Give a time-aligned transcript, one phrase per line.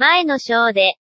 [0.00, 0.94] 前の章で、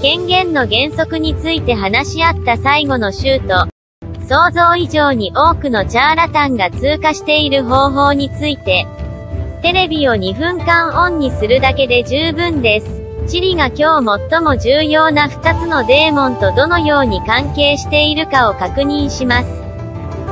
[0.00, 3.66] 権限の原則について話し合った最後の週と、
[4.28, 8.86] 想像以上に多くのチャーラタンが通過している方法について、
[9.60, 12.86] テレビを2分間オンにするだけで十分です。
[13.26, 19.67] チリが今日最も重要な2つのデーモンとどのように関係しているかを確認します。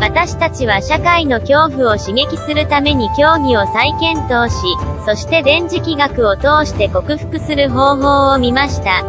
[0.00, 4.58] 私たちは社会の恐怖を刺激するために競技を再検討し、
[5.06, 9.04] そして電磁気学を通して克服する方法を見ました。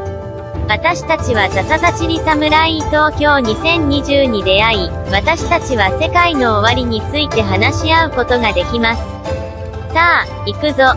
[0.67, 9.01] 私たちはザザザチリサムライ東京2020に出会い、私たちは世界の終わりについて話し合うことができます。
[9.93, 10.93] さあ、行くぞ。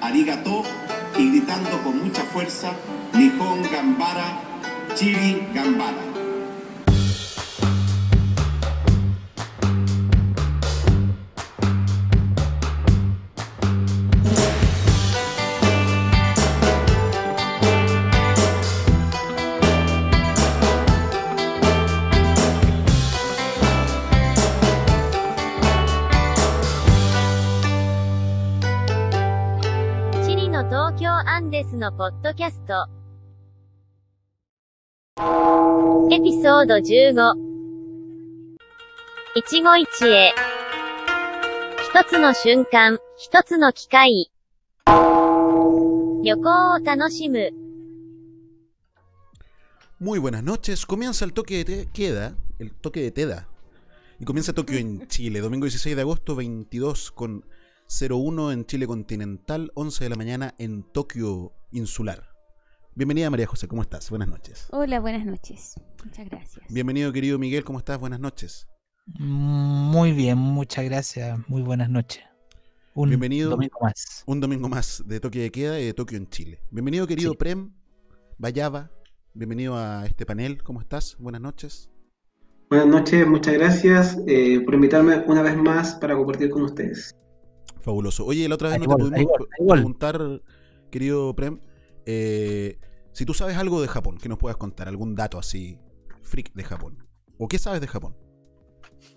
[0.00, 0.62] Arigato
[1.18, 2.72] y gritando con mucha fuerza,
[3.12, 4.47] Nihon Gambara,
[4.98, 5.94] Chiri Gambara.
[30.26, 32.88] Chiri の東京アンデスのポッドキャスト
[36.13, 37.33] エピソード15。
[39.35, 40.33] 一期一会。
[41.81, 44.31] 一つの瞬間、一つの機会。
[46.23, 47.51] 旅行を楽しむ。
[49.99, 50.85] Muy buenas noches.
[50.85, 53.47] Comienza el toque de queda, el toque de teda.
[54.19, 57.45] Y comienza Tokio en Chile, domingo 16 de agosto, 22 con
[57.87, 62.26] 01 en Chile continental, 11 de la mañana en Tokio insular.
[62.98, 64.10] Bienvenida María José, ¿cómo estás?
[64.10, 64.66] Buenas noches.
[64.72, 65.80] Hola, buenas noches.
[66.04, 66.66] Muchas gracias.
[66.68, 67.96] Bienvenido querido Miguel, ¿cómo estás?
[68.00, 68.66] Buenas noches.
[69.20, 71.38] Muy bien, muchas gracias.
[71.48, 72.24] Muy buenas noches.
[72.94, 74.24] Un Bienvenido, domingo más.
[74.26, 76.58] Un domingo más de Tokio de Queda y de Tokio en Chile.
[76.72, 77.70] Bienvenido querido Prem,
[78.36, 78.90] Vallava.
[79.32, 80.64] Bienvenido a este panel.
[80.64, 81.16] ¿Cómo estás?
[81.20, 81.92] Buenas noches.
[82.68, 87.16] Buenas noches, muchas gracias eh, por invitarme una vez más para compartir con ustedes.
[87.78, 88.26] Fabuloso.
[88.26, 89.32] Oye, la otra vez no te pudimos
[89.68, 90.42] preguntar,
[90.90, 91.60] querido Prem,
[92.04, 92.76] eh,
[93.18, 95.76] si tú sabes algo de Japón, que nos puedas contar, algún dato así,
[96.22, 97.02] freak de Japón.
[97.36, 98.14] ¿O qué sabes de Japón?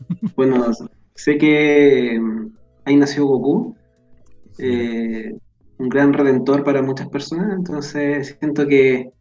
[0.35, 0.66] Bueno,
[1.13, 2.47] sé que mm,
[2.85, 3.75] ahí nació Goku,
[4.57, 5.38] eh,
[5.78, 9.12] un gran redentor para muchas personas, entonces siento que,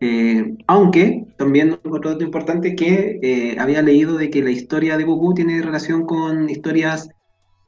[0.00, 5.34] eh, aunque también otro dato importante que había leído de que la historia de Goku
[5.34, 7.08] tiene relación con historias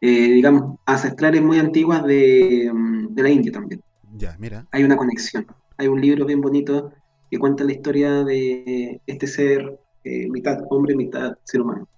[0.00, 3.80] eh, digamos, ancestrales muy antiguas de, mm, de, la India también.
[4.16, 4.66] Ya, mira.
[4.72, 5.46] Hay una conexión.
[5.78, 6.92] Hay un libro bien bonito
[7.30, 11.88] que cuenta la historia de este ser, eh, mitad hombre, mitad ser humano.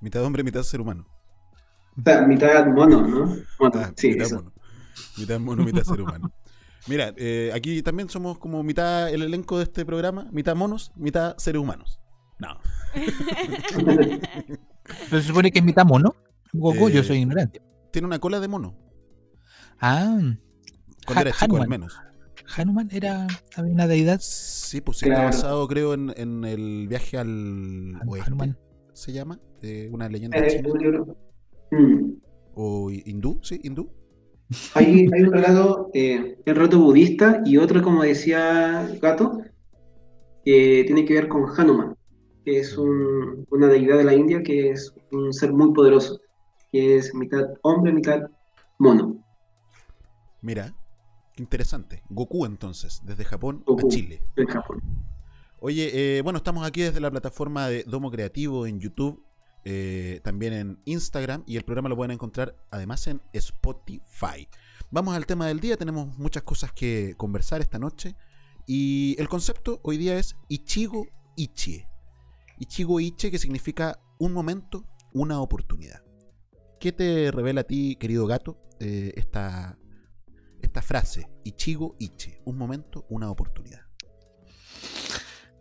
[0.00, 1.06] Mitad hombre, mitad ser humano.
[1.98, 3.36] O sea, mitad mono, ¿no?
[3.58, 4.52] Mono, ah, sí, mitad mono.
[5.16, 6.32] Mitad mono, mitad ser humano.
[6.86, 11.36] Mira, eh, aquí también somos como mitad el elenco de este programa, mitad monos, mitad
[11.38, 12.00] seres humanos.
[12.38, 12.60] No.
[15.10, 16.14] ¿Pero se supone que es mitad mono?
[16.52, 17.60] Goku, yo soy eh, ignorante.
[17.92, 18.76] Tiene una cola de mono.
[19.80, 20.18] Ah.
[21.04, 21.98] Cuando era chico, al menos.
[22.56, 23.26] Hanuman era
[23.58, 24.20] una deidad.
[24.20, 28.26] Sí, pues está basado, creo, en, en, el viaje al oeste.
[28.26, 28.58] Hanuman.
[28.92, 29.38] ¿Se llama?
[29.62, 31.04] Eh, una leyenda eh, china.
[31.70, 32.12] Mm.
[32.54, 33.38] ¿O hindú?
[33.42, 33.90] Sí, hindú.
[34.74, 39.42] Hay, hay un relato, eh, el relato budista y otro, como decía Gato,
[40.44, 41.94] que tiene que ver con Hanuman,
[42.44, 46.18] que es un, una deidad de la India que es un ser muy poderoso
[46.72, 48.22] que es mitad hombre, mitad
[48.78, 49.16] mono.
[50.40, 50.72] Mira,
[51.38, 52.02] qué interesante.
[52.10, 54.20] Goku entonces, desde Japón a Chile.
[54.34, 54.82] Desde Japón.
[55.60, 59.24] Oye, eh, bueno, estamos aquí desde la plataforma de Domo Creativo en YouTube,
[59.64, 64.48] eh, también en Instagram y el programa lo pueden encontrar además en Spotify.
[64.90, 68.16] Vamos al tema del día, tenemos muchas cosas que conversar esta noche
[68.66, 71.06] y el concepto hoy día es Ichigo
[71.36, 71.88] Ichie.
[72.58, 76.02] Ichigo Ichie que significa un momento, una oportunidad.
[76.80, 79.77] ¿Qué te revela a ti, querido gato, eh, esta,
[80.62, 81.28] esta frase?
[81.44, 83.82] Ichigo Ichi, un momento, una oportunidad.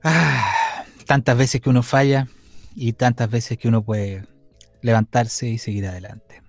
[0.03, 2.27] Ah, tantas veces que uno falla
[2.75, 4.27] y tantas veces que uno puede
[4.81, 6.41] levantarse y seguir adelante.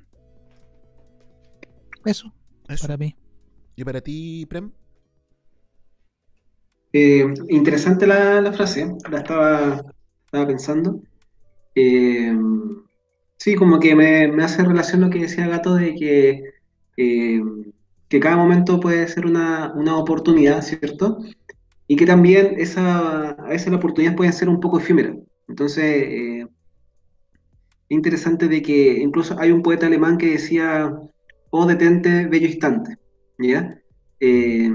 [2.04, 2.32] Eso,
[2.80, 3.16] para mí.
[3.76, 4.72] ¿Y para ti, Prem?
[6.92, 9.84] Eh, interesante la, frase, la estaba,
[10.26, 11.02] estaba pensando.
[11.74, 12.32] Eh,
[13.38, 16.42] Sí, como que me, hace relación lo que decía Gato de que,
[16.96, 17.40] eh,
[18.08, 21.18] que cada momento puede ser una, oportunidad, ¿cierto?
[21.86, 25.16] Y que también esa, a veces las oportunidades pueden ser un poco efímeras.
[25.46, 26.46] Entonces, eh,
[27.88, 30.92] interesante de que incluso hay un poeta alemán que decía,
[31.50, 32.96] oh detente, bello instante,
[33.38, 33.78] ¿ya?
[34.20, 34.70] Eh,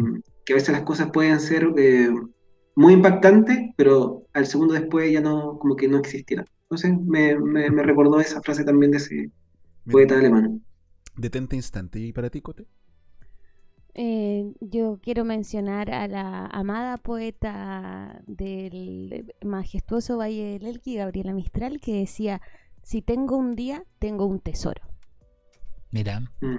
[0.45, 2.09] que a veces las cosas pueden ser eh,
[2.75, 6.45] muy impactantes, pero al segundo después ya no, como que no existieran.
[6.63, 9.31] Entonces me, me, me recordó esa frase también de ese
[9.89, 10.63] poeta alemán.
[11.15, 11.99] Detente instante.
[11.99, 12.65] ¿Y para ti, Cote?
[13.95, 21.79] Eh, yo quiero mencionar a la amada poeta del majestuoso Valle del Elqui, Gabriela Mistral,
[21.79, 22.41] que decía,
[22.81, 24.81] si tengo un día, tengo un tesoro.
[25.91, 26.57] Mira, Mm,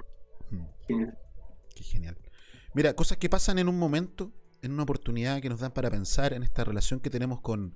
[0.51, 1.17] Mm, genial.
[1.75, 2.17] Qué genial.
[2.73, 6.33] Mira, cosas que pasan en un momento, en una oportunidad que nos dan para pensar
[6.33, 7.75] en esta relación que tenemos con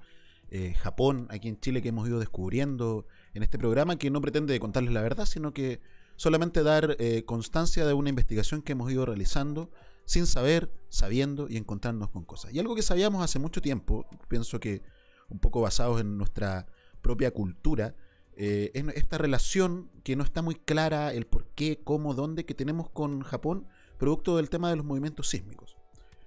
[0.52, 4.60] eh, Japón, aquí en Chile, que hemos ido descubriendo en este programa, que no pretende
[4.60, 5.80] contarles la verdad, sino que
[6.20, 9.72] solamente dar eh, constancia de una investigación que hemos ido realizando
[10.04, 12.54] sin saber, sabiendo y encontrarnos con cosas.
[12.54, 14.82] Y algo que sabíamos hace mucho tiempo, pienso que
[15.30, 16.68] un poco basados en nuestra
[17.02, 17.96] propia cultura,
[18.36, 22.54] eh, es esta relación que no está muy clara, el por qué, cómo, dónde, que
[22.54, 23.66] tenemos con Japón,
[23.98, 25.78] producto del tema de los movimientos sísmicos.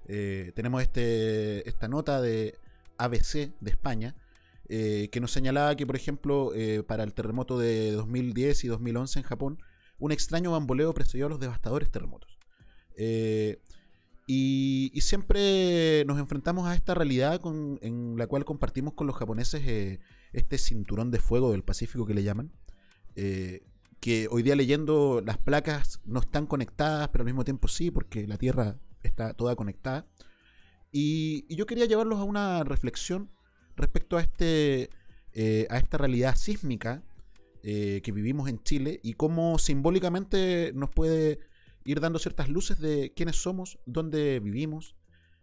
[0.08, 2.58] Eh, tenemos este, esta nota de
[2.96, 4.16] ABC de España,
[4.68, 6.50] que nos señalaba que, por ejemplo,
[6.86, 9.58] para el terremoto de 2010 y 2011 en Japón,
[10.02, 12.36] un extraño bamboleo precedió a los devastadores terremotos.
[12.96, 13.62] Eh,
[14.26, 17.40] y, siempre nos enfrentamos a esta realidad
[17.82, 20.00] en la cual compartimos con los japoneses eh,
[20.32, 22.52] este cinturón de fuego del Pacífico que le llaman.
[23.14, 23.62] eh,
[24.00, 28.26] que hoy día leyendo las placas no están conectadas, pero al mismo tiempo sí, porque
[28.26, 30.08] la Tierra está toda conectada.
[30.90, 33.30] Y, yo quería llevarlos a una reflexión
[33.76, 34.90] respecto a, este,
[35.70, 37.04] a esta realidad sísmica
[37.64, 41.38] eh, que vivimos en Chile y cómo simbólicamente nos puede
[41.84, 44.96] ir dando ciertas luces de quiénes somos, dónde vivimos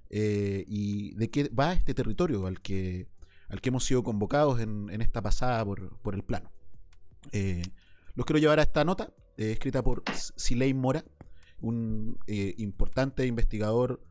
[0.10, 3.08] eh, y de qué va este territorio al que,
[3.48, 6.52] al que hemos sido convocados en, en esta pasada por, por el plano.
[7.32, 7.62] Eh,
[8.16, 10.04] los quiero llevar a esta nota, escrita por
[10.36, 11.06] Siley Mora,
[11.62, 14.02] un importante investigador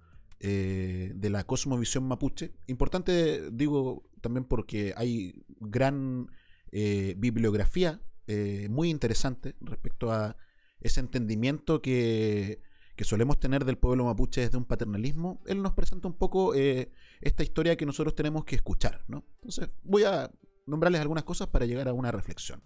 [0.40, 2.54] de la cosmovisión mapuche.
[2.68, 6.30] Importante, digo, también porque hay gran
[6.70, 10.36] eh, bibliografía eh, muy interesante respecto a
[10.80, 12.60] ese entendimiento que,
[12.94, 15.42] que solemos tener del pueblo mapuche desde un paternalismo.
[15.46, 19.04] Él nos presenta un poco eh, esta historia que nosotros tenemos que escuchar.
[19.08, 19.24] ¿no?
[19.36, 20.30] Entonces, voy a
[20.66, 22.62] nombrarles algunas cosas para llegar a una reflexión.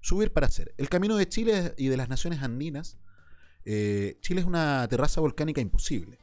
[0.00, 0.74] Subir para hacer.
[0.76, 2.98] El camino de Chile y de las naciones andinas.
[3.64, 6.18] Chile es una terraza volcánica imposible.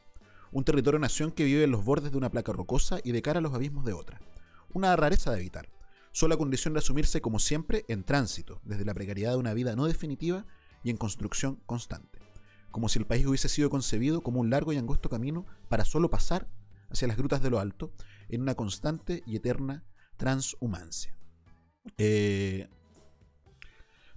[0.52, 3.42] Un territorio-nación que vive en los bordes de una placa rocosa y de cara a
[3.42, 4.20] los abismos de otra.
[4.72, 5.68] Una rareza de habitar.
[6.12, 9.74] Solo a condición de asumirse como siempre en tránsito, desde la precariedad de una vida
[9.76, 10.46] no definitiva
[10.84, 12.18] y en construcción constante.
[12.70, 16.10] Como si el país hubiese sido concebido como un largo y angosto camino para solo
[16.10, 16.48] pasar
[16.90, 17.92] hacia las grutas de lo alto
[18.28, 19.84] en una constante y eterna
[20.16, 21.16] transhumancia.
[21.98, 22.68] Eh,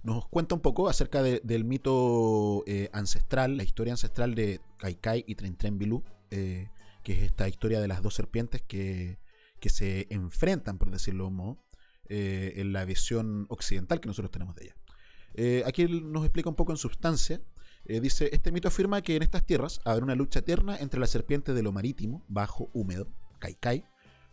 [0.02, 5.24] nos cuenta un poco acerca de- del mito eh, ancestral, la historia ancestral de Kaikai
[5.26, 6.68] y Tren Tren Bilú, eh,
[7.02, 9.18] que es esta historia de las dos serpientes que,
[9.60, 11.58] que se enfrentan, por decirlo modo,
[12.08, 14.76] eh, en la visión occidental que nosotros tenemos de ella.
[15.34, 17.40] Eh, aquí nos explica un poco en substancia.
[17.84, 21.06] eh, dice, este mito afirma que en estas tierras habrá una lucha eterna entre la
[21.06, 23.08] serpiente de lo marítimo, bajo, húmedo,
[23.38, 23.84] Kaikai,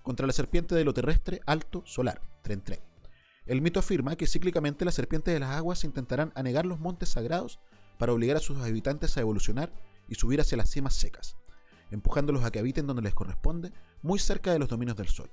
[0.01, 2.79] contra la serpiente de lo terrestre, alto, solar, Tren Tren.
[3.45, 7.59] El mito afirma que cíclicamente las serpientes de las aguas intentarán anegar los montes sagrados
[7.97, 9.71] para obligar a sus habitantes a evolucionar
[10.07, 11.35] y subir hacia las cimas secas,
[11.91, 13.71] empujándolos a que habiten donde les corresponde,
[14.01, 15.31] muy cerca de los dominios del sol.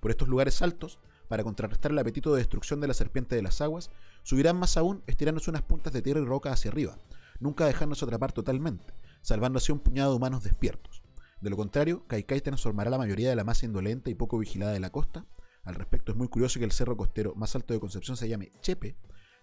[0.00, 0.98] Por estos lugares altos,
[1.30, 3.92] para contrarrestar el apetito de destrucción de la serpiente de las aguas,
[4.24, 6.98] subirán más aún estirándose unas puntas de tierra y roca hacia arriba,
[7.38, 11.04] nunca dejándose atrapar totalmente, salvando así un puñado de humanos despiertos.
[11.40, 14.80] De lo contrario, Kaikai transformará la mayoría de la masa indolente y poco vigilada de
[14.80, 15.24] la costa.
[15.62, 18.50] Al respecto, es muy curioso que el cerro costero más alto de Concepción se llame
[18.60, 18.96] Chepe,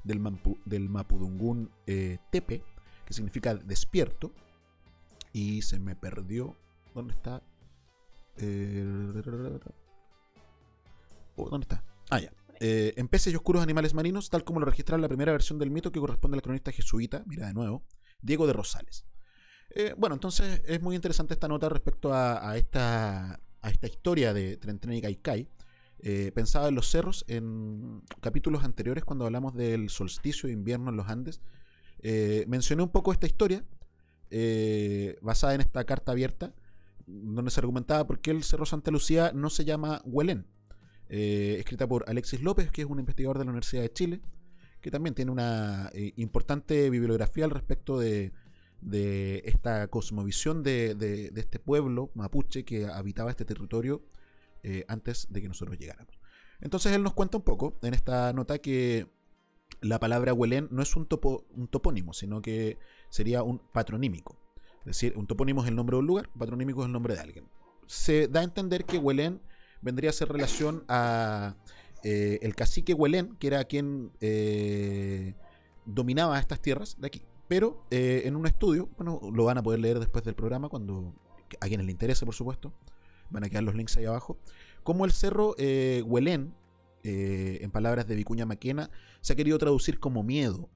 [0.04, 2.64] del, mampu- del mapudungún eh, Tepe,
[3.06, 4.34] que significa despierto.
[5.32, 6.54] Y se me perdió.
[6.94, 7.42] ¿Dónde está?
[8.36, 8.84] Eh,
[11.38, 11.84] oh, ¿Dónde está?
[12.10, 12.32] Ah, ya.
[12.60, 15.72] Eh, en peces y oscuros animales marinos, tal como lo registra la primera versión del
[15.72, 17.86] mito que corresponde al cronista jesuita, mira de nuevo,
[18.22, 19.06] Diego de Rosales.
[19.70, 24.34] Eh, bueno, entonces es muy interesante esta nota respecto a, a esta, a esta historia
[24.34, 25.50] de Tren Tren y Kaikai.
[26.00, 30.98] Eh, pensaba en los cerros en capítulos anteriores cuando hablamos del solsticio de invierno en
[30.98, 31.42] los Andes.
[32.00, 33.64] Eh, mencioné un poco esta historia
[35.22, 36.54] basada en esta carta abierta
[37.08, 40.46] donde se argumentaba por qué el Cerro Santa Lucía no se llama Huelén.
[41.10, 44.22] Eh, escrita por Alexis López, que es un investigador de la Universidad de Chile,
[44.82, 48.32] que también tiene una eh, importante bibliografía al respecto de,
[49.46, 54.04] esta cosmovisión de, este pueblo mapuche que habitaba este territorio
[54.64, 56.20] eh, antes de que nosotros llegáramos.
[56.60, 59.08] Entonces él nos cuenta un poco en esta nota que
[59.82, 62.78] la palabra Huelén no es un, topo, un topónimo, sino que
[63.10, 64.40] sería un patronímico.
[64.80, 67.20] Es decir, un topónimo es el nombre de un lugar, patronímico es el nombre de
[67.20, 67.50] alguien.
[67.86, 69.42] Se da a entender que Huelén
[69.82, 71.56] vendría a ser relación a
[72.04, 75.34] eh, el cacique Huelén, que era quien eh,
[75.86, 77.22] dominaba estas tierras de aquí.
[77.48, 81.14] Pero eh, en un estudio, bueno, lo van a poder leer después del programa, cuando
[81.60, 82.74] a quienes le interese, por supuesto,
[83.30, 84.38] van a quedar los links ahí abajo,
[84.84, 86.54] como el cerro Huelén,
[87.04, 88.90] en palabras de Vicuña Maquena,
[89.22, 90.70] se ha querido traducir como miedo,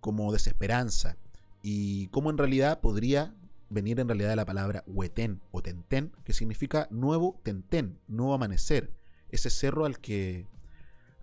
[0.00, 1.16] como desesperanza,
[1.62, 3.34] y como en realidad podría
[3.70, 8.92] venir en realidad de la palabra huetén o tentén, que significa nuevo tentén, nuevo amanecer,
[9.30, 10.46] ese cerro al que,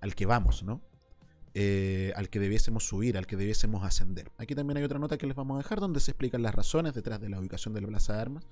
[0.01, 0.81] al que vamos, ¿no?
[1.53, 4.31] Eh, al que debiésemos subir, al que debiésemos ascender.
[4.37, 6.93] Aquí también hay otra nota que les vamos a dejar donde se explican las razones
[6.93, 8.47] detrás de la ubicación de la Plaza de Armas.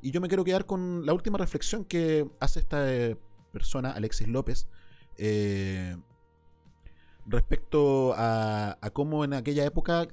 [0.00, 3.16] Y yo me quiero quedar con la última reflexión que hace esta eh,
[3.52, 4.68] persona, Alexis López,
[5.18, 5.96] eh,
[7.26, 10.08] respecto a, cómo en aquella época,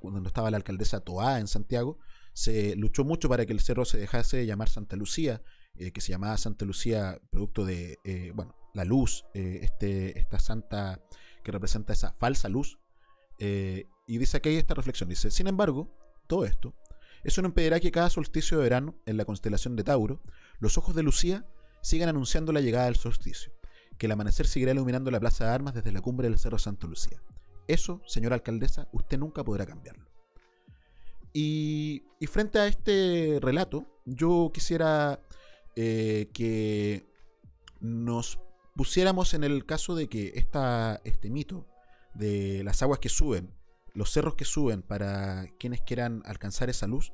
[0.00, 1.98] cuando estaba la alcaldesa Toá en Santiago,
[2.34, 5.42] se luchó mucho para que el cerro se dejase de llamar Santa Lucía,
[5.76, 7.98] que se llamaba Santa Lucía producto de,
[8.34, 11.00] bueno, la luz, este, esta santa
[11.44, 12.78] que representa esa falsa luz.
[13.38, 16.74] Eh, y dice aquí esta reflexión, dice, sin embargo, todo esto,
[17.22, 20.20] eso no impedirá que cada solsticio de verano, en la constelación de Tauro,
[20.58, 21.46] los ojos de Lucía
[21.82, 23.52] sigan anunciando la llegada del solsticio,
[23.98, 26.86] que el amanecer seguirá iluminando la plaza de armas desde la cumbre del Cerro Santo
[26.86, 27.22] Lucía.
[27.66, 30.13] Eso, señora alcaldesa, usted nunca podrá cambiarlo.
[31.36, 35.20] Y, frente a este relato, yo quisiera
[35.74, 37.04] eh, que
[37.80, 38.38] nos
[38.76, 41.66] pusiéramos en el caso de que esta, este mito
[42.14, 43.52] de las aguas que suben,
[43.94, 47.12] los cerros que suben para quienes quieran alcanzar esa luz,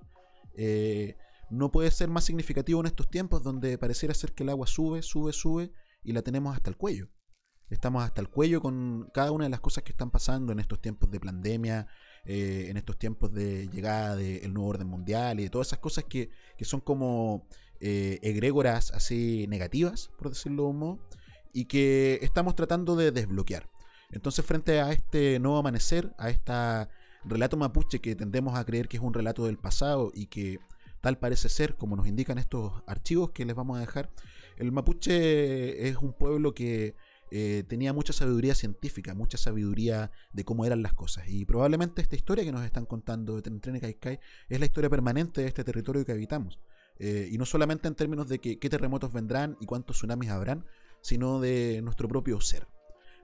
[0.54, 1.16] eh,
[1.50, 5.02] no puede ser más significativo en estos tiempos donde pareciera ser que el agua sube,
[5.02, 5.72] sube, sube
[6.04, 7.08] y la tenemos hasta el cuello.
[7.70, 10.80] Estamos hasta el cuello con cada una de las cosas que están pasando en estos
[10.80, 11.88] tiempos de pandemia,
[12.26, 16.04] eh, en estos tiempos de llegada del nuevo orden mundial y de todas esas cosas
[16.04, 17.46] que, que son como
[17.80, 21.08] eh, egrégoras así negativas, por decirlo de un modo,
[21.52, 23.68] y que estamos tratando de desbloquear.
[24.10, 26.52] Entonces, frente a este nuevo amanecer, a este
[27.24, 30.58] relato mapuche que tendemos a creer que es un relato del pasado y que
[31.00, 34.10] tal parece ser, como nos indican estos archivos que les vamos a dejar,
[34.56, 36.94] el mapuche es un pueblo que
[37.30, 41.28] eh, tenía mucha sabiduría científica, mucha sabiduría de cómo eran las cosas.
[41.28, 44.18] Y probablemente esta historia que nos están contando de Tren Caicay
[44.48, 46.58] es la historia permanente de este territorio que habitamos.
[46.98, 50.66] Eh, y no solamente en términos de qué terremotos vendrán y cuántos tsunamis habrán,
[51.00, 52.66] sino de nuestro propio ser.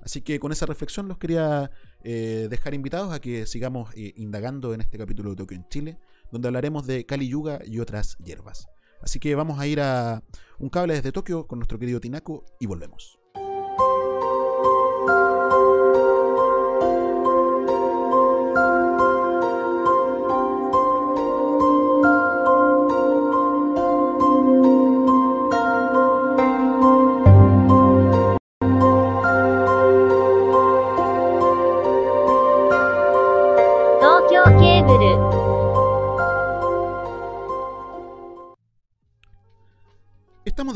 [0.00, 1.70] Así que con esa reflexión los quería
[2.04, 5.98] eh, dejar invitados a que sigamos indagando en este capítulo de Tokio en Chile,
[6.30, 8.68] donde hablaremos de Kali Yuga y otras hierbas.
[9.02, 10.22] Así que vamos a ir a
[10.58, 13.18] un cable desde Tokio con nuestro querido Tinako y volvemos.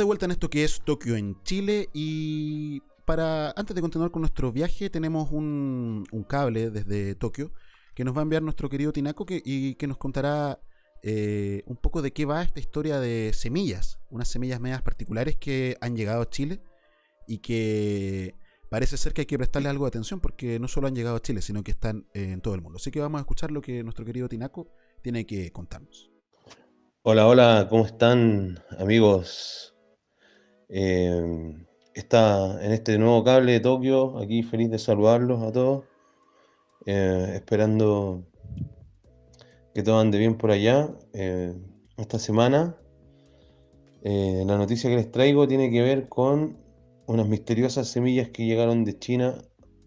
[0.00, 4.22] De vuelta en esto que es Tokio en Chile y para antes de continuar con
[4.22, 7.52] nuestro viaje tenemos un, cable desde Tokio
[7.94, 10.58] que nos va a enviar nuestro querido Tinako que, y que nos contará
[11.02, 15.76] eh, un poco de qué va esta historia de semillas, unas semillas medias particulares que
[15.82, 16.62] han llegado a Chile
[17.28, 18.34] y que
[18.70, 21.20] parece ser que hay que prestarle algo de atención porque no solo han llegado a
[21.20, 22.78] Chile, sino que están en todo el mundo.
[22.78, 26.10] Así que vamos a escuchar lo que nuestro querido Tinako tiene que contarnos.
[27.02, 29.74] Hola, hola, ¿cómo están amigos
[30.72, 31.56] eh,
[31.94, 35.84] está en este nuevo cable de Tokio, aquí feliz de saludarlos a todos,
[36.86, 38.24] eh, esperando
[39.74, 40.88] que todo ande bien por allá.
[41.12, 41.54] Eh,
[41.96, 42.76] esta semana
[44.02, 46.56] la noticia que les traigo tiene que ver con
[47.06, 49.34] unas misteriosas semillas que llegaron de China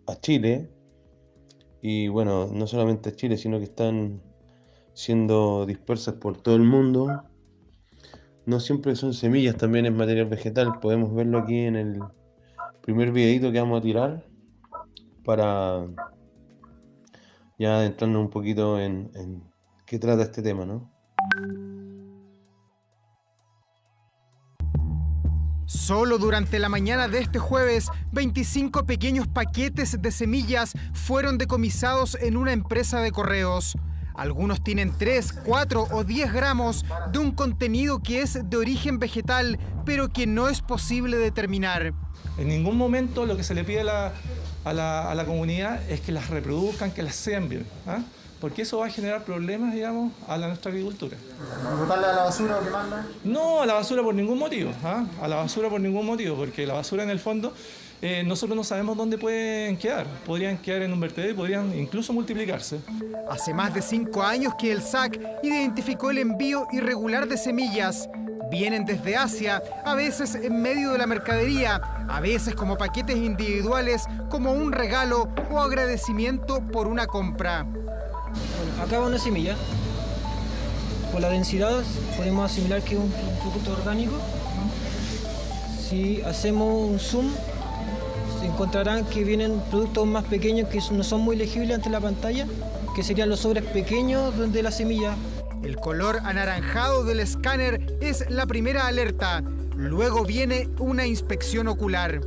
[0.05, 0.69] a Chile.
[1.81, 4.21] Y bueno, no solamente a Chile, sino que están
[4.93, 7.23] siendo dispersas por todo el mundo
[8.45, 10.79] no siempre son semillas, también es material vegetal.
[10.79, 12.01] Podemos verlo aquí en el
[12.81, 14.25] primer videito que vamos a tirar
[15.23, 15.85] para
[17.57, 19.43] ya adentrarnos un poquito en, en
[19.85, 20.91] qué trata este tema, ¿no?
[25.65, 32.37] Solo durante la mañana de este jueves, 25 pequeños paquetes de semillas fueron decomisados en
[32.37, 33.75] una empresa de correos.
[34.15, 39.59] Algunos tienen 3, 4 o 10 gramos de un contenido que es de origen vegetal,
[39.85, 41.93] pero que no es posible determinar.
[42.37, 44.13] En ningún momento lo que se le pide a la,
[44.65, 47.65] a la, a la comunidad es que las reproduzcan, que las siembren.
[47.87, 47.99] ¿ah?
[48.43, 51.15] porque eso va a generar problemas, digamos, a la, nuestra agricultura.
[51.79, 53.05] ¿Botarla a la basura o quemarla?
[53.23, 55.05] No, a la basura por ningún motivo, ¿ah?
[55.21, 57.53] a la basura por ningún motivo, porque la basura en el fondo
[58.05, 60.05] eh, nosotros no sabemos dónde pueden quedar.
[60.25, 62.81] Podrían quedar en un vertedero y podrían incluso multiplicarse.
[63.29, 68.09] Hace más de cinco años que el SAC identificó el envío irregular de semillas.
[68.51, 71.75] Vienen desde Asia, a veces en medio de la mercadería,
[72.09, 77.65] a veces como paquetes individuales, como un regalo o agradecimiento por una compra.
[78.81, 79.55] acá va una semilla.
[81.13, 81.81] Por la densidad
[82.17, 84.17] podemos asimilar que es un producto orgánico.
[85.87, 87.31] Si hacemos un zoom
[88.43, 92.47] encontrarán que vienen productos más pequeños que no son muy legibles ante la pantalla,
[92.95, 95.15] que serían los sobres pequeños de la semilla.
[95.63, 99.41] El color anaranjado del escáner es la primera alerta.
[99.75, 102.21] Luego viene una inspección ocular.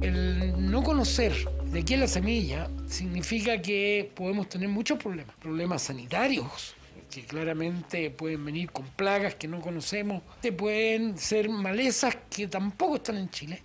[0.00, 1.34] El no conocer
[1.72, 6.74] de qué es la semilla significa que podemos tener muchos problemas, problemas sanitarios,
[7.10, 10.22] que claramente pueden venir con plagas que no conocemos,
[10.56, 13.62] pueden ser malezas que tampoco están en Chile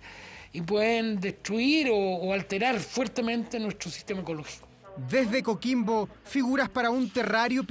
[0.52, 4.68] y pueden destruir o, alterar fuertemente nuestro sistema ecológico.
[5.08, 7.66] Desde Coquimbo, figuras para un terrario.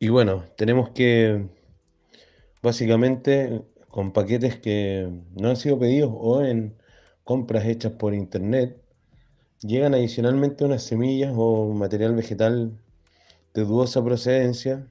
[0.00, 1.46] Y bueno, tenemos que
[2.60, 6.76] básicamente con paquetes que no han sido pedidos o en
[7.22, 8.83] compras hechas por internet,
[9.60, 12.78] Llegan adicionalmente unas semillas o material vegetal
[13.54, 14.90] de dudosa procedencia,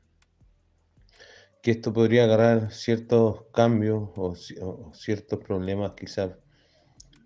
[1.61, 4.35] que esto podría agarrar ciertos cambios o,
[4.93, 6.31] ciertos problemas quizás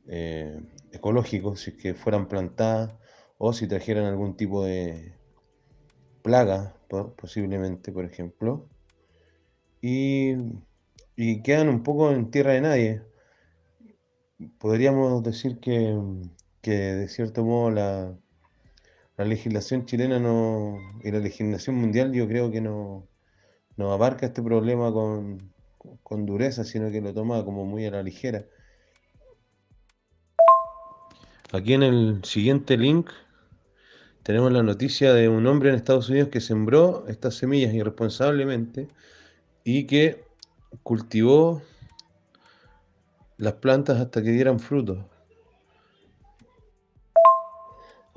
[0.08, 0.60] eh,
[0.92, 2.94] ecológicos si que fueran plantadas
[3.38, 5.16] o si trajeran algún tipo de
[6.22, 6.76] plaga,
[7.18, 8.68] posiblemente, por ejemplo,
[9.82, 10.34] y,
[11.16, 13.02] y quedan un poco en tierra de nadie.
[14.60, 15.98] Podríamos decir que
[16.68, 18.14] que de cierto modo la,
[19.16, 23.08] la legislación chilena no, y la legislación mundial yo creo que no,
[23.78, 25.54] no abarca este problema con,
[26.04, 28.44] con dureza, sino que lo toma como muy a la ligera.
[31.54, 33.12] Aquí en el siguiente link
[34.24, 38.90] tenemos la noticia de un hombre en Estados Unidos que sembró estas semillas irresponsablemente
[39.64, 40.26] y que
[40.84, 41.62] cultivó
[43.38, 44.98] las plantas hasta que dieran frutos.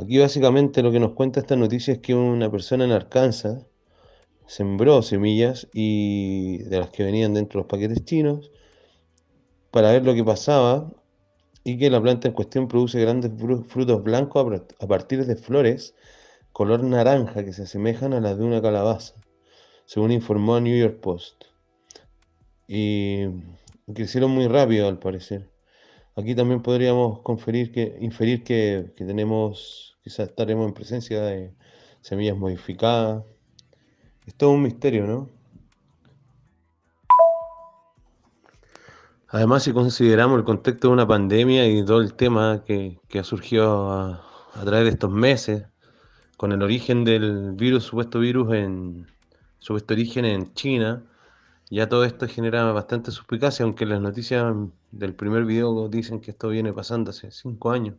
[0.03, 3.67] Aquí básicamente lo que nos cuenta esta noticia es que una persona en Arkansas
[4.47, 8.51] sembró semillas y de las que venían dentro de los paquetes chinos
[9.71, 10.91] para ver lo que pasaba
[11.65, 13.31] y que la planta en cuestión produce grandes
[13.69, 15.95] frutos blancos a partir de flores
[16.53, 19.15] color naranja que se asemejan a las de una calabaza,
[19.85, 21.45] según informó New York Post.
[22.67, 23.27] Y
[23.93, 25.51] crecieron muy rápido al parecer.
[26.17, 31.53] Aquí también podríamos conferir que, inferir que tenemos Quizás estaremos en presencia de
[32.01, 33.25] semillas modificadas.
[34.27, 35.29] Es todo un misterio, ¿no?
[39.29, 43.91] Además, si consideramos el contexto de una pandemia y todo el tema que, ha surgido
[43.93, 44.25] a,
[44.65, 45.67] través de estos meses,
[46.37, 49.07] con el origen del virus, supuesto virus en
[49.61, 51.05] supuesto origen en China,
[51.71, 54.53] ya todo esto genera bastante suspicacia, aunque las noticias
[54.91, 57.95] del primer video dicen que esto viene pasando hace cinco años.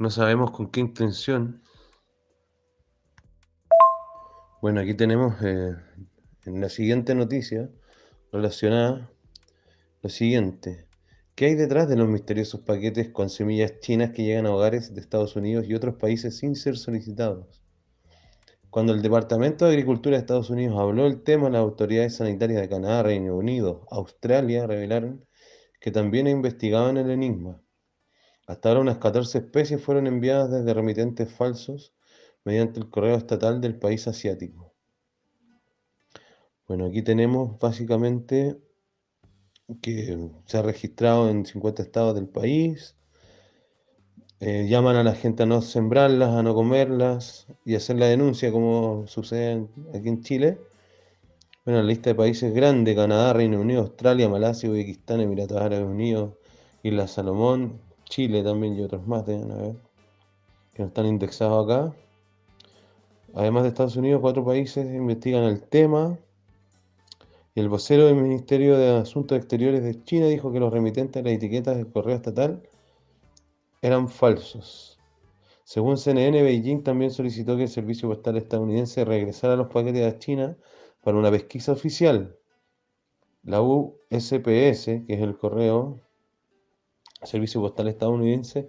[0.00, 1.60] No sabemos con qué intención.
[4.62, 5.76] Bueno, aquí tenemos eh,
[6.46, 7.68] en la siguiente noticia
[8.32, 9.10] relacionada
[10.00, 10.86] lo siguiente.
[11.34, 15.02] ¿Qué hay detrás de los misteriosos paquetes con semillas chinas que llegan a hogares de
[15.02, 17.62] Estados Unidos y otros países sin ser solicitados?
[18.70, 22.70] Cuando el Departamento de Agricultura de Estados Unidos habló del tema, las autoridades sanitarias de
[22.70, 25.26] Canadá, Reino Unido, Australia revelaron
[25.78, 27.60] que también investigaban el enigma.
[28.50, 31.94] Hasta ahora unas 14 especies fueron enviadas desde remitentes falsos
[32.44, 34.74] mediante el correo estatal del país asiático.
[36.66, 38.60] Bueno, aquí tenemos básicamente
[39.80, 42.96] que se ha registrado en 50 estados del país.
[44.40, 48.50] Eh, llaman a la gente a no sembrarlas, a no comerlas y hacer la denuncia
[48.50, 50.58] como sucede aquí en Chile.
[51.64, 56.34] Bueno, la lista de países grande, Canadá, Reino Unido, Australia, Malasia, Uzbekistán, Emiratos Árabes Unidos,
[56.82, 59.76] Isla Salomón, Chile también y otros más, deben haber,
[60.74, 61.96] que no están indexados acá.
[63.34, 66.18] Además de Estados Unidos, cuatro países investigan el tema.
[67.54, 71.38] El vocero del Ministerio de Asuntos Exteriores de China dijo que los remitentes de las
[71.38, 72.62] etiquetas del correo estatal
[73.80, 74.98] eran falsos.
[75.64, 80.58] Según CNN, Beijing también solicitó que el servicio postal estadounidense regresara los paquetes a China
[81.04, 82.36] para una pesquisa oficial.
[83.44, 86.00] La USPS, que es el correo,
[87.22, 88.68] Servicio Postal Estadounidense,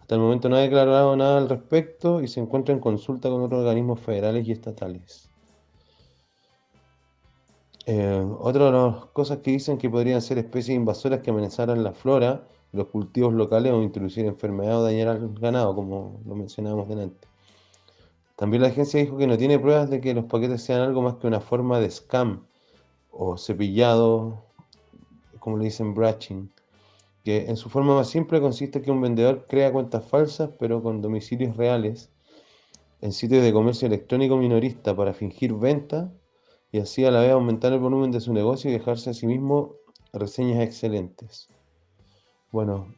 [0.00, 3.42] hasta el momento no ha declarado nada al respecto y se encuentra en consulta con
[3.42, 5.28] otros organismos federales y estatales.
[7.86, 11.92] Eh, otra de las cosas que dicen que podrían ser especies invasoras que amenazaran la
[11.92, 17.28] flora, los cultivos locales o introducir enfermedades o dañar al ganado, como lo mencionábamos delante.
[18.36, 21.14] También la agencia dijo que no tiene pruebas de que los paquetes sean algo más
[21.14, 22.46] que una forma de scam
[23.10, 24.44] o cepillado,
[25.38, 26.48] como le dicen braching,
[27.26, 30.80] que en su forma más simple consiste en que un vendedor crea cuentas falsas pero
[30.80, 32.12] con domicilios reales
[33.00, 36.12] en sitios de comercio electrónico minorista para fingir venta
[36.70, 39.26] y así a la vez aumentar el volumen de su negocio y dejarse a sí
[39.26, 39.74] mismo
[40.12, 41.48] reseñas excelentes.
[42.52, 42.94] Bueno,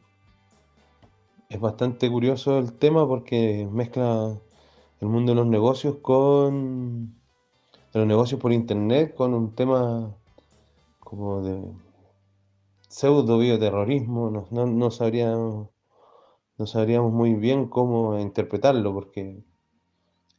[1.49, 4.39] es bastante curioso el tema porque mezcla
[5.01, 7.15] el mundo de los negocios con
[7.93, 10.15] de los negocios por internet con un tema
[10.99, 11.88] como de
[12.89, 15.69] pseudo bioterrorismo, no, no, no sabríamos,
[16.57, 19.43] no sabríamos muy bien cómo interpretarlo, porque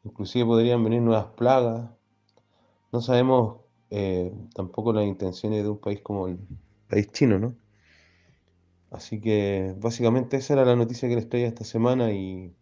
[0.05, 1.91] inclusive podrían venir nuevas plagas.
[2.93, 3.61] No sabemos
[3.91, 6.39] eh, tampoco las intenciones de un país como el
[6.89, 7.55] país chino, ¿no?
[8.91, 12.55] Así que básicamente esa era la noticia que les traía esta semana y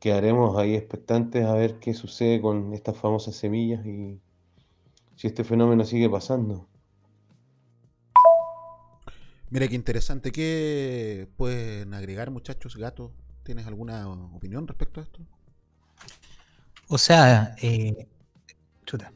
[0.00, 4.20] quedaremos ahí expectantes a ver qué sucede con estas famosas semillas y
[5.16, 6.68] si este fenómeno sigue pasando.
[9.50, 10.32] Mira qué interesante.
[10.32, 13.12] ¿Qué pueden agregar, muchachos, gatos?
[13.44, 15.20] ¿Tienes alguna opinión respecto a esto?
[16.88, 18.06] O sea, eh,
[18.84, 19.12] chuta.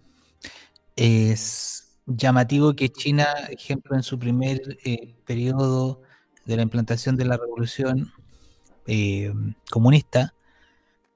[0.97, 6.03] es llamativo que China, ejemplo, en su primer eh, periodo
[6.45, 8.13] de la implantación de la revolución
[8.87, 9.33] eh,
[9.71, 10.35] comunista,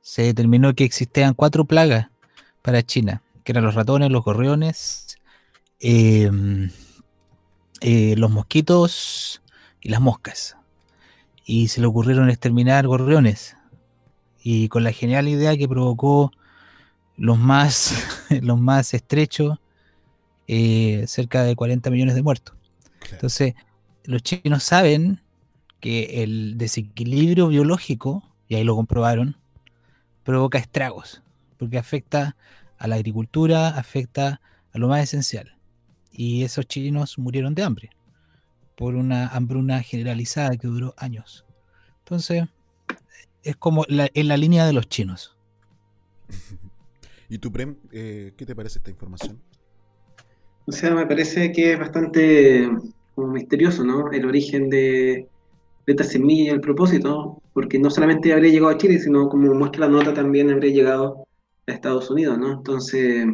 [0.00, 2.08] se determinó que existían cuatro plagas
[2.62, 5.18] para China, que eran los ratones, los gorriones,
[5.80, 6.70] em,
[7.86, 9.42] eh, los mosquitos
[9.82, 10.56] y las moscas.
[11.44, 13.58] Y se le ocurrieron exterminar gorriones.
[14.42, 16.32] Y con la genial idea que provocó
[17.18, 17.92] los más,
[18.40, 19.58] los más estrechos,
[20.48, 22.56] eh, cerca de 40 millones de muertos.
[23.12, 23.52] Entonces,
[24.04, 25.20] los chinos saben
[25.80, 29.36] que el desequilibrio biológico, y ahí lo comprobaron,
[30.22, 31.22] provoca estragos,
[31.58, 32.34] porque afecta
[32.78, 34.40] a la agricultura, afecta
[34.72, 35.53] a lo más esencial.
[36.16, 37.90] Y esos chinos murieron de hambre,
[38.76, 41.44] por una hambruna generalizada que duró años.
[41.98, 42.44] Entonces,
[43.42, 45.36] es como en la línea de los chinos.
[47.28, 49.40] ¿Y tú, Prem, eh, qué te parece esta información?
[50.66, 52.70] O sea, me parece que es bastante
[53.14, 54.10] como misterioso, ¿no?
[54.12, 55.28] El origen de,
[55.86, 59.52] de esta semilla y el propósito, porque no solamente habría llegado a Chile, sino como
[59.54, 61.26] muestra la nota también habría llegado
[61.66, 62.52] a Estados Unidos, ¿no?
[62.52, 63.26] Entonces,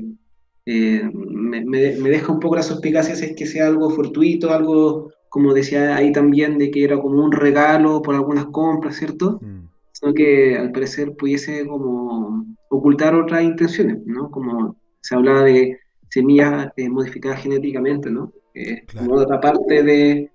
[0.73, 5.11] eh, me, me, deja un poco la suspicacia si es que sea algo fortuito, algo,
[5.29, 9.41] como decía ahí también, de que era como un regalo por algunas compras, ¿cierto?
[9.43, 9.69] Mm.
[9.91, 14.31] Sino que al parecer pudiese como ocultar otras intenciones, ¿no?
[14.31, 15.77] Como se hablaba de
[16.09, 18.33] semillas eh, modificadas genéticamente, ¿no?
[18.55, 20.31] Eh, Como otra parte de,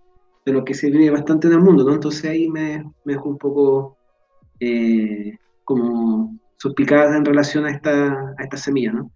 [0.45, 1.93] de lo que se vive bastante en el mundo, ¿no?
[1.93, 3.98] Entonces ahí me, me dejó un poco
[4.60, 9.12] eh, como suspicada en relación a esta, a esta semilla, ¿no?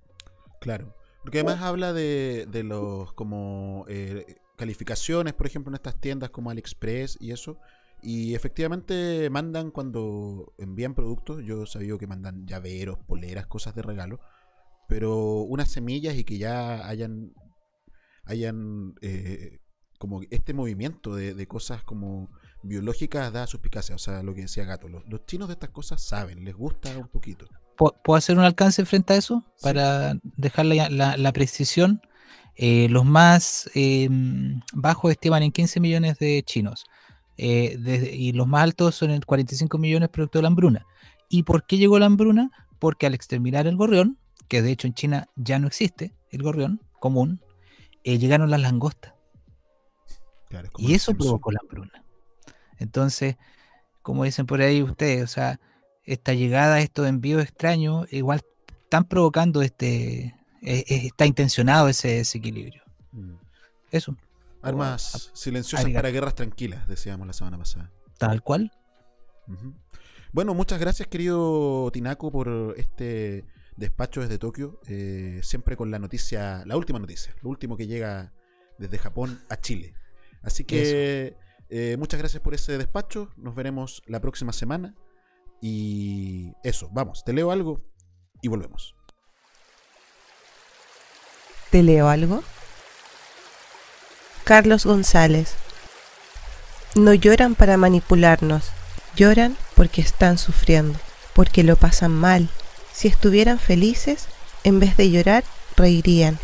[0.61, 0.93] Claro.
[1.21, 6.49] Porque además habla de, de los como eh, calificaciones, por ejemplo, en estas tiendas como
[6.49, 7.59] AliExpress y eso.
[8.01, 14.19] Y efectivamente mandan cuando envían productos, yo sabía que mandan llaveros, poleras, cosas de regalo,
[14.87, 17.33] pero unas semillas y que ya hayan,
[18.23, 19.59] hayan eh,
[19.99, 22.31] como este movimiento de, cosas como
[22.63, 26.45] biológicas da suspicacia, o sea, lo que decía Gato, los, chinos de estas cosas saben,
[26.45, 27.47] les gusta un poquito.
[27.79, 29.45] ¿Puedo hacer un alcance frente a eso?
[29.61, 32.01] Para dejar la, precisión.
[32.55, 36.83] Eh, los más em, bajos estiman en 15 millones de chinos
[37.37, 40.85] eh, y los más altos son en 45 millones producto de la hambruna.
[41.29, 42.51] ¿Y por qué llegó la hambruna?
[42.79, 44.17] Porque al exterminar el gorrión,
[44.49, 47.39] que de hecho en China ya no existe, el gorrión común,
[48.03, 49.13] eh, llegaron las langostas
[50.77, 52.03] y eso provocó la hambruna.
[52.77, 53.37] Entonces,
[54.01, 55.59] como dicen por ahí ustedes, o sea,
[56.09, 58.41] esta llegada, estos envíos extraños, igual
[58.83, 62.81] están provocando este, e, e, está intencionado ese desequilibrio.
[63.11, 63.35] Mm.
[63.91, 64.15] Eso.
[64.61, 67.91] Armas silenciosas para guerras tranquilas, decíamos la semana pasada.
[68.17, 68.71] Tal cual.
[70.31, 73.45] Bueno, muchas gracias, querido Tinaco, por este
[73.77, 74.79] despacho desde Tokio.
[74.87, 78.33] Eh, siempre con la noticia, la última noticia, lo último que llega
[78.77, 79.93] desde Japón a Chile.
[80.41, 81.37] Así que
[81.69, 83.31] eh, muchas gracias por ese despacho.
[83.37, 84.95] Nos veremos la próxima semana.
[85.61, 87.81] Y eso, vamos, te leo algo
[88.41, 88.95] y volvemos.
[91.69, 92.43] ¿Te leo algo?
[94.43, 95.53] Carlos González.
[96.95, 98.71] No lloran para manipularnos,
[99.15, 100.97] lloran porque están sufriendo,
[101.33, 102.49] porque lo pasan mal.
[102.91, 104.27] Si estuvieran felices,
[104.63, 105.43] en vez de llorar,
[105.75, 106.39] reirían.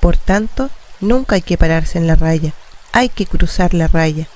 [0.00, 0.70] Por tanto,
[1.00, 2.54] nunca hay que pararse en la raya,
[2.92, 4.26] hay que cruzar la raya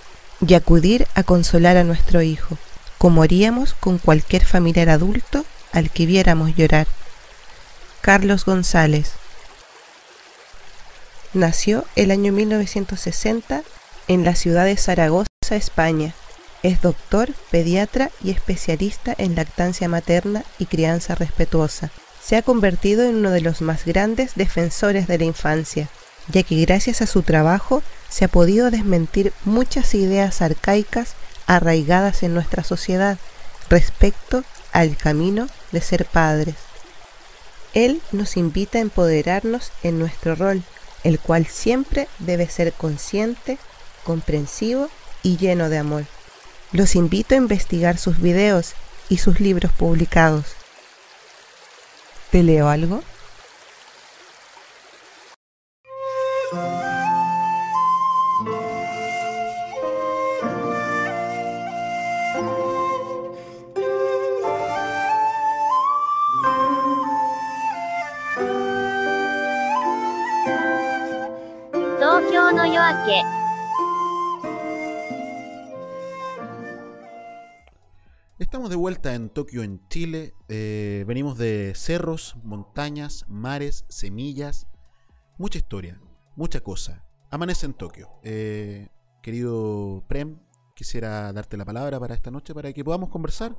[0.46, 2.58] y acudir a consolar a nuestro hijo,
[2.98, 6.86] como haríamos con cualquier familiar adulto al que viéramos llorar.
[8.00, 9.12] Carlos González
[11.36, 13.62] Nació el año 1960
[14.08, 16.14] en la ciudad de Zaragoza, España.
[16.62, 21.90] Es doctor, pediatra y especialista en lactancia materna y crianza respetuosa.
[22.22, 25.88] Se ha convertido en uno de los más grandes defensores de la infancia,
[26.28, 32.34] ya que gracias a su trabajo se ha podido desmentir muchas ideas arcaicas arraigadas en
[32.34, 33.18] nuestra sociedad
[33.68, 36.56] respecto al camino de ser padres.
[37.74, 40.62] Él nos invita a empoderarnos en nuestro rol,
[41.04, 43.58] el cual siempre debe ser consciente,
[44.04, 44.88] comprensivo
[45.22, 46.04] y lleno de amor.
[46.72, 48.74] Los invito a investigar sus videos
[49.08, 50.46] y sus libros publicados.
[52.30, 53.02] ¿Te leo algo?
[78.38, 80.34] Estamos de vuelta en Tokio, en Chile.
[80.48, 84.68] Eh, venimos de cerros, montañas, mares, semillas.
[85.36, 86.00] Mucha historia,
[86.36, 87.04] mucha cosa.
[87.30, 88.08] Amanece en Tokio.
[88.22, 88.88] Eh,
[89.20, 90.38] querido Prem,
[90.76, 93.58] quisiera darte la palabra para esta noche para que podamos conversar,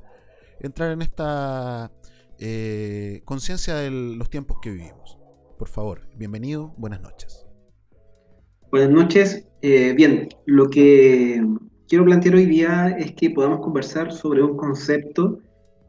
[0.58, 1.92] entrar en esta
[2.38, 5.18] eh, conciencia de los tiempos que vivimos.
[5.58, 7.37] Por favor, bienvenido, buenas noches.
[8.70, 9.48] Buenas noches.
[9.62, 11.42] Eh, bien, lo que
[11.88, 15.38] quiero plantear hoy día es que podamos conversar sobre un concepto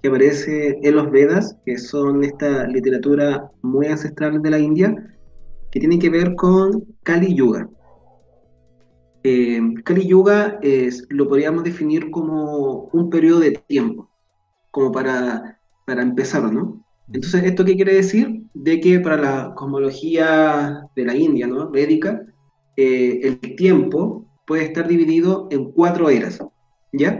[0.01, 4.95] que aparece en los Vedas, que son esta literatura muy ancestral de la India,
[5.71, 7.69] que tiene que ver con Kali Yuga.
[9.23, 14.09] Eh, Kali Yuga es, lo podríamos definir como un periodo de tiempo,
[14.71, 16.81] como para, para empezar, ¿no?
[17.11, 18.43] Entonces, ¿esto qué quiere decir?
[18.53, 21.69] De que para la cosmología de la India, ¿no?
[21.69, 22.25] Védica,
[22.83, 26.39] eh, el tiempo puede estar dividido en cuatro eras,
[26.91, 27.19] ¿ya?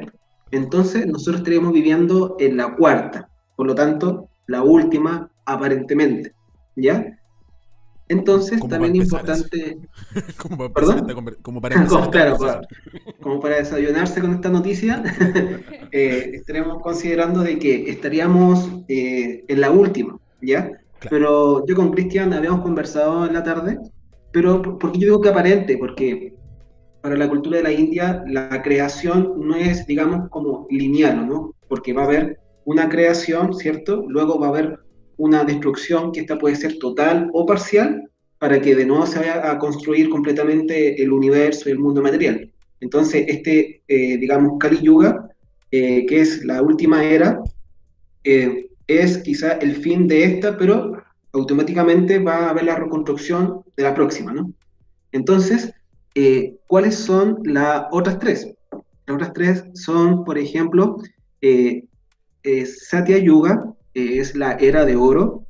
[0.52, 6.34] Entonces, nosotros estaríamos viviendo en la cuarta, por lo tanto, la última aparentemente,
[6.76, 6.96] ¿ya?
[8.08, 9.78] Entonces, también importante...
[10.42, 10.98] Como para ¿Perdón?
[10.98, 12.64] empezar esta conver- como para empezar Como, esta claro, conversación.
[12.64, 12.68] para-
[13.22, 15.04] como para desayunarse con esta noticia,
[15.92, 20.72] eh, estaremos considerando de que estaríamos eh, en la última, ¿ya?
[21.10, 23.78] Pero yo con Cristian habíamos conversado en la tarde,
[24.32, 25.78] pero ¿por qué yo digo que aparente?
[25.78, 26.34] Porque
[27.02, 31.56] para la cultura de la India la creación no es, digamos, como lineal, ¿no?
[31.68, 34.06] Porque va a haber una creación, ¿cierto?
[34.08, 34.80] Luego va a haber
[35.18, 39.52] una destrucción que esta puede ser total o parcial para que de nuevo se vaya
[39.52, 42.50] a construir completamente el universo y el mundo material.
[42.80, 45.30] Entonces, este, eh, digamos, Kali Yuga,
[45.72, 47.42] eh, que es la última era,
[48.24, 50.94] eh, es quizá el fin de esta, pero
[51.34, 54.52] automáticamente va a haber la reconstrucción de la próxima, ¿no?
[55.12, 55.74] Entonces,
[56.16, 58.54] eh, ¿cuáles son las otras tres?
[58.72, 60.98] Las otras tres son, por ejemplo,
[61.42, 61.86] eh,
[62.44, 65.46] eh, Satya Yuga, es la era de oro.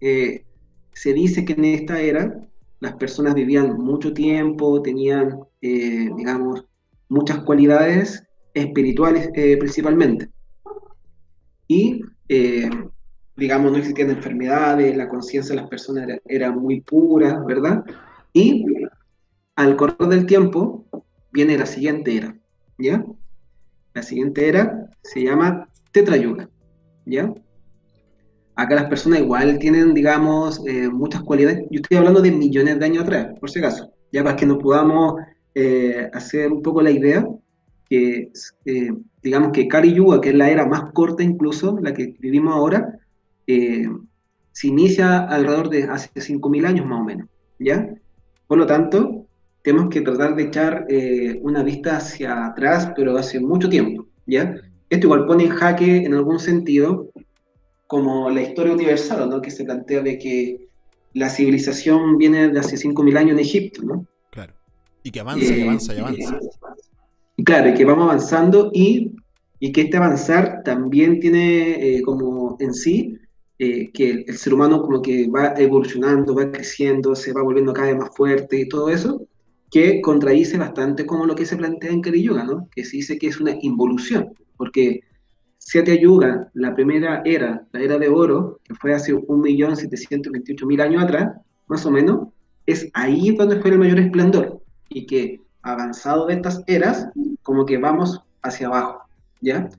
[0.00, 0.44] Eh,
[0.92, 2.48] se dice que en esta era
[2.80, 6.64] las personas vivían mucho tiempo, tenían, eh, digamos,
[7.08, 10.28] muchas cualidades espirituales eh, principalmente.
[11.66, 12.02] Y,
[13.36, 17.84] digamos, no existían enfermedades, la conciencia de las personas era, era muy pura, ¿verdad?
[18.32, 18.64] Y
[19.56, 20.84] al correr del tiempo
[21.32, 22.36] viene la siguiente era,
[22.78, 23.04] ¿ya?
[23.94, 26.48] La siguiente era se llama Tetrayuga,
[27.06, 27.32] ¿ya?
[28.56, 31.64] Acá las personas igual tienen, digamos, eh, muchas cualidades.
[31.70, 34.58] Yo estoy hablando de millones de años atrás, por si acaso, ya para que nos
[34.58, 35.14] podamos
[35.54, 37.26] eh, hacer un poco la idea
[37.88, 38.30] que,
[38.64, 38.92] eh,
[39.22, 42.98] digamos, que Kali Yuga, que es la era más corta incluso, la que vivimos ahora,
[43.46, 43.86] eh,
[44.52, 47.28] se inicia alrededor de hace 5.000 años más o menos,
[47.58, 47.88] ¿ya?
[48.46, 49.26] Por lo tanto,
[49.62, 54.54] tenemos que tratar de echar eh, una vista hacia atrás, pero hace mucho tiempo, ¿ya?
[54.90, 57.10] Esto igual pone en jaque en algún sentido
[57.86, 59.40] como la historia universal, ¿no?
[59.42, 60.68] Que se plantea de que
[61.14, 64.06] la civilización viene de hace 5.000 años en Egipto, ¿no?
[64.30, 64.54] Claro.
[65.02, 66.44] Y que avanza y Eh, avanza y avanza.
[67.36, 69.16] y claro, y que vamos avanzando y,
[69.58, 73.18] y que este avanzar también tiene eh, como en sí
[73.58, 77.88] eh, que el, ser humano como que va evolucionando, va creciendo, se va volviendo cada
[77.88, 79.26] vez más fuerte y todo eso.
[79.70, 82.68] que contradice bastante como lo que se plantea en Kali Yuga, ¿no?
[82.74, 85.00] Que se dice que es una involución, porque
[85.66, 91.32] Siete Yuga, la primera era, la era de oro, que fue hace 1.728.000 años atrás,
[91.68, 92.28] más o menos,
[92.66, 97.08] es ahí donde fue el mayor esplendor, y que avanzado de estas eras,
[97.42, 99.00] como que vamos hacia abajo,
[99.40, 99.70] ¿ya?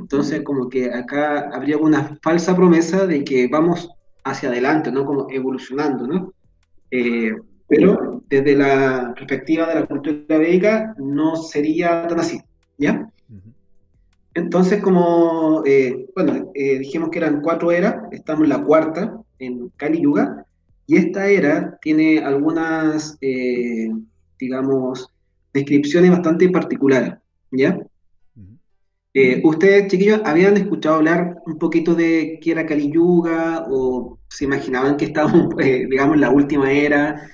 [0.00, 3.90] Entonces, como que acá habría una falsa promesa de que vamos
[4.24, 5.04] hacia adelante, ¿no?
[5.04, 6.32] Como evolucionando, ¿no?
[6.90, 7.32] Eh,
[7.68, 12.40] pero desde la perspectiva de la cultura védica no sería tan así,
[12.78, 13.08] ¿ya?
[14.34, 19.68] Entonces, como, eh, bueno, eh, dijimos que eran cuatro eras, estamos en la cuarta, en
[19.76, 20.46] Kali Yuga,
[20.86, 23.90] y esta era tiene algunas, eh,
[24.38, 25.08] digamos,
[25.52, 27.14] descripciones bastante particulares,
[27.50, 27.78] ¿ya?
[29.42, 34.96] ¿Ustedes, chiquillos, habían escuchado hablar un poquito de qué era Kali Yuga o se imaginaban
[34.96, 37.28] que estábamos, digamos, en la última era?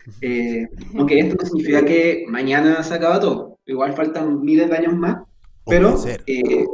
[0.96, 5.16] aunque esto no significa que mañana se acaba todo, igual faltan miles de años más,
[5.66, 6.64] pero, eh,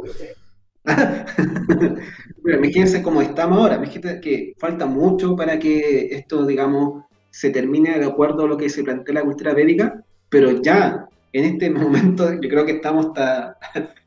[2.43, 7.97] bueno, imagínense cómo estamos ahora, imagínense que falta mucho para que esto, digamos, se termine
[7.97, 12.31] de acuerdo a lo que se plantea la cultura védica, pero ya en este momento
[12.39, 13.57] yo creo que estamos hasta,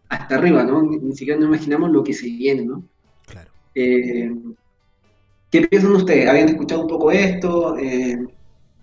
[0.09, 0.83] hasta arriba, ¿no?
[0.83, 2.83] Ni, siquiera nos imaginamos lo que se viene, ¿no?
[3.27, 3.51] Claro.
[3.75, 4.35] Eh,
[5.51, 6.29] ¿Qué piensan ustedes?
[6.29, 7.77] ¿Habían escuchado un poco esto?
[7.79, 8.19] Eh,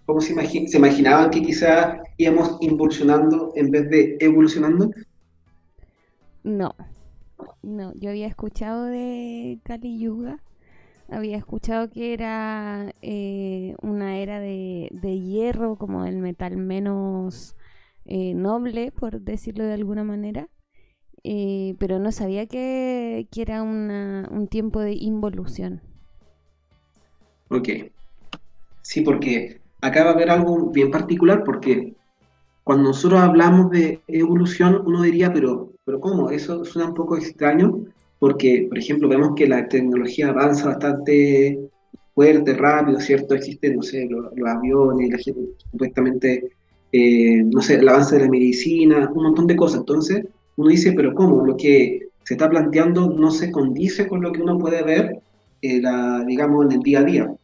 [0.05, 0.33] ¿Cómo se,
[0.67, 4.91] se imaginaban que quizás íbamos impulsionando en vez de evolucionando?
[6.43, 6.75] No,
[7.61, 10.43] no, yo había escuchado de Kali Yuga,
[11.09, 17.55] había escuchado que era eh, una era de, hierro, como el metal menos
[18.05, 20.49] eh, noble, por decirlo de alguna manera,
[21.23, 25.81] eh, pero no sabía que, que era una, un tiempo de involución.
[27.49, 27.69] Ok,
[28.81, 31.93] sí, porque acá va a haber algo bien particular, porque
[32.63, 36.29] cuando nosotros hablamos de evolución, uno diría, pero pero ¿cómo?
[36.29, 37.85] Eso suena un poco extraño
[38.19, 41.59] porque, por ejemplo, vemos que la tecnología avanza bastante
[42.15, 43.35] fuerte, rápido, ¿cierto?
[43.35, 46.51] Existen, no sé, los, aviones, la gente, supuestamente,
[46.91, 49.79] eh, no sé, el avance de la medicina, un montón de cosas.
[49.81, 51.45] Entonces, uno dice, pero ¿cómo?
[51.45, 55.19] Lo que se está planteando no se condice con lo que uno puede ver,
[55.61, 57.35] eh, la, digamos, en el día a día.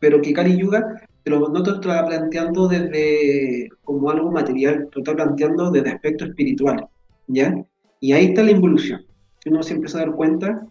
[0.00, 5.14] Pero que Kali Yuga, pero no te está planteando desde como algo material, te está
[5.14, 6.86] planteando desde aspectos espirituales.
[7.26, 7.54] ¿ya?
[8.00, 9.04] Y ahí está la involución.
[9.46, 10.66] Uno se empieza a dar cuenta,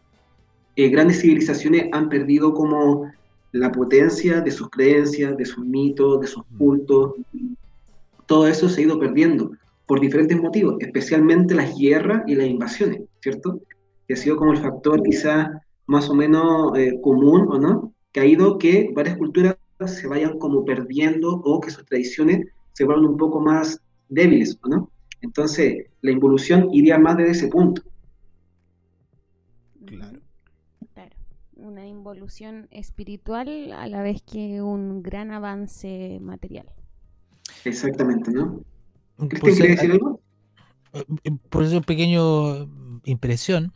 [0.76, 3.10] que grandes civilizaciones han perdido como
[3.54, 7.14] la potencia de sus creencias, de sus mitos, de sus cultos.
[8.26, 9.52] Todo eso se ha ido perdiendo
[9.86, 13.62] por diferentes motivos, especialmente las guerras y las invasiones, ¿cierto?
[14.08, 15.50] Que ha sido como el factor quizás
[15.88, 17.94] más o menos eh, común, ¿o no?
[18.12, 22.86] Que ha ido que varias culturas se vayan como perdiendo o que sus tradiciones se
[22.86, 24.92] vuelvan un poco más débiles, ¿o no?
[25.22, 27.82] Entonces, la involución iría más desde ese punto.
[29.86, 30.20] Claro.
[30.94, 31.16] Claro.
[31.56, 36.68] Una involución espiritual a la vez que un gran avance material.
[37.64, 38.64] Exactamente, ¿no?
[39.18, 40.22] ¿Cristian quiere decir algo?
[40.94, 42.70] Eh, por eso, pequeño
[43.06, 43.74] impresión.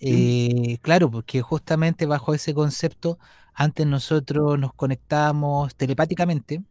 [0.00, 3.18] Eh, claro, porque justamente bajo ese concepto,
[3.54, 6.62] antes nosotros nos conectábamos telepáticamente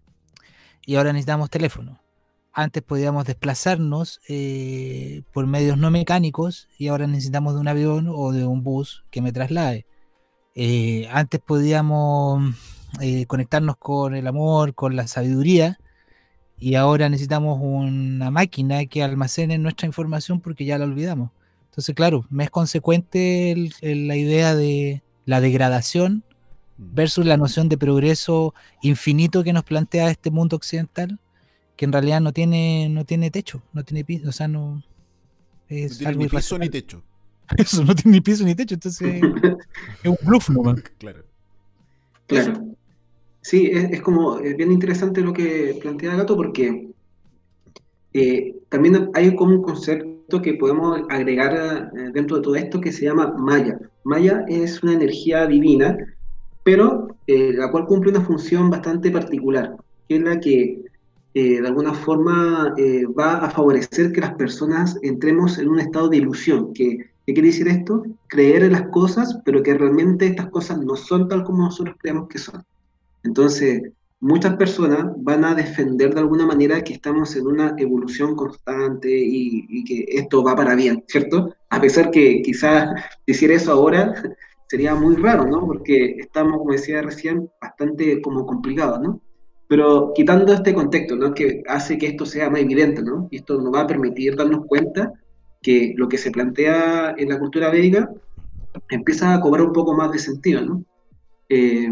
[0.86, 2.00] y ahora necesitamos teléfono
[2.54, 8.32] antes podíamos desplazarnos eh, por medios no mecánicos y ahora necesitamos de un avión o
[8.32, 9.86] de un bus que me traslade.
[10.56, 12.56] Eh, antes podíamos
[13.02, 15.80] eh, conectarnos con el amor, con la sabiduría
[16.60, 21.32] y ahora necesitamos una máquina que almacene nuestra información porque ya la olvidamos.
[21.66, 26.24] Entonces, claro, me es consecuente la idea de la degradación
[26.78, 26.96] mm.
[26.96, 31.20] versus la noción de progreso infinito que nos plantea este mundo occidental
[31.80, 34.84] que en realidad no tiene, no tiene techo, no tiene piso, o sea, no
[35.70, 37.02] es no tiene ni piso ni techo.
[37.58, 39.22] Eso, no tiene ni piso ni techo, entonces
[40.04, 40.82] es un bluff nomás.
[40.98, 41.24] Claro.
[42.28, 42.76] Claro.
[43.42, 46.90] Sí, es, como es bien interesante lo que plantea Gato porque
[48.14, 52.92] eh, también hay como un concepto que podemos agregar eh, dentro de todo esto que
[52.92, 53.80] se llama Maya.
[54.04, 55.98] Maya es una energía divina,
[56.64, 60.84] pero eh, la cual cumple una función bastante particular, que es la que
[61.32, 62.76] de alguna forma
[63.18, 66.74] va a favorecer que las personas entremos en un estado de ilusión.
[66.74, 68.04] ¿Qué, quiere decir esto?
[68.28, 72.28] Creer en las cosas, pero que realmente estas cosas no son tal como nosotros creemos
[72.28, 72.62] que son.
[73.24, 73.82] Entonces,
[74.20, 79.84] muchas personas van a defender de alguna manera que estamos en una evolución constante y,
[79.84, 81.54] que esto va para bien, ¿cierto?
[81.70, 82.90] A pesar que quizás
[83.26, 84.14] decir eso ahora
[84.68, 85.66] sería muy raro, ¿no?
[85.66, 89.22] Porque estamos, como decía recién, bastante como complicados, ¿no?
[89.70, 91.32] pero quitando este contexto, ¿no?
[91.32, 93.28] Que hace que esto sea más evidente, ¿no?
[93.30, 95.14] Y esto nos va a permitir darnos cuenta
[95.62, 98.10] que lo que se plantea en la cultura védica
[98.90, 100.84] empieza a cobrar un poco más de sentido, ¿no?
[101.50, 101.88] Eh,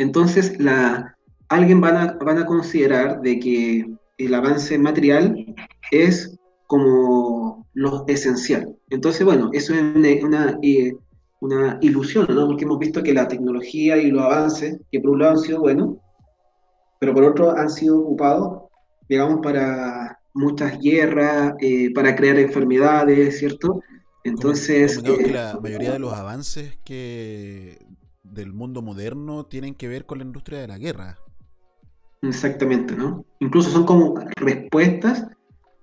[0.00, 1.14] entonces, la,
[1.50, 3.86] alguien van a, van a considerar de que
[4.16, 5.54] el avance material
[5.90, 8.74] es como lo esencial.
[8.88, 10.94] Entonces, bueno, eso es una, eh,
[11.40, 12.46] una, ilusión, ¿no?
[12.46, 15.60] Porque hemos visto que la tecnología y los avances, que por un lado han sido
[15.60, 15.96] buenos,
[16.98, 18.62] pero por otro han sido ocupados,
[19.06, 23.82] digamos, para muchas guerras, eh, para crear enfermedades, ¿cierto?
[24.24, 24.98] Entonces...
[25.02, 27.78] que eh, la mayoría de los avances que
[28.30, 31.18] del mundo moderno tienen que ver con la industria de la guerra.
[32.22, 33.24] Exactamente, ¿no?
[33.38, 35.26] Incluso son como respuestas,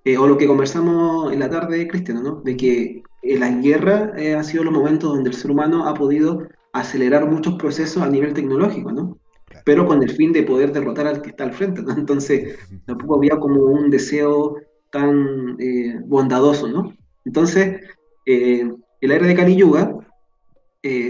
[0.06, 2.42] eh, o lo que conversamos en la tarde, Cristiano, ¿no?
[2.42, 5.94] De que en la guerra eh, ha sido los momentos donde el ser humano ha
[5.94, 9.18] podido acelerar muchos procesos a nivel tecnológico, ¿no?
[9.66, 11.92] Pero con el fin de poder derrotar al que está al frente, ¿no?
[11.94, 14.58] Entonces, tampoco había como un deseo
[14.92, 16.96] tan eh, bondadoso, ¿no?
[17.26, 17.82] Entonces,
[18.26, 20.07] en la era de Kali Yuga,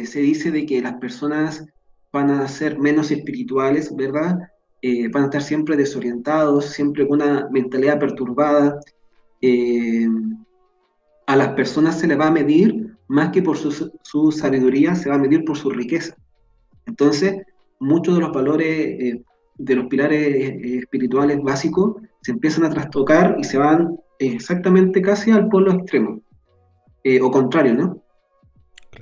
[0.05, 1.65] se dice de que las personas
[2.11, 4.39] van a ser menos espirituales, ¿verdad?
[4.82, 8.80] Eh, van a estar siempre desorientados, siempre con una mentalidad perturbada.
[9.41, 10.07] Eh,
[11.25, 15.15] a las personas se les va a medir más que por su, sabiduría, se va
[15.15, 16.15] a medir por su riqueza.
[16.86, 17.36] Entonces,
[17.80, 19.23] muchos de los valores eh,
[19.57, 25.49] de los pilares espirituales básicos se empiezan a trastocar y se van exactamente casi al
[25.49, 26.21] polo extremo,
[27.21, 28.03] o contrario, ¿no?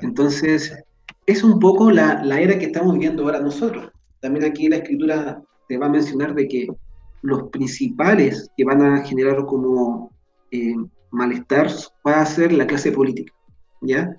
[0.01, 0.75] Entonces,
[1.25, 3.91] es un poco la, la, era que estamos viviendo ahora nosotros.
[4.21, 6.67] También aquí la escritura te va a mencionar de que
[7.21, 10.11] los principales que van a generar como
[10.51, 10.75] eh,
[11.11, 11.69] malestar
[12.05, 13.33] va a ser la clase política,
[13.81, 14.15] ¿ya?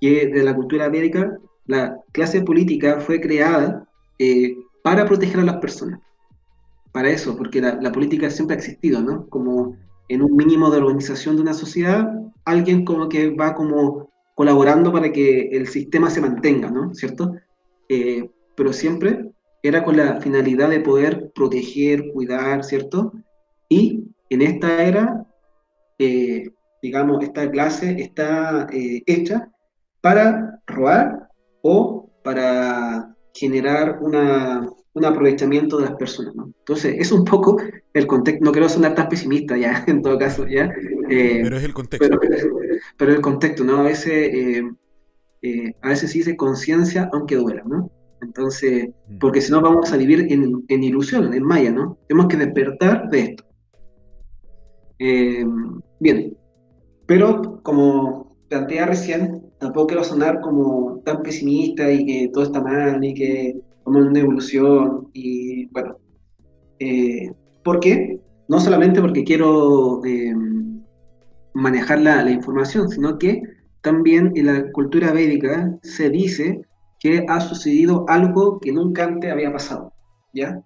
[0.00, 3.86] Que de la cultura médica, la clase política fue creada
[4.18, 6.00] eh, para proteger a las personas.
[6.92, 9.26] Para eso, porque la, la, política siempre ha existido, ¿no?
[9.28, 9.76] Como
[10.08, 12.12] en un mínimo de organización de una sociedad,
[12.44, 14.09] alguien como que va como
[14.40, 16.94] colaborando para que el sistema se mantenga, ¿no?
[16.94, 17.34] ¿Cierto?
[17.90, 19.32] Eh, pero siempre
[19.62, 23.12] era con la finalidad de poder proteger, cuidar, ¿cierto?
[23.68, 25.26] Y en esta era,
[25.98, 26.48] eh,
[26.80, 29.50] digamos, esta clase está eh, hecha
[30.00, 31.28] para robar
[31.60, 36.52] o para generar una, un aprovechamiento de las personas, ¿no?
[36.58, 37.58] Entonces, es un poco
[37.94, 40.72] el contexto, no quiero sonar tan pesimista ya, en todo caso, ¿ya?
[41.08, 42.18] Eh, pero es el contexto.
[42.96, 43.78] Pero, el contexto, ¿no?
[43.78, 44.62] A veces,
[45.82, 47.90] a veces sí dice conciencia, aunque duela, ¿no?
[48.22, 49.18] Entonces, mm.
[49.18, 51.98] porque si no vamos a vivir en, en, ilusión, en maya, ¿no?
[52.08, 53.44] Tenemos que despertar de esto.
[54.98, 55.46] Eh,
[55.98, 56.36] bien,
[57.06, 63.02] pero como plantea recién, tampoco quiero sonar como tan pesimista y que todo está mal
[63.02, 65.96] y que como una evolución y bueno,
[66.78, 67.30] eh,
[67.64, 68.20] ¿por qué?
[68.48, 70.34] No solamente porque quiero eh,
[71.54, 73.42] manejar la, la información, sino que
[73.82, 76.62] también en la cultura védica se dice
[76.98, 79.92] que ha sucedido algo que nunca antes había pasado,
[80.34, 80.62] ¿ya?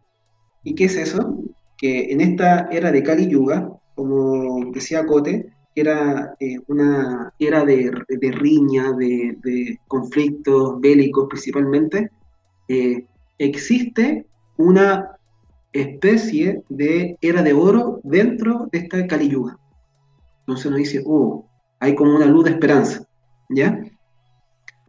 [0.64, 1.38] ¿Y qué es eso?
[1.78, 7.90] Que en esta era de Kali Yuga, como decía Cote, era eh, una era de,
[8.32, 12.10] riña, de, conflictos bélicos principalmente,
[12.68, 13.06] eh,
[13.38, 15.16] existe una
[15.72, 19.58] especie de era de oro dentro de esta Kali Yuga.
[20.40, 21.46] Entonces nos dice, oh,
[21.80, 23.06] hay como una luz de esperanza,
[23.48, 23.80] ¿ya?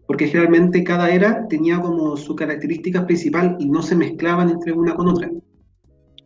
[0.08, 4.96] porque generalmente cada era tenía como su característica principal y no se mezclaban entre una
[4.96, 5.32] con otra.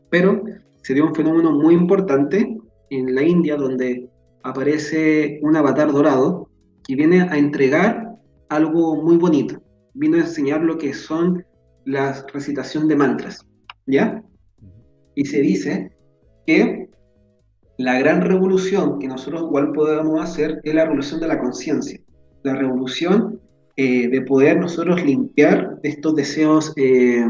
[0.09, 0.43] Pero
[0.81, 2.57] se dio un fenómeno muy importante
[2.89, 4.09] en la India donde
[4.43, 6.49] aparece un avatar dorado
[6.85, 8.15] que viene a entregar
[8.49, 9.61] algo muy bonito.
[9.99, 11.45] Vino a enseñar lo que son
[11.83, 13.45] la recitación de mantras,
[13.85, 14.23] ¿ya?
[15.13, 15.91] Y se dice
[16.47, 16.89] que
[17.77, 21.99] la gran revolución que nosotros igual podemos hacer es la revolución de la conciencia,
[22.43, 23.41] la revolución
[23.75, 27.25] eh, de poder nosotros limpiar de estos deseos eh,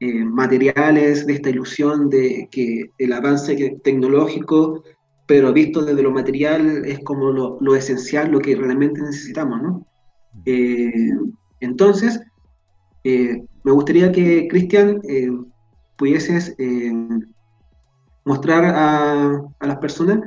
[0.00, 4.84] eh, materiales, de esta ilusión de que el avance tecnológico,
[5.26, 9.86] pero visto desde lo material, es como lo, esencial, lo que realmente necesitamos, ¿no?
[11.64, 12.20] Entonces,
[13.02, 15.00] me gustaría que, Cristian,
[15.96, 16.56] pudieses
[18.24, 20.20] mostrar a, a, las personas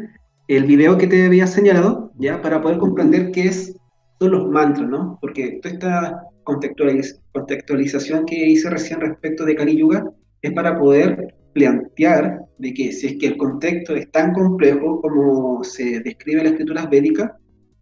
[0.48, 2.42] el video que te había señalado, ¿ya?
[2.42, 3.76] Para poder comprender qué es
[4.20, 5.18] son los mantras, ¿no?
[5.22, 10.10] Porque toda esta contextualización que hice recién respecto de Kali Yuga
[10.42, 15.64] es para poder plantear de que si es que el contexto es tan complejo como
[15.64, 17.32] se describe en las escrituras védicas,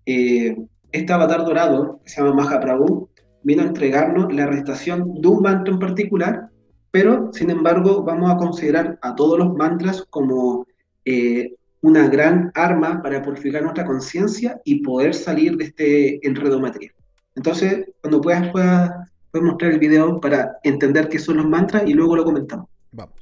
[0.05, 0.55] eh,
[0.91, 3.09] este avatar dorado, que se llama Mahaprabhu,
[3.45, 6.49] vino a entregarnos la recitación de un mantra en particular
[6.95, 10.65] pero sin embargo vamos a considerar a todos los mantras como
[11.03, 16.93] eh, una gran arma para purificar nuestra conciencia y poder salir de este enredo material.
[17.35, 18.91] Entonces, cuando puedas, puedas,
[19.29, 22.69] puedes mostrar el video para entender qué son los mantras y luego lo comentamos.
[22.93, 23.15] Vamos.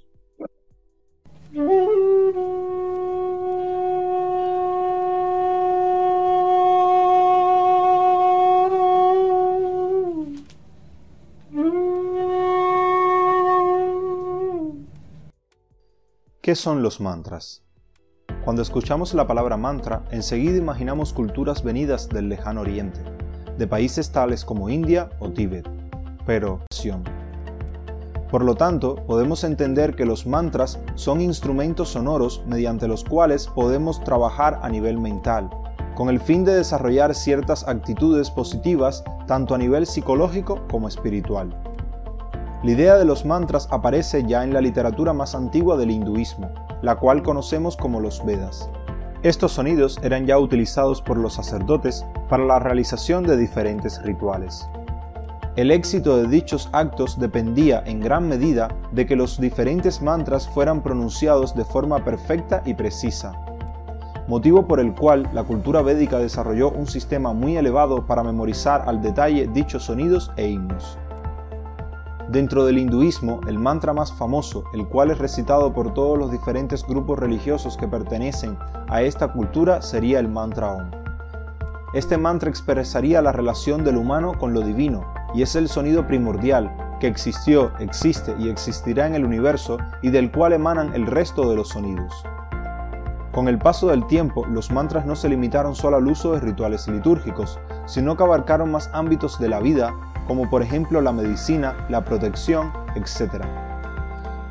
[16.44, 17.64] ¿Qué son los mantras?
[18.44, 23.00] Cuando escuchamos la palabra mantra, enseguida imaginamos culturas venidas del lejano oriente,
[23.58, 25.66] de países tales como India o Tíbet.
[26.26, 26.60] Pero,
[28.30, 34.04] por lo tanto, podemos entender que los mantras son instrumentos sonoros mediante los cuales podemos
[34.04, 35.50] trabajar a nivel mental,
[35.96, 41.73] con el fin de desarrollar ciertas actitudes positivas tanto a nivel psicológico como espiritual.
[42.64, 46.50] La idea de los mantras aparece ya en la literatura más antigua del hinduismo,
[46.82, 48.70] la cual conocemos como los Vedas.
[49.22, 54.66] Estos sonidos eran ya utilizados por los sacerdotes para la realización de diferentes rituales.
[55.58, 60.82] El éxito de dichos actos dependía en gran medida de que los diferentes mantras fueran
[60.82, 63.34] pronunciados de forma perfecta y precisa,
[64.30, 69.02] motivo por el cual la cultura védica desarrolló un sistema muy elevado para memorizar al
[69.02, 70.98] detalle dichos sonidos e himnos.
[72.30, 76.88] Dentro del hinduismo, el mantra más famoso, el cual es recitado por todos los diferentes
[76.88, 78.58] grupos religiosos que pertenecen
[78.88, 80.92] a esta cultura, sería el mantra Om.
[81.94, 85.06] Este mantra expresaría la relación del humano con lo divino,
[85.36, 90.32] y es el sonido primordial que existió, existe y existirá en el universo y del
[90.32, 92.24] cual emanan el resto de los sonidos.
[93.34, 96.88] Con el paso del tiempo, los mantras no se limitaron solo al uso de rituales
[96.88, 99.94] litúrgicos, sino que abarcaron más ámbitos de la vida
[100.28, 103.44] como por ejemplo la medicina, la protección, etc.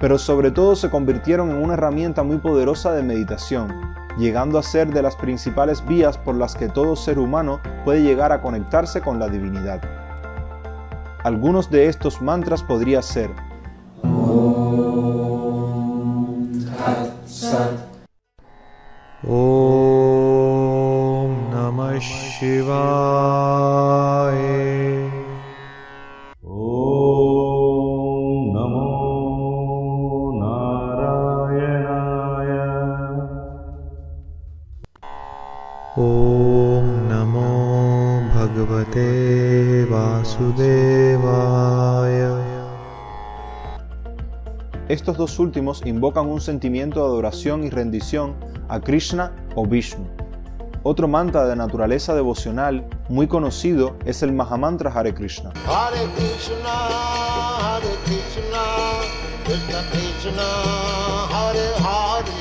[0.00, 4.92] Pero sobre todo se convirtieron en una herramienta muy poderosa de meditación, llegando a ser
[4.92, 9.18] de las principales vías por las que todo ser humano puede llegar a conectarse con
[9.18, 9.80] la divinidad.
[11.24, 13.30] Algunos de estos mantras podría ser
[19.24, 20.10] Om
[21.50, 22.00] Namah
[44.88, 48.34] Estos dos últimos invocan un sentimiento de adoración y rendición
[48.68, 50.06] a Krishna o Vishnu.
[50.82, 55.50] Otro mantra de naturaleza devocional muy conocido es el Mahamantra Hare Krishna.
[55.66, 56.74] Hare Krishna,
[57.60, 58.64] Hare Krishna,
[59.44, 60.48] Krishna Krishna,
[61.30, 62.32] Hare Hare,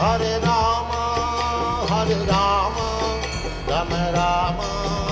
[0.00, 3.20] Hare Rama, Hare Rama,
[3.68, 5.09] Rama Rama.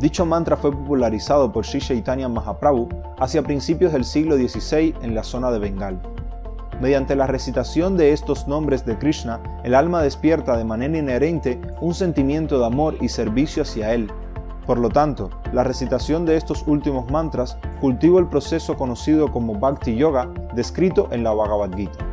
[0.00, 2.88] Dicho mantra fue popularizado por Sri Chaitanya Mahaprabhu
[3.18, 5.98] hacia principios del siglo XVI en la zona de Bengal.
[6.80, 11.94] Mediante la recitación de estos nombres de Krishna, el alma despierta de manera inherente un
[11.94, 14.08] sentimiento de amor y servicio hacia él.
[14.64, 19.96] Por lo tanto, la recitación de estos últimos mantras cultiva el proceso conocido como Bhakti
[19.96, 22.04] Yoga, descrito en la Bhagavad Gita.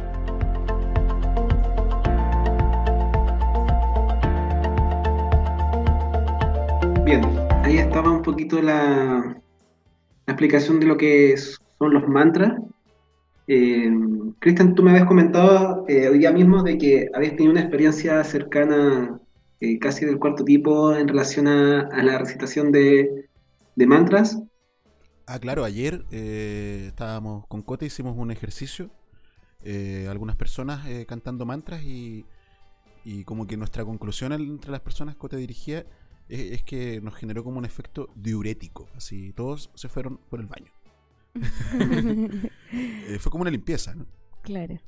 [7.03, 9.41] Bien, ahí estaba un poquito la,
[10.27, 12.53] explicación de lo que son los mantras.
[13.47, 13.91] Eh,
[14.39, 18.23] Cristian, tú me habías comentado eh, hoy día mismo de que habías tenido una experiencia
[18.23, 19.19] cercana,
[19.59, 23.27] eh, casi del cuarto tipo, en relación a, la recitación de,
[23.75, 24.39] mantras.
[25.27, 28.91] Ah, claro, ayer estábamos con Cote, hicimos un ejercicio,
[30.07, 32.25] algunas personas cantando mantras y,
[33.03, 35.85] y, como que nuestra conclusión entre las personas que Cote dirigía
[36.29, 38.87] es, que nos generó como un efecto diurético.
[38.95, 40.71] Así, todos se fueron por el baño.
[43.07, 44.05] Eh, fue como una limpieza, ¿no?
[44.41, 44.79] Claro,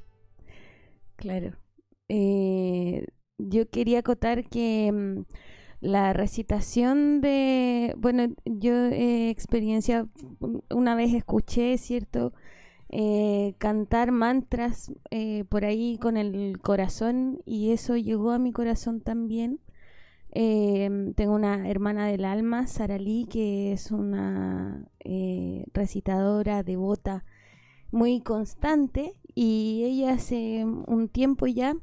[1.15, 1.53] claro.
[2.09, 3.05] Eh,
[3.37, 5.25] yo quería acotar que mm,
[5.79, 10.07] la recitación de, bueno, yo eh, experiencia,
[10.69, 12.33] una vez escuché, ¿cierto?
[12.89, 14.91] Eh, cantar mantras
[15.49, 19.59] por ahí con el corazón y eso llegó a mi corazón también.
[20.31, 27.23] Em, tengo una hermana del alma, Sara Lee, que es una eh, recitadora devota
[27.91, 31.75] muy constante y ella hace un tiempo ya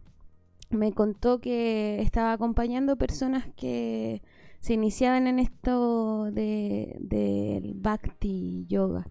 [0.70, 4.22] me contó que estaba acompañando personas que
[4.60, 9.06] se iniciaban en esto del Bhakti Yoga.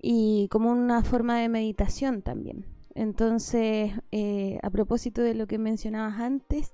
[0.00, 2.64] y como una forma de meditación también.
[2.94, 6.72] Entonces, eh, a propósito de lo que mencionabas antes,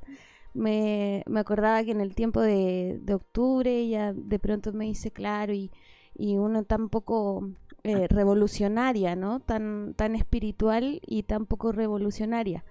[0.54, 5.10] me, me acordaba que en el tiempo de, de, octubre ya de pronto me hice
[5.10, 5.70] claro y,
[6.14, 7.50] y uno tan poco
[7.86, 9.40] eh, revolucionaria, ¿no?
[9.40, 12.64] Tan, tan espiritual y tan poco revolucionaria.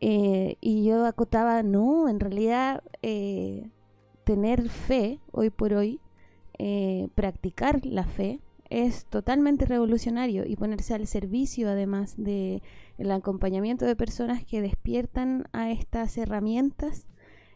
[0.00, 3.70] Eh, y yo acotaba, no, en realidad eh,
[4.22, 6.00] tener fe hoy por hoy,
[7.14, 8.40] practicar la fe,
[8.70, 12.62] es totalmente revolucionario y ponerse al servicio además del
[12.98, 17.06] el acompañamiento de personas que despiertan a estas herramientas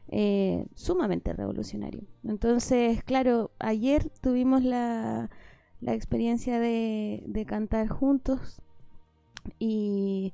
[0.09, 2.03] eh, sumamente revolucionario.
[2.25, 5.31] Entonces, claro, ayer tuvimos la,
[5.81, 8.61] la experiencia de, de cantar juntos
[9.59, 10.33] y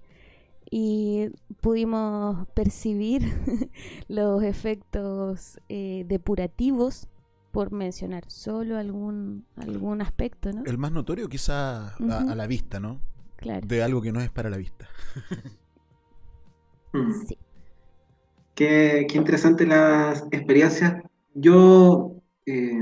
[0.71, 3.23] y pudimos percibir
[4.09, 7.09] los efectos eh, depurativos
[7.57, 10.63] por mencionar solo algún algún aspecto, ¿no?
[10.67, 13.01] El más notorio quizá a, a, la vista, ¿no?
[13.37, 13.67] Claro.
[13.67, 14.87] De algo que no es para la vista.
[17.27, 17.39] sí.
[18.55, 21.03] Qué, qué interesante las experiencias.
[21.33, 22.77] Yo, eh,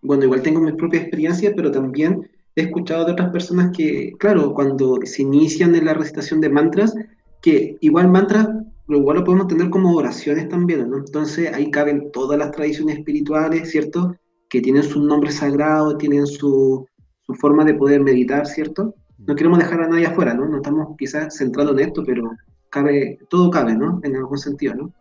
[0.00, 4.54] bueno, igual tengo mis propias experiencias, pero también he escuchado de otras personas que, claro,
[4.54, 6.94] cuando se inician en la recitación de mantras,
[7.42, 8.48] que igual mantras,
[8.86, 10.98] lo igual lo podemos tener como oraciones también, ¿no?
[10.98, 14.14] Entonces ahí caben todas las tradiciones espirituales, ¿cierto?
[14.48, 16.86] Que tienen su nombre sagrado, tienen su,
[17.22, 18.94] su forma de poder meditar, ¿cierto?
[19.18, 20.46] No queremos dejar a nadie afuera, ¿no?
[20.46, 22.30] No estamos quizás centrados en esto, pero
[22.68, 24.00] cabe, todo cabe, ¿no?
[24.02, 24.92] En algún sentido, ¿no?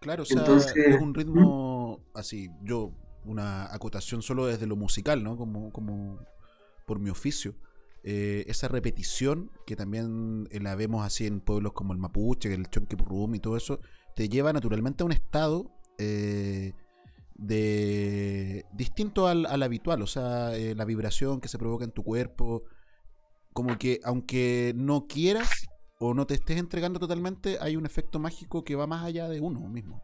[0.00, 2.18] Claro, o sea, Entonces, es un ritmo ¿hmm?
[2.18, 2.92] así, yo,
[3.24, 5.36] una acotación solo desde lo musical, ¿no?
[5.36, 6.20] Como, como
[6.86, 7.54] por mi oficio
[8.08, 12.70] eh, esa repetición, que también eh, la vemos así en pueblos como el Mapuche, el
[12.70, 13.80] Chonquipurrum y todo eso,
[14.14, 16.72] te lleva naturalmente a un estado eh,
[17.34, 22.62] de distinto al, al, habitual, o sea, la vibración que se provoca en tu cuerpo,
[23.52, 25.66] como que aunque no quieras
[25.98, 29.40] o no te estés entregando totalmente, hay un efecto mágico que va más allá de
[29.40, 30.00] uno mismo.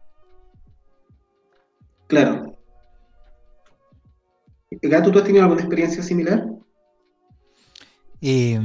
[2.07, 2.57] Claro.
[4.71, 6.45] Gato, ¿tú has tenido alguna experiencia similar?
[8.25, 8.57] Eh,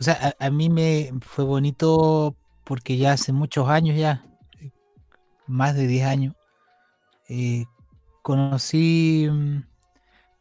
[0.00, 2.34] o sea, a, mí me fue bonito
[2.64, 4.24] porque ya hace muchos años, ya
[5.46, 6.34] más de 10 años,
[7.28, 7.66] eh,
[8.20, 9.28] conocí,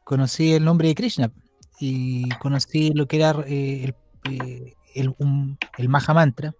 [0.03, 1.31] conocí el nombre de Krishna
[1.79, 3.93] y conocí lo que era eh,
[4.23, 6.55] el, el, un, el Maha Mantra.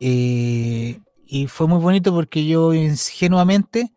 [0.00, 3.92] Eh, y fue muy bonito porque yo ingenuamente,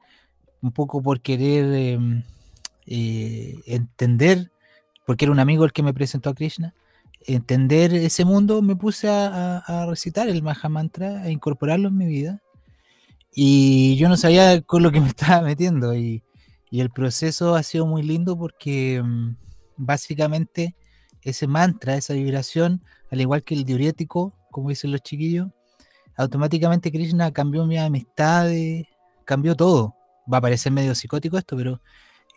[0.62, 2.00] un poco por querer
[2.86, 4.52] entender
[5.10, 6.76] porque era un amigo el que me presentó a Krishna,
[7.26, 11.98] entender ese mundo, me puse a, a, a recitar el Maha Mantra, a incorporarlo en
[11.98, 12.44] mi vida.
[13.34, 15.96] Y yo no sabía con lo que me estaba metiendo.
[15.96, 16.22] Y,
[16.70, 19.36] y el proceso ha sido muy lindo porque um,
[19.78, 20.76] básicamente
[21.24, 25.48] ese mantra, esa vibración, al igual que el diurético, como dicen los chiquillos,
[26.18, 28.52] automáticamente Krishna cambió mi amistad,
[29.26, 29.96] cambió todo.
[30.32, 31.82] Va a parecer medio psicótico esto, pero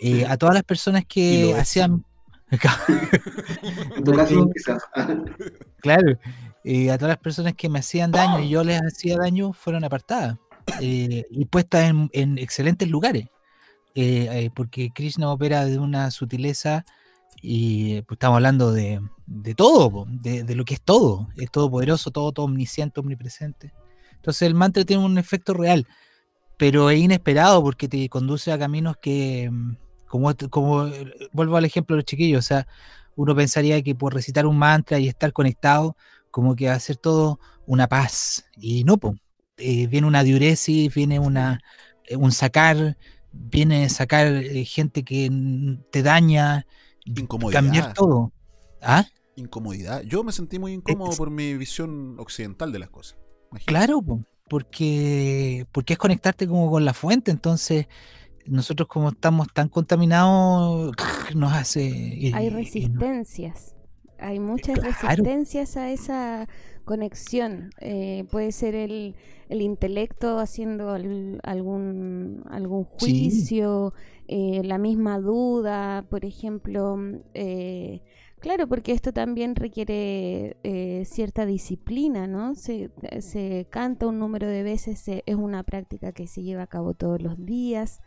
[0.00, 2.06] eh, a todas las personas que hacían
[3.96, 4.82] en tu caso, quizás.
[5.80, 6.18] claro,
[6.64, 9.84] eh, a todas las personas que me hacían daño y yo les hacía daño fueron
[9.84, 10.36] apartadas
[10.80, 13.26] eh, y puestas en, en, excelentes lugares.
[13.94, 16.84] Eh, porque Krishna opera de una sutileza
[17.42, 22.11] y pues, estamos hablando de, de todo, de, de, lo que es todo, es todopoderoso,
[22.11, 23.72] todo, todo omnisciente, omnipresente.
[24.14, 25.86] Entonces el mantra tiene un efecto real,
[26.57, 29.50] pero es inesperado porque te conduce a caminos que
[30.12, 30.90] como, como
[31.32, 32.66] vuelvo al ejemplo de los chiquillos, o sea,
[33.16, 35.96] uno pensaría que por recitar un mantra y estar conectado,
[36.30, 38.44] como que va a ser todo una paz.
[38.58, 39.18] Y no, pues,
[39.56, 41.62] eh, viene una diuresis, viene una,
[42.04, 42.98] eh, un sacar,
[43.32, 45.30] viene sacar eh, gente que
[45.90, 46.66] te daña,
[47.50, 48.32] cambiar todo.
[48.82, 49.06] ¿Ah?
[49.36, 50.02] Incomodidad.
[50.02, 53.16] Yo me sentí muy incómodo por mi visión occidental de las cosas.
[53.50, 53.64] Imagínate.
[53.64, 54.04] Claro,
[54.46, 57.86] porque, porque es conectarte como con la fuente, entonces
[58.47, 60.93] nosotros como estamos tan contaminados,
[61.34, 62.32] nos hace...
[62.34, 63.74] Hay resistencias,
[64.18, 64.95] hay muchas claro.
[65.01, 66.49] resistencias a esa
[66.84, 67.70] conexión.
[67.80, 69.14] Eh, puede ser el,
[69.49, 74.22] el intelecto haciendo al, algún, algún juicio, sí.
[74.28, 76.99] eh, la misma duda, por ejemplo.
[77.34, 78.03] Eh,
[78.40, 82.55] claro, porque esto también requiere eh, cierta disciplina, ¿no?
[82.55, 82.90] Se,
[83.20, 86.95] se, canta un número de veces, se, es una práctica que se lleva a cabo
[86.95, 88.01] todos los días.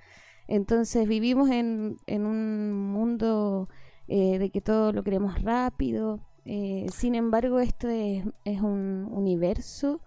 [0.48, 3.70] Entonces vivimos en, un mundo
[4.08, 6.20] eh, de que todo lo queremos rápido.
[6.46, 10.02] Eh, sin embargo, esto es, es un universo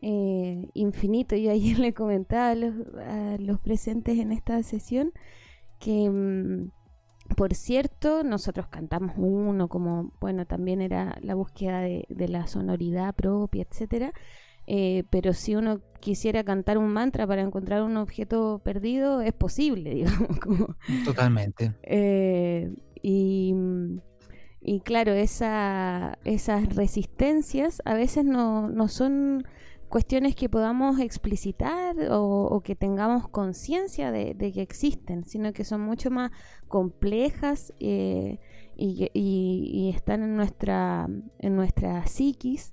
[0.00, 1.36] eh, infinito.
[1.36, 5.12] Yo ayer le comentaba a los, a los, presentes en esta sesión
[5.78, 6.70] que, mm,
[7.36, 13.14] por cierto, nosotros cantamos uno, como, bueno, también era la búsqueda de, de la sonoridad
[13.14, 14.12] propia, etcétera.
[14.66, 19.90] Eh, pero si uno quisiera cantar un mantra para encontrar un objeto perdido, es posible,
[19.94, 20.38] digamos.
[20.38, 21.74] como- Totalmente.
[21.82, 23.54] eh, y,
[24.60, 29.44] y claro, esa, esas resistencias a veces no, no son
[29.88, 35.64] cuestiones que podamos explicitar o, o que tengamos conciencia de, de que existen, sino que
[35.64, 36.30] son mucho más
[36.68, 38.38] complejas eh,
[38.76, 41.08] y, y- y están en nuestra,
[41.40, 42.72] en nuestra psiquis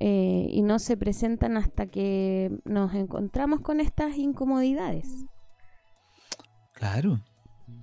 [0.00, 5.06] eh, y no se presentan hasta que nos encontramos con estas incomodidades.
[6.72, 7.20] Claro,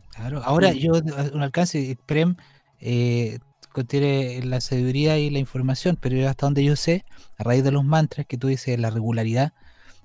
[0.09, 0.41] claro.
[0.43, 2.35] Ahora yo a un alcance, Prem
[2.79, 3.37] eh,
[3.71, 7.05] contiene la sabiduría y la información, pero yo hasta donde yo sé,
[7.37, 9.53] a raíz de los mantras que tú dices, la regularidad,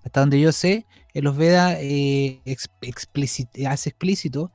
[0.05, 2.43] hasta donde yo sé, en los Vedas eh,
[3.67, 4.53] hace explícito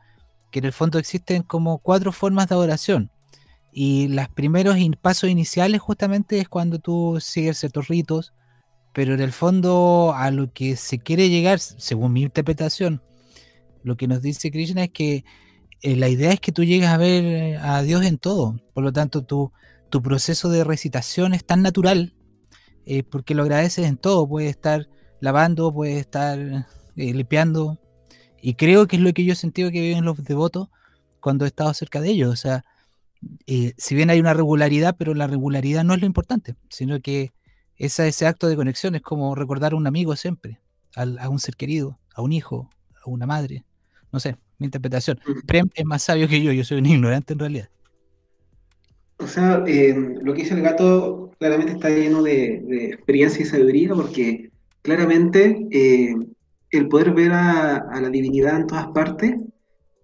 [0.52, 3.10] que en el fondo existen como cuatro formas de adoración.
[3.72, 8.34] Y los primeros pasos iniciales justamente es cuando tú sigues ciertos ritos,
[8.94, 13.04] pero en el fondo a lo que se quiere llegar, según mi interpretación,
[13.84, 15.24] lo que nos dice Krishna es que
[15.82, 18.60] eh, la idea es que tú llegues a ver eh, a Dios en todo.
[18.74, 19.52] Por lo tanto, tu,
[19.90, 22.16] tu proceso de recitación es tan natural
[22.86, 24.28] eh, porque lo agradeces en todo.
[24.28, 24.88] Puedes estar
[25.20, 26.64] lavando, puedes estar eh,
[26.96, 27.80] limpiando.
[28.42, 30.70] Y creo que es lo que yo he sentido que viven los devotos
[31.20, 32.32] cuando he estado cerca de ellos.
[32.32, 32.64] O sea,
[33.48, 37.34] eh, si bien hay una regularidad, pero la regularidad no es lo importante, sino que
[37.78, 40.60] esa, ese acto de conexión es como recordar a un amigo siempre,
[40.96, 42.70] al- a un ser querido, a un hijo,
[43.04, 43.66] a una madre.
[44.12, 45.20] No sé, mi interpretación.
[45.46, 47.70] Prem es más sabio que yo, yo soy un ignorante en realidad.
[49.20, 53.46] O sea, eh, lo que dice el gato claramente está lleno de, de experiencia y
[53.46, 54.52] sabiduría porque
[54.84, 56.16] claramente eh,
[56.72, 59.36] el poder ver a, a la divinidad en todas partes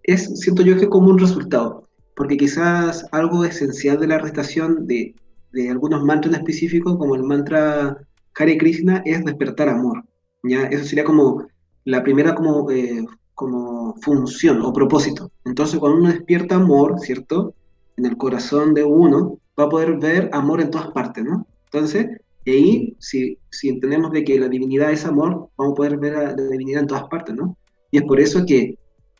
[0.04, 5.16] es, siento yo que como un resultado, porque quizás algo esencial de la recitación de,
[5.52, 7.98] de algunos mantras en específico, como el mantra
[8.36, 10.04] Hare Krishna, es despertar amor.
[10.44, 10.64] ¿ya?
[10.64, 11.46] Eso sería como
[11.86, 13.06] la primera como, eh,
[13.36, 15.32] como función o propósito.
[15.46, 17.54] Entonces, cuando uno despierta amor, ¿cierto?
[17.98, 21.46] En el corazón de uno, va a poder ver amor en todas partes, ¿no?
[21.66, 22.08] Entonces,
[22.46, 26.16] y ahí, si, si entendemos de que la divinidad es amor, vamos a poder ver
[26.16, 27.58] a la divinidad en todas partes, ¿no?
[27.92, 28.78] Y es por eso que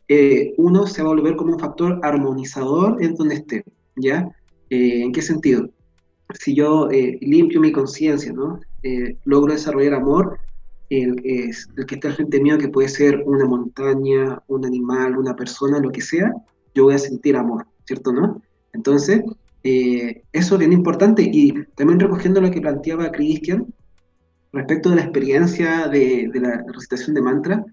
[0.08, 3.64] eh, uno se va a volver como un factor armonizador en donde esté,
[3.96, 4.28] ¿ya?
[4.70, 5.68] Eh, ¿En qué sentido?
[6.38, 8.60] Si yo eh, limpio mi conciencia, ¿no?
[8.82, 10.38] Eh, logro desarrollar amor,
[10.90, 15.34] el, es- el que está frente mío, que puede ser una montaña, un animal, una
[15.36, 16.32] persona, lo que sea,
[16.74, 18.42] yo voy a sentir amor, ¿cierto, no?
[18.72, 19.22] Entonces,
[19.62, 23.66] eh, eso es bien importante y también recogiendo lo que planteaba Christian
[24.52, 27.64] respecto de la experiencia de, de la recitación de mantra,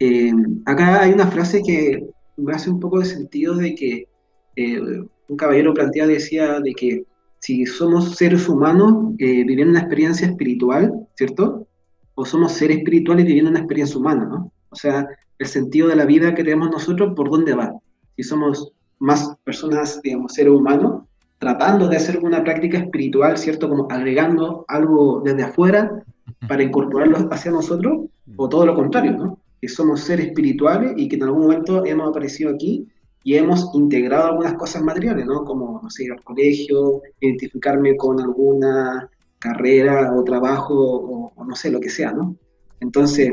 [0.00, 0.32] eh,
[0.66, 4.08] acá hay una frase que me hace un poco de sentido de que
[4.56, 4.80] eh,
[5.28, 7.04] un caballero planteaba, decía de que
[7.40, 11.66] si somos seres humanos eh, viviendo una experiencia espiritual, ¿cierto?
[12.14, 14.52] O somos seres espirituales viviendo una experiencia humana, ¿no?
[14.70, 15.06] O sea,
[15.38, 17.72] el sentido de la vida que tenemos nosotros, ¿por dónde va?
[18.16, 21.04] Si somos más personas, digamos, seres humanos,
[21.38, 23.68] tratando de hacer una práctica espiritual, ¿cierto?
[23.68, 26.02] Como agregando algo desde afuera
[26.48, 29.38] para incorporarlo hacia nosotros, o todo lo contrario, ¿no?
[29.60, 32.86] Que somos seres espirituales y que en algún momento hemos aparecido aquí
[33.24, 35.44] y hemos integrado algunas cosas materiales, ¿no?
[35.44, 41.54] Como, no sé, ir al colegio, identificarme con alguna carrera o trabajo o, o no
[41.56, 42.36] sé, lo que sea, ¿no?
[42.80, 43.32] Entonces,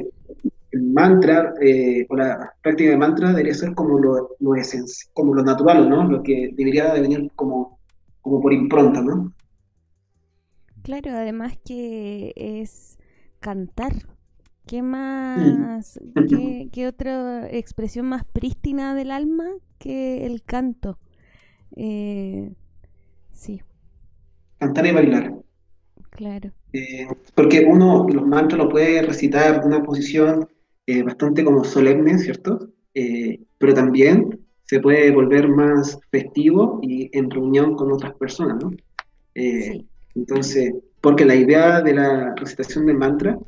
[0.71, 5.33] el mantra eh, o la práctica de mantra debería ser como lo, lo esenci- como
[5.33, 6.03] lo natural, ¿no?
[6.09, 7.79] Lo que debería de venir como,
[8.21, 9.33] como por impronta, ¿no?
[10.83, 12.97] Claro, además que es
[13.39, 13.93] cantar.
[14.65, 19.45] ¿Qué más, qué, qué otra expresión más prístina del alma
[19.77, 20.99] que el canto?
[21.75, 22.53] Eh,
[23.31, 23.61] sí,
[24.59, 25.25] Cantar y bailar.
[26.09, 26.51] claro.
[26.73, 30.47] Eh, porque uno los mantras lo puede recitar en una posición
[30.85, 32.69] eh, bastante como solemne, ¿cierto?
[33.57, 38.71] Pero también se puede volver más festivo y en reunión con otras personas, ¿no?
[39.35, 39.85] Eh,
[40.15, 43.39] Entonces, porque la idea de la recitación de mantra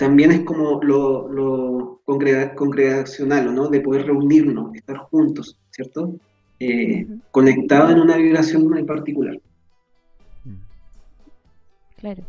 [0.00, 3.68] también es como lo, lo congrega- congregacional, ¿no?
[3.68, 6.14] De poder reunirnos, estar juntos, ¿cierto?
[6.58, 9.38] Eh, Conectados en una vibración muy particular.
[11.98, 12.22] Claro.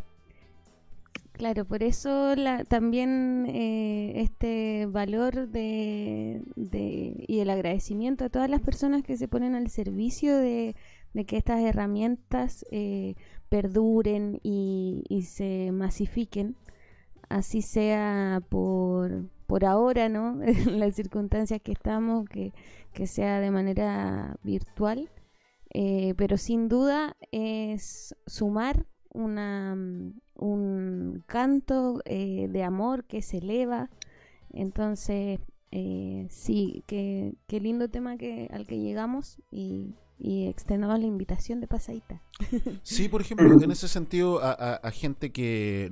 [1.32, 8.50] Claro, por eso la, también eh, este valor de, de- y el agradecimiento a todas
[8.50, 10.76] las personas que se ponen al servicio de,
[11.14, 13.14] de que estas herramientas eh,
[13.48, 16.54] perduren y, y se masifiquen
[17.36, 20.40] así sea por, por ahora, ¿no?
[20.42, 22.52] En las circunstancias que estamos, que,
[22.92, 25.10] que sea de manera virtual.
[25.74, 33.38] Eh, pero sin duda es sumar una, mm, un canto eh, de amor que se
[33.38, 33.88] eleva.
[34.50, 41.60] Entonces, eh, sí, qué, qué lindo tema que, al que llegamos y, extendamos la invitación
[41.60, 42.22] de pasadita.
[42.84, 45.90] Sí, por ejemplo, en ese sentido, a, a- gente que,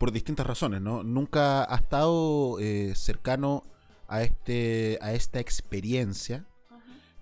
[0.00, 1.02] por distintas razones, ¿no?
[1.02, 3.64] Nunca ha estado eh, cercano
[4.08, 6.46] a, este, a esta experiencia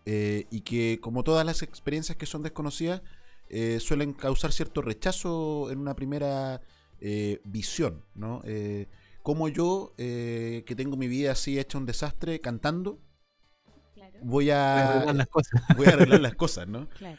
[0.06, 3.02] eh, y que, como todas las experiencias que son desconocidas,
[3.48, 6.60] eh, suelen causar cierto rechazo en una primera
[7.00, 8.42] eh, visión, ¿no?
[8.44, 8.86] Eh,
[9.24, 13.00] como yo, eh, que tengo mi vida así hecha un desastre, cantando,
[13.92, 15.62] voy a Voy a arreglar las cosas.
[15.76, 16.88] voy a arreglar las cosas, ¿no?
[16.96, 17.18] Claro.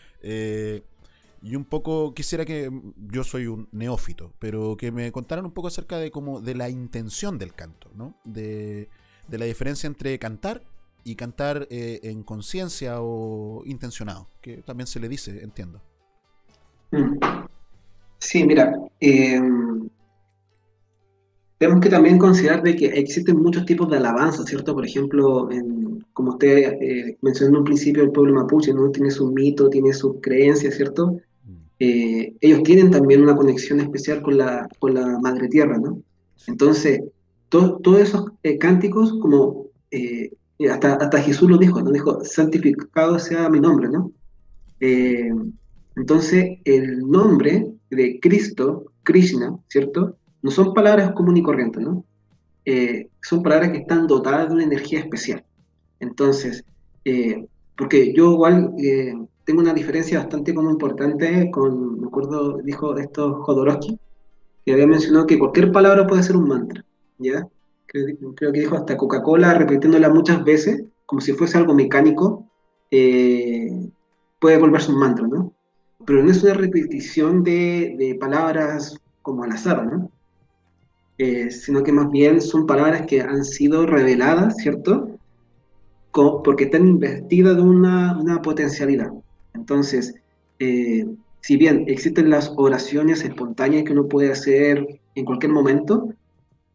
[1.42, 5.52] Y un poco quisiera que mm, yo soy un neófito, pero que me contaran un
[5.54, 8.16] poco acerca de como de la intención del canto, ¿no?
[8.26, 8.90] De,
[9.28, 10.64] de la diferencia entre cantar
[11.04, 15.82] y cantar eh, en conciencia o intencionado, que también se le dice, entiendo.
[16.94, 17.20] Mm.
[18.20, 19.40] Sí, mira, eh,
[21.58, 24.74] tenemos que también considerar de que existen muchos tipos de alabanza, ¿cierto?
[24.74, 28.90] Por ejemplo, en- como usted eh, mencionó en un principio, el pueblo mapuche, ¿no?
[28.92, 31.18] Tiene su mito, tiene sus creencias, ¿cierto?
[31.80, 36.02] Eh, ellos tienen también una conexión especial con la, con la madre tierra, ¿no?
[36.48, 37.02] Entonces,
[37.50, 40.32] to- todos esos eh, cánticos, como eh,
[40.70, 41.92] hasta, hasta Jesús lo dijo, ¿no?
[41.92, 44.12] Dijo, santificado sea mi nombre, ¿no?
[44.82, 45.32] Eh,
[45.96, 50.18] entonces, el nombre de Cristo, Krishna, ¿cierto?
[50.42, 52.06] No son palabras común y ¿no?
[52.66, 55.44] Eh, son palabras que están dotadas de una energía especial.
[56.00, 56.64] Entonces,
[57.06, 57.46] eh,
[57.78, 58.74] porque yo igual
[59.50, 63.97] tengo una diferencia bastante como importante con, me acuerdo, dijo esto Jodorowsky,
[64.66, 66.86] que había mencionado que cualquier palabra puede ser un mantra,
[67.20, 67.47] ¿ya?
[67.88, 72.52] Creo, creo que dijo hasta Coca-Cola repitiéndola muchas veces, como si fuese algo mecánico,
[72.91, 73.70] eh,
[74.39, 75.56] puede volverse un mantra, ¿no?
[76.06, 80.12] Pero no es una repetición de, de palabras como al azar, ¿no?
[81.20, 85.20] Eh, sino que más bien son palabras que han sido reveladas, ¿cierto?
[86.12, 89.12] Co- porque están investidas de una, una potencialidad.
[89.70, 90.16] Entonces,
[90.58, 91.06] eh,
[91.42, 94.84] si bien existen las oraciones espontáneas que uno puede hacer
[95.16, 96.10] en cualquier momento,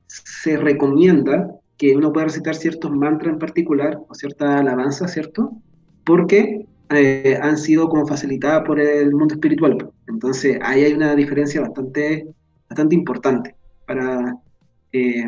[0.07, 5.53] se recomienda que uno pueda recitar ciertos mantras en particular o cierta alabanza, ¿cierto?
[6.05, 9.91] Porque eh, han sido como facilitadas por el mundo espiritual.
[10.07, 12.29] Entonces, ahí hay una diferencia bastante,
[12.69, 14.37] bastante importante para,
[14.93, 15.25] eh,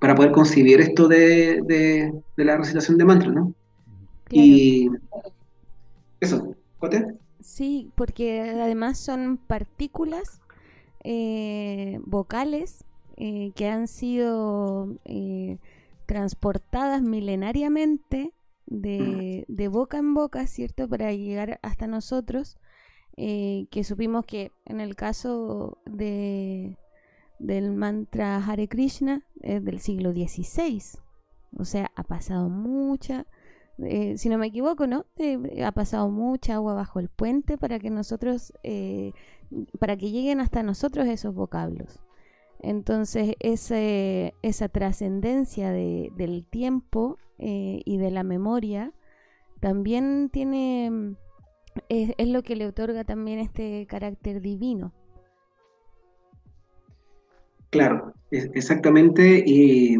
[0.00, 3.54] para poder concebir esto de, de- de la recitación de mantras, ¿no?
[4.30, 4.88] Y
[6.20, 7.18] eso, ¿Cote?
[7.40, 10.40] Sí, porque además son partículas
[11.04, 12.84] eh, vocales
[13.16, 15.58] eh, que han sido eh,
[16.06, 18.32] transportadas milenariamente
[18.66, 20.88] de, de boca en boca, ¿cierto?
[20.88, 22.56] Para llegar hasta nosotros,
[23.16, 26.78] que supimos que en el caso de,
[27.38, 30.82] del mantra Hare Krishna es del siglo XVI,
[31.58, 33.26] o sea, ha pasado mucha,
[33.84, 35.06] eh, si no me equivoco, ¿no?
[35.64, 39.12] Ha pasado mucha agua bajo el puente para que nosotros, eh,
[39.78, 42.00] para que lleguen hasta nosotros esos vocablos.
[42.60, 48.92] Entonces, ese, esa trascendencia de- del tiempo eh, y de la memoria
[49.60, 51.16] también tiene,
[51.88, 54.92] es, lo que le otorga también este carácter divino.
[57.70, 59.42] Claro, exactamente.
[59.46, 59.96] Y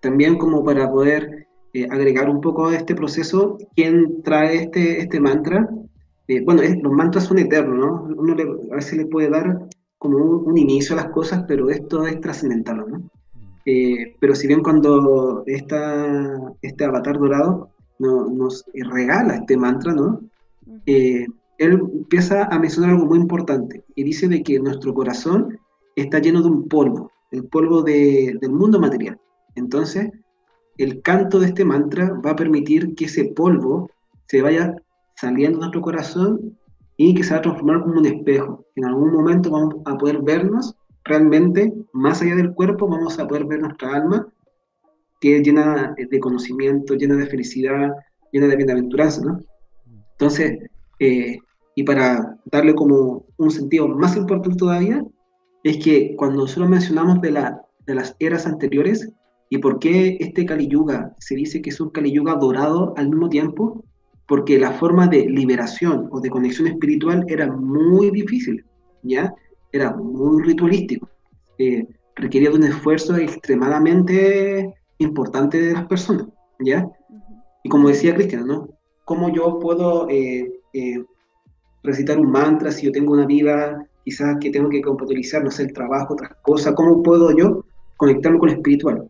[0.00, 1.45] también como para poder
[1.76, 5.68] eh, agregar un poco a este proceso, ¿quién trae este, este mantra?
[6.28, 7.90] Eh, bueno, es- los mantras son eternos, ¿no?
[8.22, 9.46] Uno le- a veces le puede dar
[9.98, 12.98] como un, un inicio a las cosas, pero esto es trascendental, ¿no?
[13.66, 20.20] Eh, pero si bien cuando esta, este avatar dorado no- nos regala este mantra, ¿no?
[20.86, 21.26] Él
[21.58, 25.58] empieza a mencionar algo muy importante y dice de que nuestro corazón
[25.96, 29.18] está lleno de un polvo, el polvo de- del mundo material.
[29.54, 30.10] Entonces,
[30.78, 33.90] el canto de este mantra va a permitir que ese polvo
[34.28, 34.74] se vaya
[35.14, 36.58] saliendo de nuestro corazón
[36.96, 38.64] y que se va a transformar como un espejo.
[38.74, 40.74] En algún momento vamos a poder vernos
[41.04, 44.28] realmente, más allá del cuerpo, vamos a poder ver nuestra alma,
[45.20, 47.92] que es llena de conocimiento, llena de felicidad,
[48.32, 49.40] llena de bienaventuranza, ¿no?
[50.12, 50.58] Entonces,
[50.98, 51.38] eh,
[51.74, 55.04] y para darle como un sentido más importante todavía,
[55.62, 59.12] es que cuando nosotros mencionamos de, la, de las eras anteriores
[59.48, 63.08] y por qué este Kali Yuga se dice que es un Kali Yuga dorado al
[63.08, 63.84] mismo tiempo,
[64.26, 68.64] porque la forma de liberación o de conexión espiritual era muy difícil,
[69.02, 69.32] ¿ya?
[69.70, 71.08] Era muy ritualístico.
[71.58, 71.86] Eh,
[72.16, 76.26] requería de un esfuerzo extremadamente importante de las personas,
[76.58, 76.88] ¿ya?
[77.62, 78.68] Y como decía Cristian, ¿no?
[79.04, 81.04] ¿Cómo yo puedo eh, eh,
[81.84, 85.64] recitar un mantra si yo tengo una vida quizás que tengo que compatibilizar, no sé,
[85.64, 86.74] el trabajo, otras cosas?
[86.74, 87.64] ¿Cómo puedo yo
[87.96, 89.08] conectarme con lo espiritual?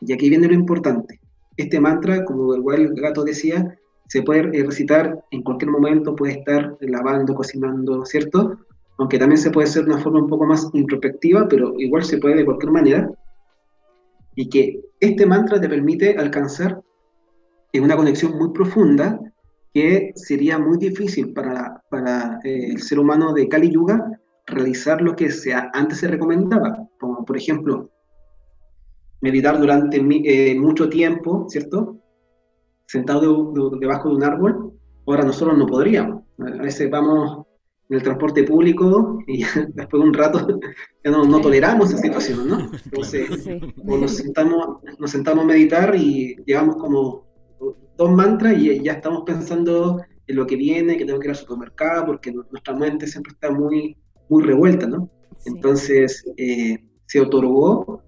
[0.00, 1.20] Y aquí viene lo importante.
[1.56, 3.78] Este mantra, como el gato decía,
[4.08, 8.58] se puede recitar en cualquier momento, puede estar lavando, cocinando, ¿cierto?
[8.98, 12.18] Aunque también se puede hacer de una forma un poco más introspectiva, pero igual se
[12.18, 13.10] puede de cualquier manera.
[14.34, 16.80] Y que este mantra te permite alcanzar
[17.78, 19.20] una conexión muy profunda
[19.72, 25.14] que sería muy difícil para, para eh, el ser humano de Kali Yuga realizar lo
[25.14, 27.88] que sea, antes se recomendaba, como por ejemplo
[29.20, 31.98] meditar durante eh, mucho tiempo, ¿cierto?
[32.86, 34.72] Sentado debajo de un árbol,
[35.06, 36.22] ahora nosotros no podríamos.
[36.38, 37.46] A veces vamos
[37.88, 39.42] en el transporte público y
[39.74, 40.60] después de un rato
[41.04, 42.70] ya no, no toleramos esa situación, ¿no?
[42.84, 43.28] Entonces,
[43.84, 47.26] nos, sentamos, nos sentamos a meditar y llevamos como
[47.96, 51.36] dos mantras y ya estamos pensando en lo que viene, que tengo que ir al
[51.36, 53.96] supermercado, porque nuestra mente siempre está muy,
[54.28, 55.10] muy revuelta, ¿no?
[55.44, 58.02] Entonces, eh, se otorgó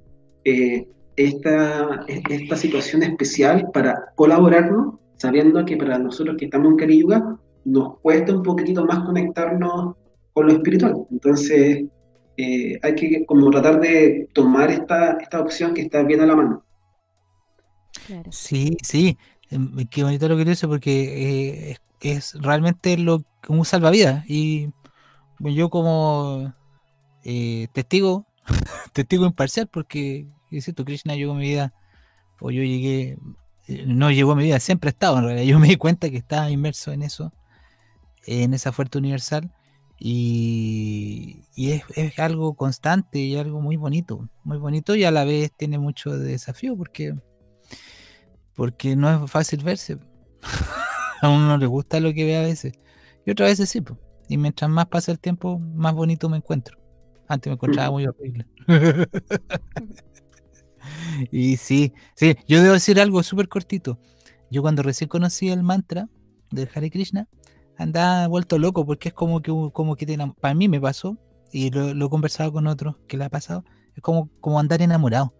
[0.45, 7.39] eh, esta, esta situación especial para colaborarnos, sabiendo que para nosotros que estamos en Cariyuga,
[7.65, 9.97] nos cuesta un poquitito más conectarnos
[10.33, 11.07] con lo espiritual.
[11.11, 11.85] Entonces,
[12.37, 16.37] eh, hay que como tratar de tomar esta, esta opción que está bien a la
[16.37, 16.65] mano.
[18.31, 19.19] Sí, sí,
[19.51, 24.71] em, qué bonito lo que dice porque eh, es, realmente lo un salvavidas y
[25.41, 26.55] yo como
[27.25, 28.27] eh, testigo,
[28.93, 30.27] testigo imparcial porque
[30.61, 31.75] tu Krishna llegó a mi vida,
[32.41, 33.19] o yo llegué,
[33.69, 35.45] eh, no llegó a mi vida, siempre he estado en realidad.
[35.51, 37.33] Yo me di cuenta que estaba inmerso en eso,
[38.27, 39.53] en esa fuerza universal,
[39.99, 45.79] y, es, algo constante y algo muy bonito, muy bonito, y a la vez tiene
[45.79, 47.15] mucho desafío porque,
[48.55, 49.99] porque no es fácil verse.
[51.23, 52.73] a uno no le gusta lo que ve a veces,
[53.25, 53.81] y otras veces sí,
[54.29, 56.79] y mientras más pasa el tiempo, más bonito me encuentro.
[57.29, 58.47] Antes me encontraba muy horrible.
[61.31, 63.99] y sí, sí, yo debo decir algo súper cortito.
[64.51, 66.09] Yo cuando recién conocí el mantra
[66.51, 67.29] del Hare Krishna,
[67.77, 71.19] andaba vuelto loco porque es como que, como que para mí me pasó,
[71.51, 73.65] y lo, he conversado con otros que le ha pasado,
[73.95, 75.35] es como, como andar enamorado.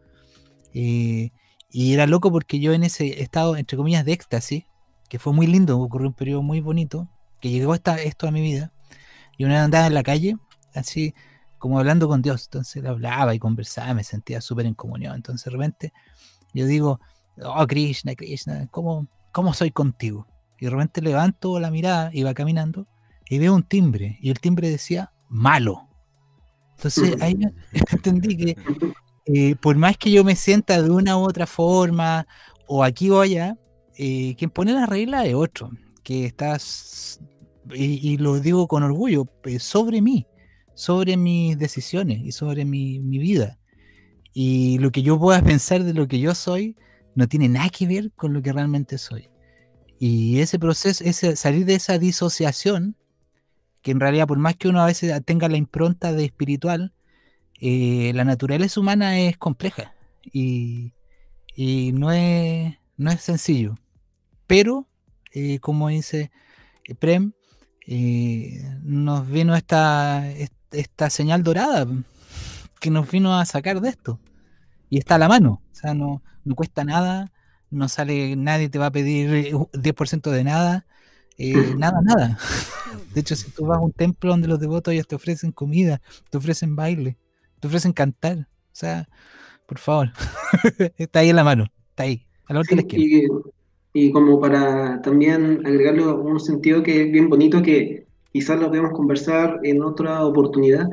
[0.75, 1.31] Eh,
[1.71, 4.65] y era loco porque yo en ese estado, entre comillas, de éxtasis,
[5.09, 7.09] que fue muy lindo, ocurrió un periodo muy bonito,
[7.41, 8.73] que llegó hasta esto a mi vida,
[9.39, 10.37] y una andaba en la calle,
[10.75, 11.15] así,
[11.63, 12.47] como hablando con Dios.
[12.47, 15.15] Entonces hablaba y conversaba, me sentía súper en comunión.
[15.15, 15.93] Entonces de repente
[16.53, 16.99] yo digo,
[17.41, 20.27] oh Krishna, Krishna, ¿cómo, ¿cómo soy contigo?
[20.59, 22.89] Y de repente levanto la mirada, iba caminando
[23.31, 24.19] y veo un timbre.
[24.21, 25.89] Y el timbre decía, malo.
[26.79, 27.39] Entonces ahí
[27.93, 28.57] entendí que
[29.27, 32.27] eh, por más que yo me sienta de una u otra forma,
[32.67, 33.57] o aquí o allá,
[33.97, 35.71] eh, quien pone la regla es otro,
[36.03, 37.21] que estás,
[37.73, 40.27] y, lo digo con orgullo, eh, sobre mí
[40.75, 43.59] sobre mis decisiones y sobre mi, vida.
[44.33, 46.77] Y lo que yo pueda pensar de lo que yo soy
[47.15, 49.29] no tiene nada que ver con lo que realmente soy.
[49.99, 52.97] Y ese proceso, ese salir de esa disociación,
[53.83, 56.93] que en realidad por más que uno a veces tenga la impronta de espiritual,
[57.61, 59.95] eh, la naturaleza humana es compleja
[60.33, 60.93] y,
[61.95, 63.77] no, es, no es sencillo.
[64.47, 64.89] Pero,
[65.33, 66.31] eh, como dice
[66.99, 67.33] Prem,
[67.87, 70.29] eh, nos vino esta,
[70.73, 71.87] esta señal dorada
[72.81, 74.19] que nos vino a sacar de esto.
[74.91, 75.63] Y está a la mano.
[75.73, 77.33] O sea, no, no cuesta nada,
[77.71, 80.87] no sale, nadie te va a pedir 10% de nada,
[81.39, 82.39] eh, nada, nada.
[83.15, 86.01] De hecho, si tú vas a un templo donde los devotos ellos te ofrecen comida,
[86.31, 87.17] te ofrecen baile,
[87.61, 88.39] te ofrecen cantar.
[88.39, 89.09] O sea,
[89.67, 90.13] por favor,
[90.97, 93.27] está ahí en la mano, está ahí, a la y,
[93.93, 98.93] y, como para también agregarle un sentido que es bien bonito que quizás lo podemos
[98.93, 100.89] conversar en otra oportunidad,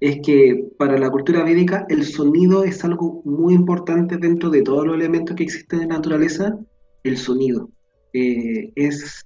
[0.00, 4.84] es que para la cultura védica el sonido es algo muy importante dentro de todos
[4.86, 6.58] los elementos que existen en la naturaleza,
[7.04, 7.70] el sonido.
[8.12, 9.24] Eh, es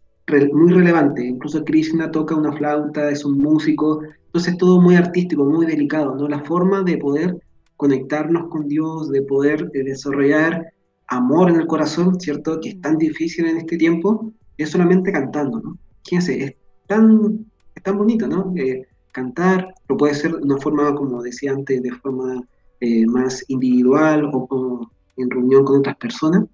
[0.52, 5.66] muy relevante, incluso Krishna toca una flauta, es un músico, entonces todo muy artístico, muy
[5.66, 6.28] delicado, ¿no?
[6.28, 7.38] La forma de poder
[7.76, 10.72] conectarnos con Dios, de poder eh, desarrollar
[11.06, 12.60] amor en el corazón, ¿cierto?
[12.60, 15.78] Que es tan difícil en este tiempo, es solamente cantando, ¿no?
[16.04, 16.54] Fíjense, es
[16.86, 17.46] tan
[17.86, 18.52] tan bonito, ¿no?
[18.56, 22.42] Eh, cantar, lo puede ser de una forma, como decía antes, de forma
[22.80, 26.44] eh, más individual o, en reunión con otras personas,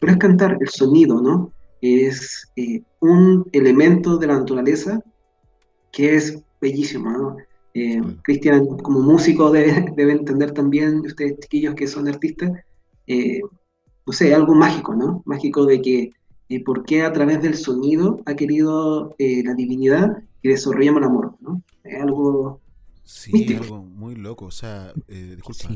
[0.00, 1.52] pero es cantar, el sonido, ¿no?
[1.82, 5.00] Es eh, un elemento de la naturaleza
[5.92, 7.36] que es bellísimo, ¿no?
[7.74, 12.50] Eh, Cristian, como músico, debe, debe, entender también, ustedes chiquillos que son artistas,
[13.06, 13.42] eh,
[14.06, 15.22] no sé, algo mágico, ¿no?
[15.26, 16.12] Mágico de que
[16.48, 21.08] eh, por qué a través del sonido ha querido eh, la divinidad que desarrollamos el
[21.08, 21.62] amor, ¿no?
[21.84, 22.60] Es algo
[23.04, 23.62] Sí, místico.
[23.64, 24.46] algo muy loco.
[24.46, 25.74] O sea, eh, disculpa.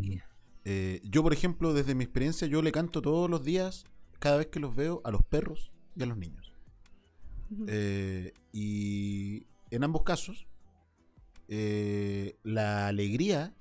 [0.65, 3.85] Eh, yo, por ejemplo, desde mi experiencia, yo le canto todos los días,
[4.19, 6.53] cada vez que los veo, a los perros y a los niños.
[7.67, 10.47] Eh, y en ambos casos,
[11.49, 13.55] eh, la alegría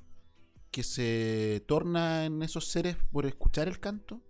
[0.70, 4.22] que se torna en esos seres por escuchar el canto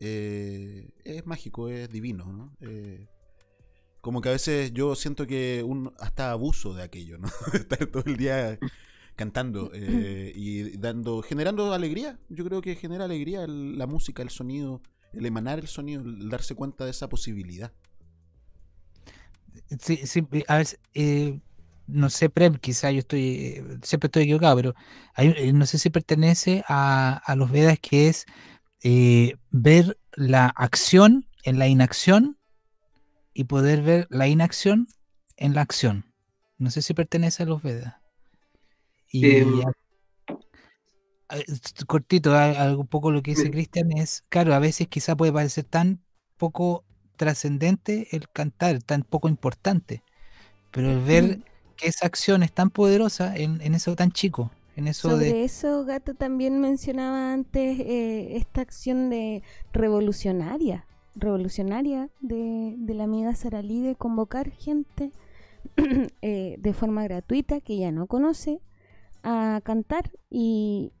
[0.00, 2.56] eh, es mágico, es divino, ¿no?
[2.60, 3.06] Eh,
[4.00, 7.28] como que a veces yo siento que un hasta abuso de aquello, ¿no?
[7.52, 8.58] Estar todo el día
[9.16, 12.18] cantando eh, y dando, generando alegría.
[12.28, 14.82] Yo creo que genera alegría la música, el sonido,
[15.12, 17.72] el emanar el sonido, el darse cuenta de esa posibilidad.
[19.78, 20.00] Sí,
[20.32, 21.40] eh, a veces, eh,
[21.86, 24.74] no sé, Prem, quizá yo estoy, siempre estoy equivocado, pero
[25.14, 28.26] hay, no sé si pertenece a, a los Vedas que es
[28.82, 32.38] eh, ver la acción en la inacción
[33.40, 34.86] y poder ver la inacción
[35.38, 36.04] en la acción.
[36.58, 37.94] No sé si pertenece a los Vedas.
[39.10, 39.72] Y a-
[41.30, 43.50] a- s- cortito, algo un poco lo que dice Sí.
[43.50, 46.00] Cristian es, claro, a veces quizá puede parecer tan
[46.36, 46.84] poco
[47.16, 50.02] trascendente el cantar, tan poco importante,
[50.70, 51.40] pero el ver
[51.76, 55.44] que esa acción es tan poderosa en, en eso tan chico, en eso Sobre de...
[55.44, 60.84] eso, Gato también mencionaba antes eh, esta acción de revolucionaria,
[61.14, 65.12] revolucionaria de, la amiga Sara Lee de convocar gente
[66.22, 68.60] eh, de forma gratuita que ella no conoce
[69.22, 70.92] a cantar y,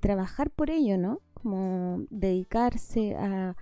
[0.00, 1.20] trabajar por ello, ¿no?
[1.34, 3.54] Como dedicarse a,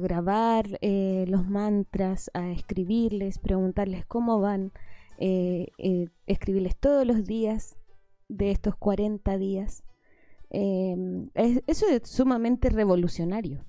[0.00, 4.72] grabar eh, los mantras, a escribirles, preguntarles cómo van,
[5.18, 5.68] eh,
[6.26, 7.78] escribirles todos los días
[8.28, 9.82] de estos 40 días.
[10.50, 13.64] Es- eso es sumamente revolucionario.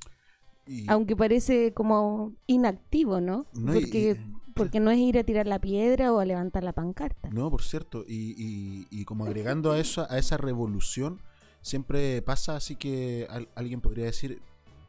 [0.68, 3.46] Y- Aunque parece como inactivo, ¿no?
[3.54, 4.20] No, y- porque,
[4.54, 7.30] porque no es ir a tirar la piedra o a levantar la pancarta.
[7.30, 11.22] No, por cierto, y, y- y como agregando a eso, a esa revolución,
[11.62, 14.42] siempre pasa así que al- alguien podría decir,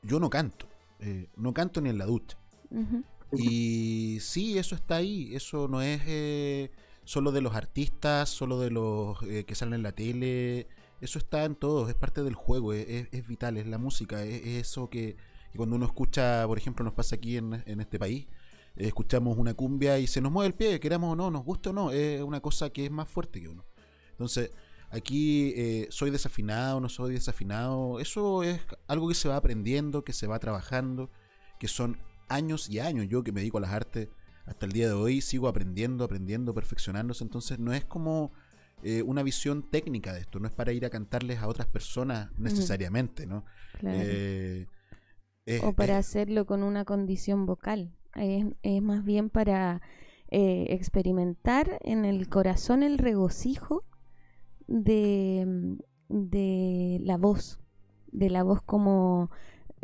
[0.02, 0.66] yo no canto,
[1.00, 2.38] eh, no canto ni en la ducha.
[3.32, 6.70] Y sí, eso está ahí, eso no es eh,
[7.04, 10.66] solo de los artistas, solo de los eh, que salen en la tele,
[11.02, 14.24] eso está en todos, es parte del juego, es, es- es vital, es la música,
[14.24, 15.16] es, es eso que,
[15.50, 18.26] que cuando uno escucha, por ejemplo, nos pasa aquí en, en este país,
[18.76, 21.70] eh, escuchamos una cumbia y se nos mueve el pie, queramos o no, nos gusta
[21.70, 23.64] o no, es una cosa que es más fuerte que uno.
[24.10, 24.50] Entonces,
[24.90, 30.12] aquí eh, soy desafinado, no soy desafinado, eso es algo que se va aprendiendo, que
[30.12, 31.10] se va trabajando,
[31.58, 33.06] que son años y años.
[33.08, 34.08] Yo que me dedico a las artes
[34.46, 37.24] hasta el día de hoy sigo aprendiendo, aprendiendo, perfeccionándose.
[37.24, 38.32] Entonces no es como
[38.82, 42.30] eh, una visión técnica de esto, no es para ir a cantarles a otras personas
[42.38, 43.44] necesariamente, ¿no?
[43.78, 43.98] Claro.
[44.00, 44.66] Eh,
[45.48, 47.92] es- o para es- hacerlo con una condición vocal.
[48.14, 49.80] Es, es más bien para
[50.30, 53.84] eh, experimentar en el corazón el regocijo
[54.66, 55.76] de,
[56.08, 57.60] de la voz,
[58.12, 59.30] de la voz como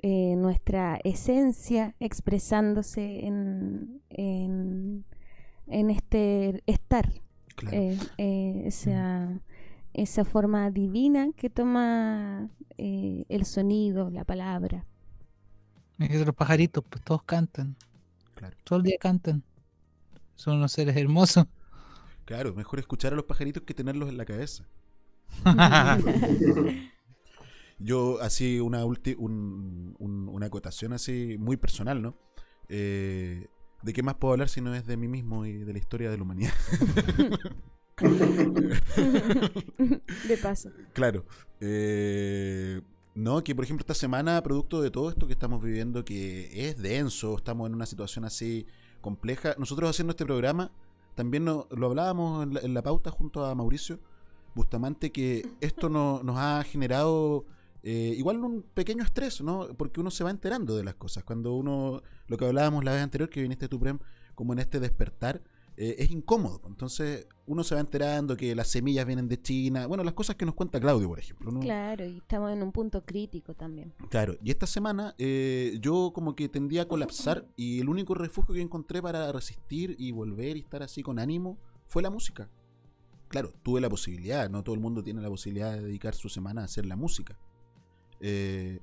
[0.03, 5.05] eh, nuestra esencia expresándose en, en,
[5.67, 7.09] en este estar.
[7.57, 7.77] Claro.
[7.77, 9.41] Eh, eh, esa,
[9.93, 14.86] esa forma divina que toma eh, el sonido, la palabra.
[15.99, 17.77] Es que los pajaritos, pues todos cantan.
[18.35, 18.57] Claro.
[18.65, 19.43] Todo el día cantan.
[20.35, 21.47] Son unos seres hermosos.
[22.25, 24.66] Claro, mejor escuchar a los pajaritos que tenerlos en la cabeza.
[27.79, 32.16] Yo, así, una, ulti- un- un- una acotación así muy personal, ¿no?
[32.69, 33.49] Eh,
[33.83, 36.11] ¿De qué más puedo hablar si no es de mí mismo y de la historia
[36.11, 36.53] de la humanidad?
[40.29, 40.71] De paso.
[40.93, 41.25] Claro.
[41.61, 42.81] Eh,
[43.15, 46.81] no, que por ejemplo esta semana, producto de todo esto que estamos viviendo, que es
[46.82, 48.66] denso, estamos en una situación así
[49.01, 50.73] compleja, nosotros haciendo este programa,
[51.15, 54.01] también no- lo hablábamos en la, en la pauta junto a Mauricio
[54.55, 57.45] Bustamante, que esto no- nos ha generado
[57.85, 59.69] eh, igual un pequeño estrés, ¿no?
[59.77, 61.23] Porque uno se va enterando de las cosas.
[61.23, 63.99] Cuando uno, lo que hablábamos la vez anterior, que viniste tú, Prem,
[64.35, 65.43] como en este despertar,
[65.76, 66.60] eh, es incómodo.
[66.66, 70.46] Entonces uno se va enterando que las semillas vienen de China, bueno, las cosas que
[70.46, 71.51] nos cuenta Claudio, por ejemplo.
[71.51, 71.60] ¿no?
[71.60, 73.92] Claro, y estamos en un punto crítico también.
[74.09, 78.55] Claro, y esta semana eh, yo como que tendía a colapsar y el único refugio
[78.55, 82.48] que encontré para resistir y volver y estar así con ánimo fue la música.
[83.28, 86.62] Claro, tuve la posibilidad, no todo el mundo tiene la posibilidad de dedicar su semana
[86.62, 87.36] a hacer la música.
[88.20, 88.78] Eh,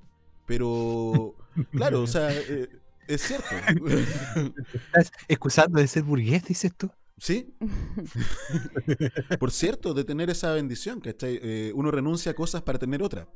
[0.46, 1.36] pero,
[1.72, 2.68] claro, o sea, eh,
[3.08, 3.48] es cierto.
[4.74, 6.90] ¿Estás excusando de ser burgués, dices tú?
[7.18, 7.54] Sí.
[9.40, 11.40] Por cierto, de tener esa bendición, ¿cachai?
[11.42, 13.28] Eh, uno renuncia a cosas para tener otra.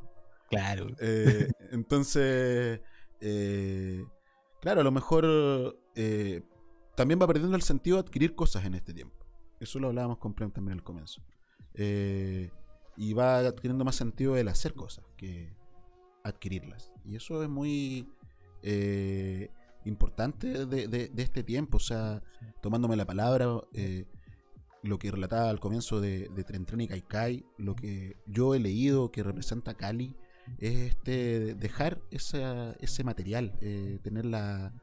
[0.50, 0.88] Claro.
[1.00, 2.82] Eh, entonces,
[3.22, 4.06] eh,
[4.62, 6.42] claro, a lo mejor eh,
[6.96, 9.26] también va perdiendo el sentido de adquirir cosas en este tiempo.
[9.60, 11.22] Eso lo hablábamos con Prem también al comienzo.
[11.74, 12.50] Eh,
[12.98, 15.56] y va adquiriendo más sentido el hacer cosas que
[16.24, 16.92] adquirirlas.
[17.04, 18.10] Y eso es muy
[18.68, 19.52] eh,
[19.86, 21.78] importante de, este tiempo.
[21.78, 22.24] O sea,
[22.62, 24.08] tomándome la palabra, eh,
[24.82, 26.90] lo que relataba al comienzo de, de Tren Tren y
[27.58, 30.16] lo que yo he leído que representa Cali,
[30.58, 34.74] es este dejar ese material, eh, tener la,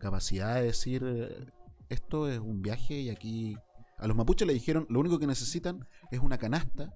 [0.00, 1.50] capacidad de decir,
[1.88, 3.56] esto es un viaje y aquí...
[3.98, 6.94] A los mapuches le dijeron, lo único que necesitan es una canasta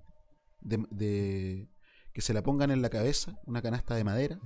[0.60, 1.68] de-
[2.12, 4.38] que se la pongan en la cabeza, una canasta de madera,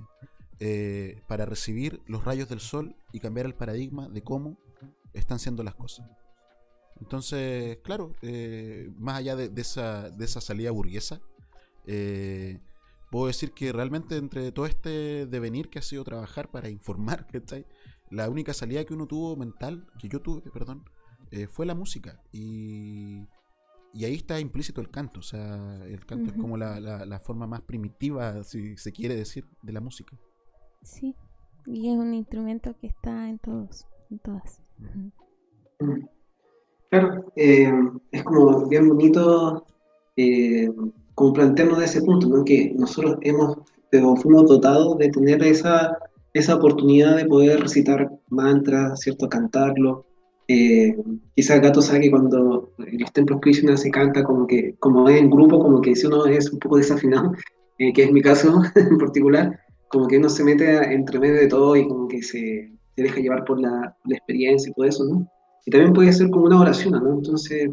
[0.59, 4.57] eh, para recibir los rayos del sol y cambiar el paradigma de cómo
[5.13, 6.07] están siendo las cosas.
[6.99, 11.21] Entonces, claro, eh, más allá de, de esa, de esa salida burguesa,
[11.85, 12.59] eh,
[13.11, 17.65] puedo decir que realmente entre todo este devenir que ha sido trabajar para informar, ¿cachai?
[18.09, 20.83] La única salida que uno tuvo mental, que yo tuve, perdón,
[21.51, 22.21] fue la música.
[22.31, 23.27] Y,
[23.93, 25.19] y ahí está implícito el canto.
[25.19, 29.13] O sea, el canto es como la, la- la forma más primitiva, si se quiere
[29.15, 30.17] decir, de la música.
[30.81, 31.15] Sí,
[31.65, 34.61] y es un instrumento que está en todos, en todas.
[36.89, 37.71] Claro, eh,
[38.11, 39.65] es como bien bonito
[40.15, 40.69] eh,
[41.13, 42.45] como plantearnos ese punto, ¿no?
[42.45, 43.57] Que nosotros hemos,
[43.89, 45.97] pero fuimos dotados de tener esa,
[46.33, 49.27] esa oportunidad de poder recitar mantras, ¿cierto?
[49.27, 50.05] Cantarlo.
[50.47, 50.95] Eh,
[51.35, 55.29] quizás Gato sabe que cuando en los templos Krishna se canta como que, como en
[55.29, 57.33] grupo, como que si uno es un poco desafinado,
[57.79, 61.47] eh, que es mi caso en particular, como que uno se mete entre medio de
[61.47, 65.03] todo y como que se, se deja llevar por la, la experiencia y todo eso,
[65.05, 65.27] ¿no?
[65.65, 67.13] Y también puede ser como una oración, ¿no?
[67.13, 67.69] Entonces,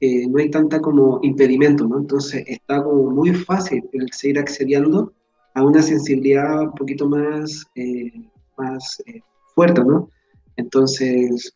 [0.00, 1.98] eh, no hay tanta como impedimento, ¿no?
[1.98, 5.12] Entonces, está como muy fácil el seguir accediendo
[5.54, 8.10] a una sensibilidad un poquito más, eh,
[8.58, 9.20] más eh,
[9.54, 10.08] fuerte, ¿no?
[10.56, 11.54] Entonces,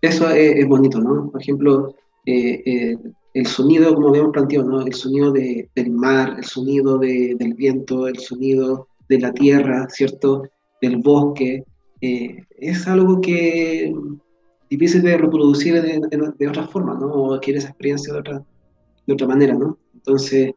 [0.00, 1.30] eso es, es bonito, ¿no?
[1.30, 1.94] Por ejemplo,
[2.26, 2.98] eh, eh,
[3.34, 4.82] el sonido, como habíamos planteado, ¿no?
[4.82, 9.86] El sonido de- del mar, el sonido de- del viento, el sonido de la tierra,
[9.88, 10.42] ¿cierto?
[10.80, 11.64] Del bosque,
[12.00, 13.92] eh, es algo que
[14.68, 17.06] difícil de reproducir de, de, de otra forma, ¿no?
[17.06, 18.44] O adquirir esa experiencia de otra,
[19.06, 19.78] de otra manera, ¿no?
[19.94, 20.52] Entonces,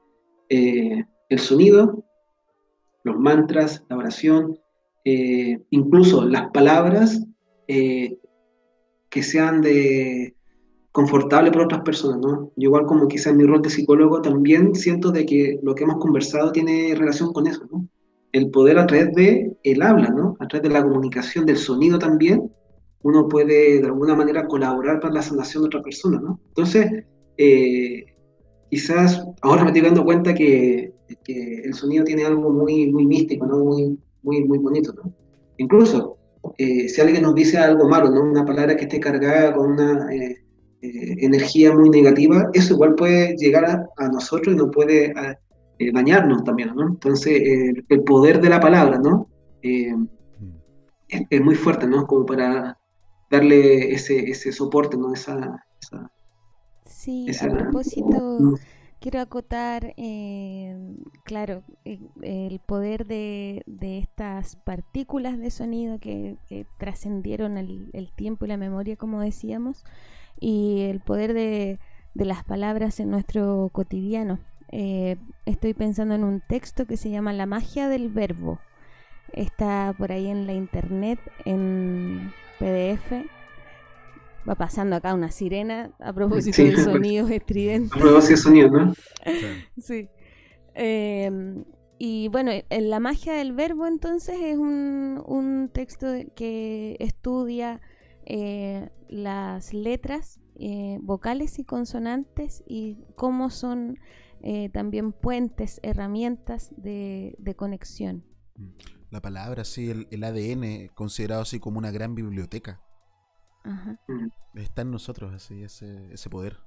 [0.49, 2.03] eh, el sonido,
[3.03, 4.57] los mantras, la oración,
[5.03, 7.23] eh, incluso las palabras
[7.67, 8.17] eh,
[9.09, 10.35] que sean de
[10.91, 12.51] confortable para otras personas, ¿no?
[12.55, 15.83] Yo igual como quizá en mi rol de psicólogo también siento de que lo que
[15.83, 17.87] hemos conversado tiene relación con eso, ¿no?
[18.35, 20.35] El poder a través de el habla, ¿no?
[20.41, 22.51] A través de la comunicación, del sonido también,
[23.01, 26.41] uno puede de alguna manera colaborar para la sanación de otra persona, ¿no?
[26.49, 27.05] Entonces,
[27.37, 28.03] eh,
[28.69, 30.91] quizás ahora me estoy dando cuenta que,
[31.27, 33.59] el sonido tiene algo muy, muy místico, ¿no?
[33.59, 35.13] Muy, muy, muy bonito, ¿no?
[35.55, 36.17] Incluso,
[36.57, 38.21] eh, si alguien nos dice algo malo, ¿no?
[38.21, 40.43] Una palabra que esté cargada con una eh,
[40.81, 45.39] eh, energía muy negativa, eso igual puede llegar a, a nosotros y nos puede a,
[45.79, 46.87] eh, dañarnos también, ¿no?
[46.87, 49.29] Entonces, el- el poder de la palabra, ¿no?
[49.61, 49.93] Eh,
[51.07, 52.05] es, es muy fuerte, ¿no?
[52.07, 52.77] Como para
[53.29, 55.13] darle ese, ese soporte, ¿no?
[55.13, 56.11] Esa, esa,
[56.85, 58.55] Sí, esa- a propósito, Mm.
[58.99, 60.77] quiero acotar, eh,
[61.23, 68.11] claro, eh, el poder de, de estas partículas de sonido que, que trascendieron el, el
[68.13, 69.83] tiempo y la memoria, como decíamos,
[70.39, 71.79] y el poder de,
[72.13, 74.39] de las palabras en nuestro cotidiano.
[74.77, 75.15] Eh,
[75.45, 78.59] estoy pensando en un texto que se llama La magia del verbo.
[79.31, 83.25] Está por ahí en la internet, en PDF.
[84.47, 86.71] Va pasando acá una sirena a propósito Sí.
[86.71, 87.93] de sonidos estridentes.
[87.93, 88.93] A propósito de sonido, ¿no?
[89.77, 90.09] Sí.
[90.73, 91.31] Eh,
[91.97, 97.79] y bueno, en la magia del verbo entonces es un, un texto que estudia
[98.25, 103.97] eh, las letras eh, vocales y consonantes y cómo son
[104.45, 108.23] eh, también puentes, herramientas de, de conexión.
[109.09, 112.81] La palabra, sí, el, el ADN, considerado así como una gran biblioteca.
[113.63, 113.99] Ajá.
[114.53, 116.57] Está en nosotros, así, ese, ese poder.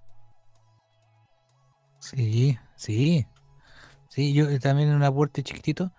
[2.01, 3.27] Sí, sí.
[4.09, 5.93] Sí, yo eh, también en un aporte chiquitito.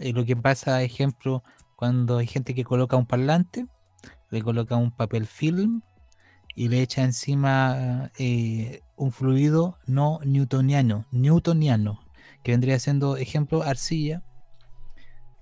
[0.00, 1.42] eh, lo que pasa, ejemplo,
[1.76, 3.66] cuando hay gente que coloca un parlante,
[4.30, 5.82] le coloca un papel film
[6.54, 12.00] y le echa encima eh, un fluido no newtoniano, newtoniano,
[12.42, 14.22] que vendría siendo, ejemplo, arcilla,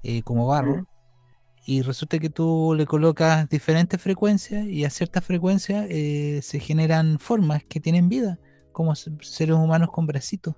[0.02, 0.86] eh, como barro,
[1.64, 7.18] y resulta que tú le colocas diferentes frecuencias y a ciertas frecuencias eh, se generan
[7.20, 8.38] formas que tienen vida,
[8.72, 10.56] como se- seres humanos con bracitos.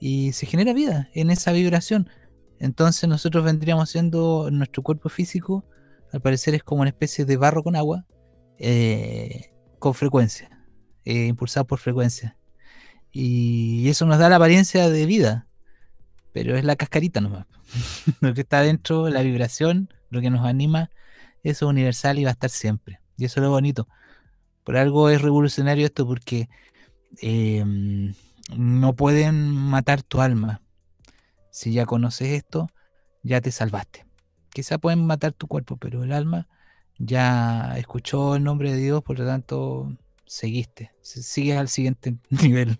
[0.00, 2.10] Y se genera vida en esa vibración.
[2.58, 5.64] Entonces nosotros vendríamos siendo, nuestro cuerpo físico,
[6.12, 8.04] al parecer es como una especie de barro con agua,
[8.58, 10.50] eh, con frecuencia,
[11.04, 12.36] eh, impulsado por frecuencia.
[13.12, 15.46] Y eso nos da la apariencia de vida,
[16.32, 17.46] pero es la cascarita nomás.
[18.20, 20.90] lo que está dentro, la vibración, lo que nos anima,
[21.42, 23.00] eso es universal y va a estar siempre.
[23.16, 23.86] Y eso es lo bonito.
[24.64, 26.48] Por algo es revolucionario esto, porque
[27.20, 27.64] eh,
[28.56, 30.62] no pueden matar tu alma.
[31.50, 32.68] Si ya conoces esto,
[33.22, 34.06] ya te salvaste.
[34.50, 36.48] Quizá pueden matar tu cuerpo, pero el alma
[36.98, 39.96] ya escuchó el nombre de Dios, por lo tanto,
[40.26, 40.92] seguiste.
[41.00, 42.78] si- Sigues al siguiente nivel.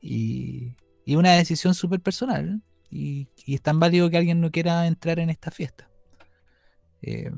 [0.00, 2.62] Y, y una decisión súper personal.
[2.90, 5.90] Y, y es tan válido que alguien no quiera entrar en esta fiesta.
[7.02, 7.30] Eh,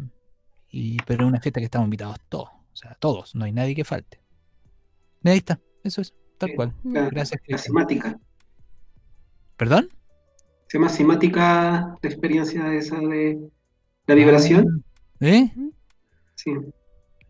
[0.70, 2.48] y, pero es una fiesta que estamos invitados todos.
[2.51, 3.35] O sea, todos.
[3.35, 4.20] No hay nadie que falte.
[5.23, 5.60] Mira, Ahí está.
[5.82, 6.14] Eso es.
[6.39, 6.74] Tal cual.
[6.85, 8.20] La, Gracias, la semática.
[9.56, 9.89] ¿Perdón?
[10.68, 13.39] Se llama semática la experiencia esa de
[14.06, 14.85] la vibración.
[15.20, 15.51] ¿Eh?
[16.35, 16.52] Sí.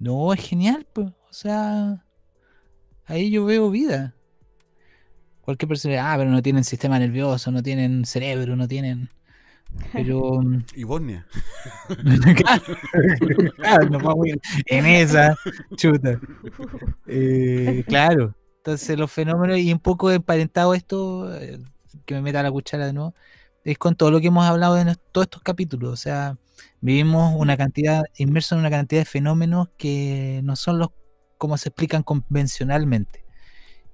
[0.00, 1.12] No, es genial, pues.
[1.30, 2.04] O sea,
[3.06, 4.14] ahí yo veo vida.
[5.40, 9.10] Cualquier persona, ah, pero no tienen sistema nervioso, no tienen cerebro, no tienen.
[9.92, 10.40] Pero.
[10.74, 11.26] Y Bosnia.
[12.36, 12.62] claro,
[13.56, 15.36] claro, nos vamos a ir en esa
[15.76, 16.20] chuta.
[17.06, 18.34] Eh, claro.
[18.58, 21.60] Entonces, los fenómenos, y un poco emparentado esto, eh,
[22.04, 23.14] que me meta la cuchara de nuevo,
[23.64, 25.92] es con todo lo que hemos hablado en todos estos capítulos.
[25.92, 26.36] O sea,
[26.80, 30.88] vivimos una cantidad, inmersos en una cantidad de fenómenos que no son los
[31.38, 33.24] como se explican convencionalmente.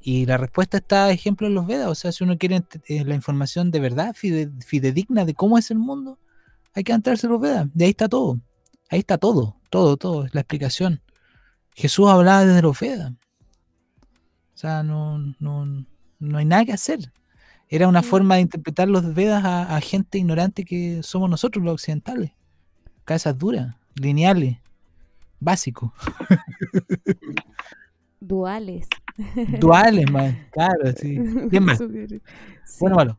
[0.00, 1.88] Y la respuesta está, ejemplo, en los Vedas.
[1.88, 5.70] O sea, si uno quiere eh, la información de verdad, fide- fidedigna de cómo es
[5.70, 6.18] el mundo,
[6.74, 7.68] hay que entrarse en los Vedas.
[7.72, 8.40] De ahí está todo.
[8.90, 11.00] Ahí está todo, todo, todo, es la explicación.
[11.74, 13.12] Jesús hablaba desde los Vedas.
[14.54, 15.86] O sea, no, no,
[16.18, 17.12] no hay nada que hacer.
[17.68, 21.74] Era una forma de interpretar los Vedas a, a gente ignorante que somos nosotros los
[21.74, 22.32] occidentales.
[23.04, 24.58] Cabezas duras, lineales,
[25.40, 25.90] básicos.
[28.20, 28.88] Duales.
[29.60, 30.46] Duales, man.
[30.52, 31.18] Claro, sí.
[31.50, 31.76] Bien mal.
[31.76, 32.22] Súper-
[32.80, 33.18] Bueno, malo.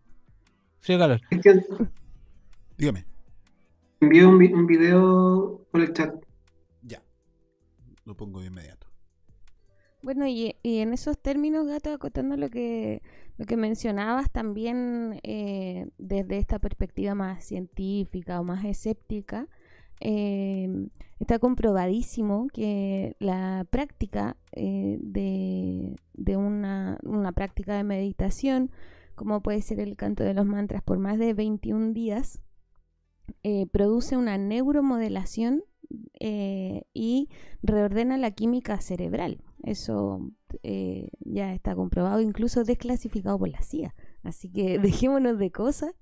[0.80, 1.22] Frío calor.
[2.78, 3.06] Dígame.
[4.02, 6.14] Envié un, vi- un video por el chat.
[8.06, 8.88] Lo pongo de inmediato.
[10.02, 13.02] Bueno, y, y en esos términos, Gato, acotando lo que,
[13.38, 19.48] lo que mencionabas también eh, desde esta perspectiva más científica o más escéptica,
[19.99, 20.88] eh,
[21.20, 28.72] está comprobadísimo que la práctica eh, de, de una, una práctica de meditación,
[29.15, 32.41] como puede ser el canto de los mantras por más de 21 días,
[33.44, 35.64] eh, produce una neuromodelación
[36.20, 37.30] eh, y
[37.61, 39.41] reordena la química cerebral.
[39.64, 40.30] Eso
[41.22, 43.95] ya está comprobado, incluso desclasificado por la CIA.
[44.24, 45.94] Así que dejémonos de cosas.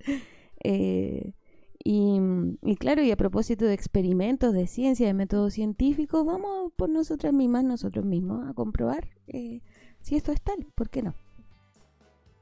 [0.63, 1.34] Eh,
[1.83, 2.19] y,
[2.63, 7.33] y claro, y a propósito de experimentos, de ciencia, de métodos científicos, vamos por nosotras
[7.33, 9.61] mismas, nosotros mismos, a comprobar eh,
[10.01, 10.65] si esto es tal.
[10.75, 11.13] ¿Por qué no?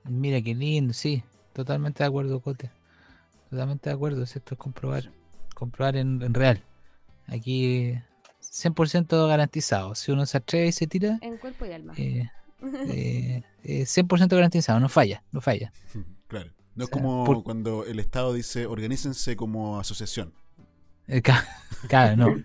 [0.05, 1.23] Mira qué lindo, sí.
[1.53, 2.71] Totalmente de acuerdo, Cote.
[3.49, 5.11] Totalmente de acuerdo, si esto es comprobar.
[5.55, 6.63] Comprobar en, en real.
[7.27, 7.93] Aquí
[8.41, 9.93] 100% garantizado.
[9.95, 11.93] Si uno se atreve y se tira, En cuerpo y alma.
[11.97, 12.29] eh,
[12.63, 15.71] eh, eh, 100% garantizado, no falla, no falla.
[16.27, 16.51] Claro.
[16.79, 20.33] No es O sea, como por- cuando el Estado dice organícense como asociación.
[21.07, 21.21] Eh,
[21.87, 22.43] Claro, no.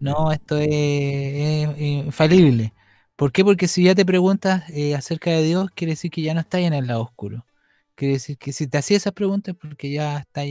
[0.00, 2.74] No, esto es, es infalible.
[3.16, 3.44] ¿Por qué?
[3.44, 6.62] Porque si ya te preguntas eh, acerca de Dios, quiere decir que ya no estás
[6.62, 7.46] en el lado oscuro.
[7.94, 10.46] Quiere decir que si te hacías esas preguntas es porque ya estás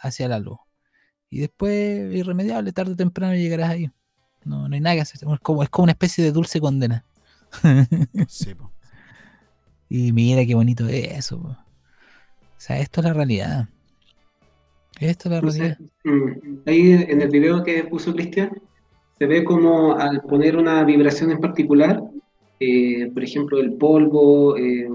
[0.00, 0.58] hacia la luz.
[1.30, 3.90] Y después, irremediable, tarde o temprano llegarás ahí.
[4.44, 5.20] No, no hay nada que hacer.
[5.30, 7.04] Es como, es como una especie de dulce condena.
[8.26, 8.70] Sí, po.
[9.88, 11.40] Y mira qué bonito es eso.
[11.40, 11.56] po.
[12.62, 13.68] O sea, esto es la realidad.
[15.00, 15.78] Esto es la realidad.
[16.04, 18.52] Mm, Ahí en el video que puso Cristian,
[19.18, 22.00] se ve como al poner una vibración en particular,
[22.60, 24.88] eh, por ejemplo, el polvo, eh,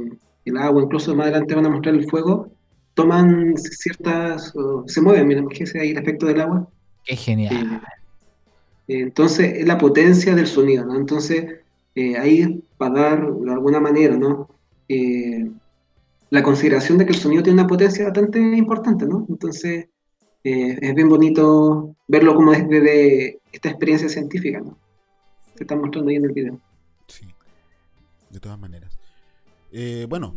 [0.45, 2.49] el agua, incluso más adelante van a mostrar el fuego,
[2.93, 4.53] toman ciertas,
[4.85, 6.69] se mueven, mira, imagínense ahí el efecto del agua.
[7.03, 7.81] Qué genial.
[8.87, 10.95] Eh, entonces, es la potencia del sonido, ¿no?
[10.95, 11.43] Entonces,
[11.95, 14.47] eh, ahí para dar de alguna manera, ¿no?
[16.29, 19.25] La consideración de que el sonido tiene una potencia bastante importante, ¿no?
[19.29, 19.87] Entonces,
[20.43, 24.77] eh, es bien bonito verlo como desde de esta experiencia científica, ¿no?
[25.55, 26.59] Se está mostrando ahí en el video.
[28.29, 28.97] De todas maneras.
[29.71, 30.35] Eh, bueno,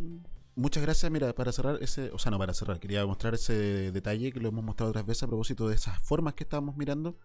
[0.55, 1.11] muchas gracias.
[1.11, 4.49] Mira, para cerrar ese, o sea, no para cerrar, quería mostrar ese detalle que lo
[4.49, 7.17] hemos mostrado otras veces a propósito de esas formas que estábamos mirando,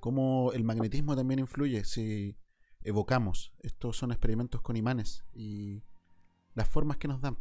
[0.00, 2.36] cómo el magnetismo también influye si
[2.82, 3.52] evocamos.
[3.60, 5.82] Estos son experimentos con imanes y
[6.54, 7.36] las formas que nos dan.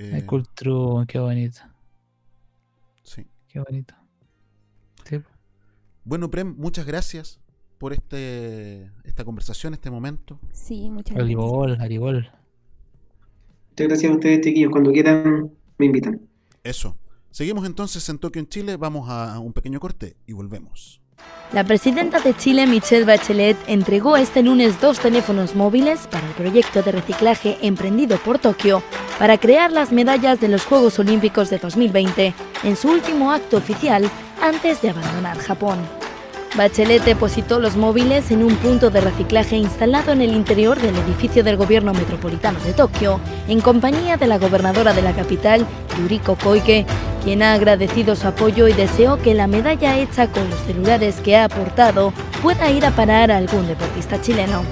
[0.00, 1.60] El Eh, Cultru, qué bonito.
[3.02, 3.26] Sí.
[3.48, 3.94] Qué bonito.
[5.04, 5.20] Sí.
[6.04, 7.38] Bueno, Prem, muchas gracias
[7.78, 10.38] por este esta conversación, este momento.
[10.52, 11.24] Sí, muchas gracias.
[11.24, 12.30] Aribol, Aribol.
[13.70, 14.70] Muchas gracias a ustedes, chiquillos.
[14.70, 16.20] Cuando quieran, me invitan.
[16.64, 16.96] Eso.
[17.30, 18.76] Seguimos entonces en Tokio, en Chile.
[18.76, 20.99] Vamos a un pequeño corte y volvemos.
[21.52, 26.82] La presidenta de Chile, Michelle Bachelet, entregó este lunes dos teléfonos móviles para el proyecto
[26.82, 28.84] de reciclaje emprendido por Tokio
[29.18, 34.08] para crear las medallas de los Juegos Olímpicos de 2020 en su último acto oficial
[34.40, 35.99] antes de abandonar Japón.
[36.56, 41.44] Bachelet depositó los móviles en un punto de reciclaje instalado en el interior del edificio
[41.44, 45.64] del gobierno metropolitano de Tokio, en compañía de la gobernadora de la capital,
[45.98, 46.86] Yuriko Koike,
[47.22, 51.36] quien ha agradecido su apoyo y deseó que la medalla hecha con los celulares que
[51.36, 52.12] ha aportado
[52.42, 54.62] pueda ir a parar a algún deportista chileno.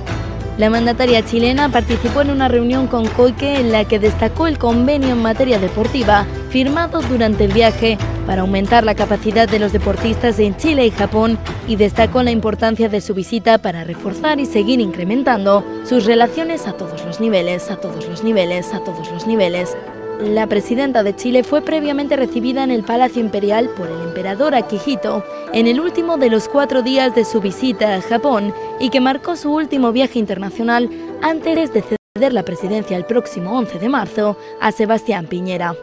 [0.58, 5.10] La mandataria chilena participó en una reunión con Koike en la que destacó el convenio
[5.10, 10.56] en materia deportiva firmado durante el viaje para aumentar la capacidad de los deportistas en
[10.56, 15.64] Chile y Japón y destacó la importancia de su visita para reforzar y seguir incrementando
[15.84, 19.76] sus relaciones a todos los niveles, a todos los niveles, a todos los niveles.
[20.20, 25.24] La presidenta de Chile fue previamente recibida en el Palacio Imperial por el emperador Akihito
[25.52, 29.36] en el último de los cuatro días de su visita a Japón y que marcó
[29.36, 30.90] su último viaje internacional
[31.22, 31.84] antes de
[32.16, 35.76] ceder la presidencia el próximo 11 de marzo a Sebastián Piñera.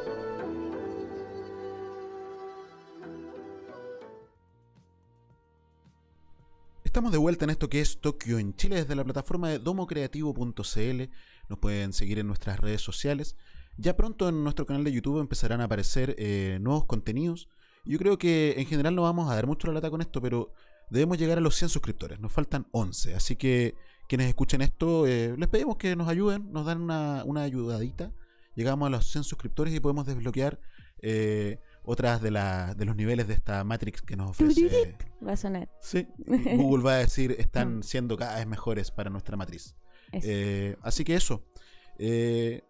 [6.84, 11.04] Estamos de vuelta en esto que es Tokio en Chile desde la plataforma de domocreativo.cl.
[11.48, 13.38] Nos pueden seguir en nuestras redes sociales.
[13.78, 17.50] Ya pronto en nuestro canal de YouTube empezarán a aparecer eh, nuevos contenidos.
[17.86, 20.54] Yo creo que en general no vamos a dar mucho la lata con esto, pero
[20.90, 22.20] debemos llegar a los 100 suscriptores.
[22.20, 23.16] Nos faltan 11.
[23.16, 23.76] Así que
[24.08, 28.12] quienes escuchen esto, eh, les pedimos que nos ayuden, nos dan una, una ayudadita.
[28.56, 30.60] Llegamos a los 100 suscriptores y podemos desbloquear
[31.02, 34.96] eh, otras de, la- de los niveles de esta Matrix que nos ofrece.
[35.28, 35.70] Va a sonar.
[35.82, 36.08] Sí,
[36.58, 39.76] Google va a decir están siendo cada vez mejores para nuestra matriz.
[40.14, 41.44] Eh, así que eso.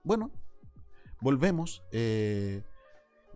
[0.04, 0.32] Bueno,
[1.22, 1.84] volvemos.
[1.92, 2.64] eh,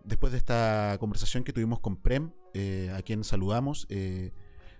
[0.04, 4.32] después de esta conversación que tuvimos con Prem, eh, a quien saludamos, eh,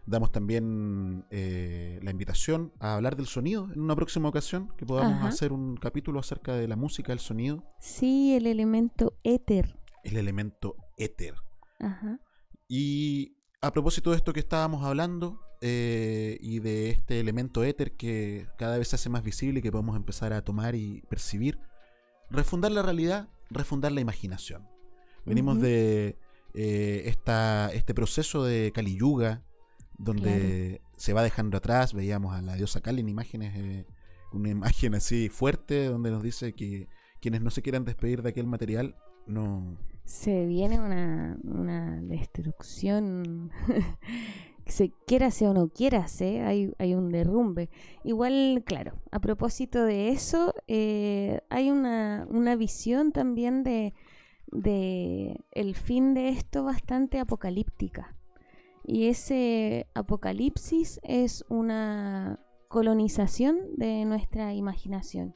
[0.07, 5.29] damos también la invitación a hablar del sonido en una próxima ocasión, que podamos Ajá.
[5.29, 9.79] hacer un capítulo acerca de la música, el sonido, Sí, el elemento éter.
[10.05, 11.35] el elemento éter.
[11.79, 12.19] Ajá.
[12.67, 18.47] Y a propósito de esto que estábamos hablando eh, y de este elemento éter que
[18.57, 21.59] cada vez se hace más visible y que podemos empezar a tomar y percibir,
[22.31, 24.69] refundar la realidad, refundar la imaginación.
[25.25, 26.17] Venimos de
[26.55, 29.43] eh, esta, este proceso de Kali Yuga,
[29.99, 33.87] donde se va dejando atrás, veíamos a la diosa Kali en imágenes, eh,
[34.33, 36.89] una imagen así fuerte, donde nos dice que
[37.21, 38.97] quienes no se quieran despedir de aquel material,
[39.27, 43.51] no, Se viene una, una destrucción.
[44.71, 47.69] se quiera o no quiera hay, hay un derrumbe.
[48.05, 52.27] Igual, claro, a propósito de eso, eh, hay una,
[52.57, 53.95] visión también de,
[54.51, 58.17] de el fin de esto bastante apocalíptica.
[58.85, 65.35] Y ese apocalipsis es una colonización de nuestra imaginación.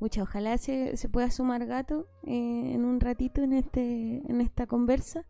[0.00, 4.66] Mucha, ojalá se, se pueda sumar gato eh, en un ratito en este en esta
[4.66, 5.26] conversa.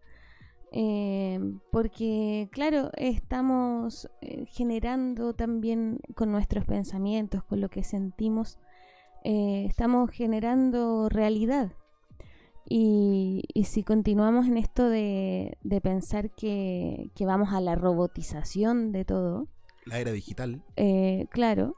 [0.70, 1.40] Eh,
[1.70, 8.58] porque, claro, estamos eh, generando también con nuestros pensamientos, con lo que sentimos,
[9.24, 11.72] eh, estamos generando realidad.
[12.70, 18.92] Y, y si continuamos en esto de, de pensar que, que vamos a la robotización
[18.92, 19.48] de todo,
[19.86, 20.62] la era digital.
[21.30, 21.76] claro,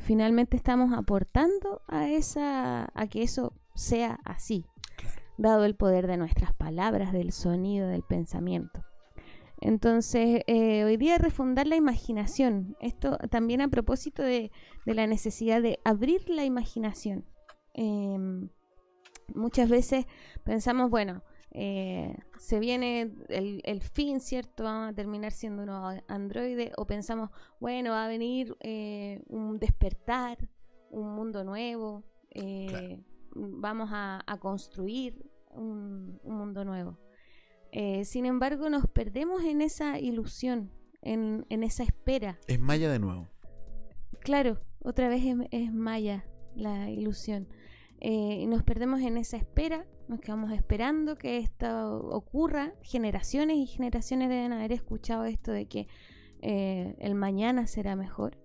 [0.00, 4.64] finalmente estamos aportando a esa a que eso sea así,
[5.40, 8.84] dado el poder de nuestras palabras, del sonido, del pensamiento.
[9.60, 12.76] Entonces, eh, hoy día refundar la imaginación.
[12.80, 14.50] Esto también a propósito de,
[14.86, 17.24] de la necesidad de abrir la imaginación.
[17.74, 18.48] Em,
[19.34, 20.06] muchas veces
[20.44, 21.22] pensamos, bueno,
[21.52, 24.64] eh, se viene el, el fin, ¿cierto?
[24.64, 27.30] Vamos a terminar siendo unos androides o pensamos,
[27.60, 30.38] bueno, va a venir eh, un despertar,
[30.90, 33.02] un mundo nuevo, eh,
[33.34, 36.98] vamos a, a construir un, un mundo nuevo.
[37.72, 40.72] Eh, sin embargo, nos perdemos en esa ilusión,
[41.02, 42.38] en, en esa espera.
[42.48, 43.28] Es Maya de nuevo.
[44.20, 46.24] Claro, otra vez es, es Maya
[46.54, 47.48] la ilusión.
[48.00, 52.72] eh, y nos perdemos en esa espera, nos quedamos esperando que esto ocurra.
[52.82, 55.86] Generaciones y generaciones deben haber escuchado esto de que
[56.42, 58.36] eh, el mañana será mejor.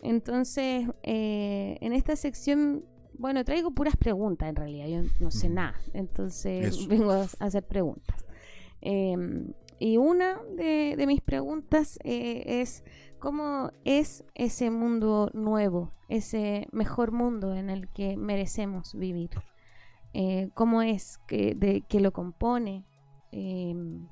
[0.00, 2.84] Entonces, en esta sección,
[3.18, 8.24] bueno, traigo puras preguntas en realidad, yo no sé nada, entonces vengo a hacer preguntas.
[8.80, 12.84] Em, y una de, mis preguntas es,
[13.18, 19.30] ¿cómo es ese mundo nuevo, ese mejor mundo en el que merecemos vivir?
[20.14, 22.86] Eh, ¿Cómo es que, de, que lo compone?
[23.32, 24.08] Em,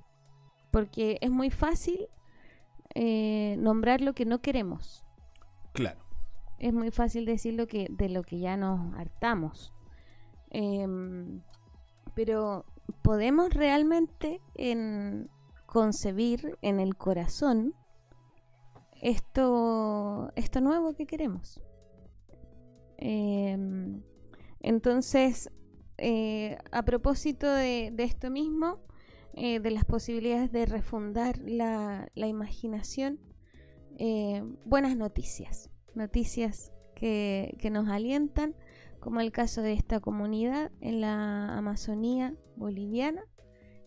[0.71, 2.09] porque es muy fácil
[2.95, 5.05] eh, nombrar lo que no queremos.
[5.73, 6.04] Claro.
[6.59, 9.73] Es muy fácil decir lo que, de lo que ya nos hartamos.
[10.51, 11.43] Em,
[12.15, 12.65] pero
[13.03, 15.29] podemos realmente en,
[15.67, 17.75] concebir en el corazón
[19.03, 21.61] esto, esto nuevo que queremos.
[22.97, 24.03] Em,
[24.61, 25.51] entonces,
[25.99, 28.79] eh, a propósito de, esto mismo,
[29.35, 33.21] eh, de las posibilidades de refundar la, imaginación,
[33.99, 38.55] eh, buenas noticias, noticias que, que, nos alientan,
[39.01, 43.23] como el caso de esta comunidad en la Amazonía boliviana,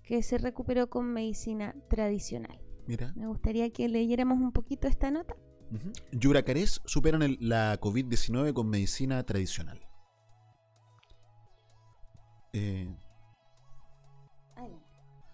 [0.03, 2.61] que se recuperó con medicina tradicional.
[2.87, 3.13] Mira.
[3.15, 5.35] Me gustaría que leyéramos un poquito esta nota.
[6.11, 9.85] Yuracarés superan la COVID-19 con medicina tradicional.
[12.53, 12.95] Eh,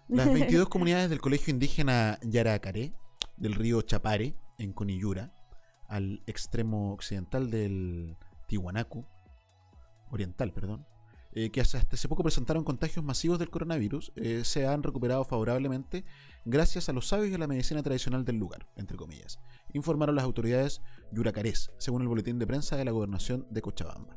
[0.08, 2.92] las 22 comunidades del colegio indígena Yaracaré,
[3.36, 5.32] del río Chapare, en Conillura,
[5.88, 8.16] al extremo occidental del
[8.46, 9.04] Tiwanaku,
[10.10, 10.86] oriental, perdón,
[11.32, 16.04] eh, que hasta hace poco presentaron contagios masivos del coronavirus, eh, se han recuperado favorablemente
[16.44, 19.40] gracias a los sabios y a la medicina tradicional del lugar, entre comillas,
[19.72, 20.80] informaron las autoridades
[21.10, 24.14] yuracarés, según el boletín de prensa de la gobernación de Cochabamba.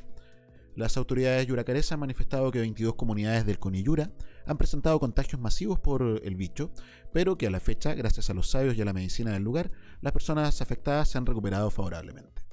[0.77, 4.11] Las autoridades yuracarés han manifestado que 22 comunidades del Coniyura
[4.45, 6.71] han presentado contagios masivos por el bicho,
[7.11, 9.71] pero que a la fecha, gracias a los sabios y a la medicina del lugar,
[10.01, 12.43] las personas afectadas se han recuperado favorablemente.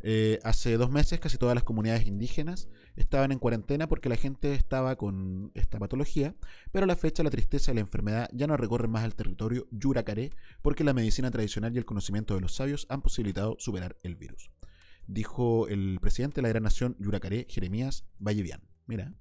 [0.00, 4.54] Eh, hace dos meses casi todas las comunidades indígenas estaban en cuarentena porque la gente
[4.54, 6.36] estaba con esta patología,
[6.70, 9.66] pero a la fecha la tristeza y la enfermedad ya no recorren más el territorio
[9.72, 10.30] yuracaré
[10.62, 14.48] porque la medicina tradicional y el conocimiento de los sabios han posibilitado superar el virus.
[15.08, 18.60] Dijo el presidente de la gran nación yuracaré, Jeremías Vallevian.
[18.86, 19.14] Mira.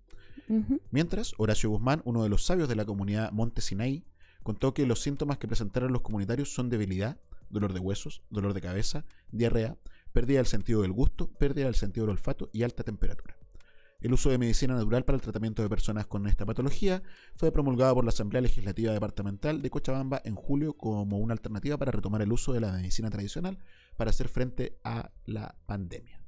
[0.92, 4.06] Mientras, Horacio Guzmán, uno de los sabios de la comunidad Monte Sinai,
[4.44, 7.20] contó que los síntomas que presentaron los comunitarios son debilidad,
[7.50, 9.78] dolor de huesos, dolor de cabeza, diarrea,
[10.14, 13.37] pérdida del sentido del gusto, pérdida del sentido del olfato y alta temperatura.
[14.00, 17.02] El uso de medicina natural para el tratamiento de personas con esta patología
[17.36, 21.92] fue promulgado por la Asamblea Legislativa Departamental de Cochabamba en julio como una alternativa para
[21.92, 23.58] retomar el uso de la medicina tradicional
[23.96, 26.22] para hacer frente a la pandemia.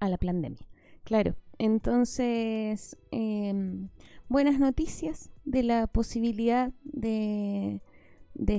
[0.00, 0.66] A la pandemia,
[1.04, 1.36] claro.
[1.58, 3.90] Entonces, em,
[4.28, 7.80] buenas noticias de la posibilidad de,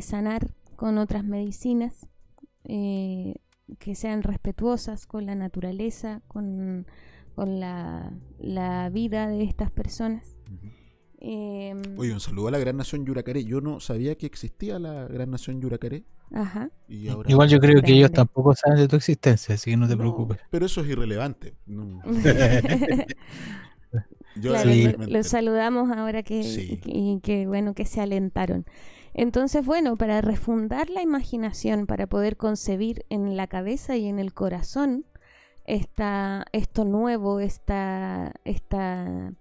[0.01, 2.07] sanar con otras medicinas.
[2.64, 3.35] Eh,
[3.80, 6.85] que sean respetuosas con la naturaleza, con,
[7.38, 10.38] la, vida de estas personas.
[11.19, 13.45] Em, Oye, un saludo a la Gran Nación Yuracaré.
[13.45, 16.03] Yo no sabía que existía la Gran Nación Yuracaré.
[16.34, 16.69] Ajá.
[16.88, 20.39] Igual yo creo que ellos tampoco saben de tu existencia, así que no te preocupes.
[20.49, 21.53] Pero eso es irrelevante.
[24.35, 28.65] los saludamos ahora que, que, bueno que se alentaron.
[29.14, 34.34] Entonces, bueno, para refundar la imaginación, para poder concebir en la cabeza y en el
[34.34, 35.05] corazón
[35.65, 39.34] esta, esto nuevo, esta, esta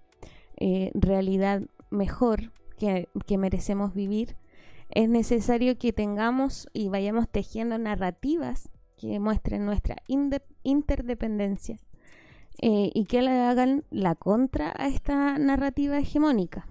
[0.57, 4.35] eh, realidad mejor que, merecemos vivir,
[4.89, 9.97] es necesario que tengamos y vayamos tejiendo narrativas que muestren nuestra
[10.63, 11.77] interdependencia
[12.61, 16.67] eh, y que le hagan la contra a esta narrativa hegemónica.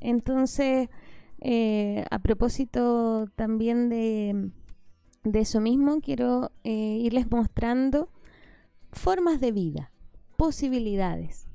[0.00, 0.88] Entonces,
[1.40, 4.50] eh, a propósito también de,
[5.32, 8.10] eso mismo, quiero irles mostrando
[8.92, 9.92] formas de vida,
[10.36, 11.48] posibilidades.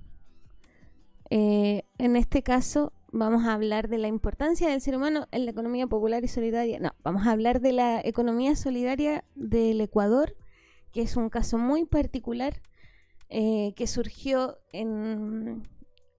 [1.29, 5.51] Eh, en este caso vamos a hablar de la importancia del ser humano en la
[5.51, 6.79] economía popular y solidaria.
[6.79, 10.35] No, vamos a hablar de la economía solidaria del Ecuador,
[10.91, 12.61] que es un caso muy particular
[13.29, 15.63] que surgió en,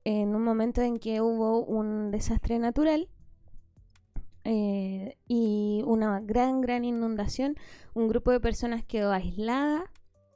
[0.05, 3.09] en un momento en que hubo un desastre natural
[4.45, 7.57] eh, y una gran, gran inundación.
[7.95, 9.91] Un grupo de personas quedó aislada,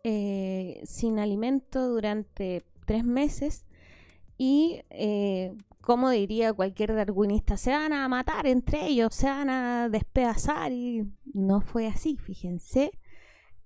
[0.09, 3.66] eh, sin alimento durante tres meses
[4.39, 9.89] y, eh, como diría cualquier darwinista, se van a matar entre ellos, se van a
[9.89, 12.93] despedazar y no fue así, fíjense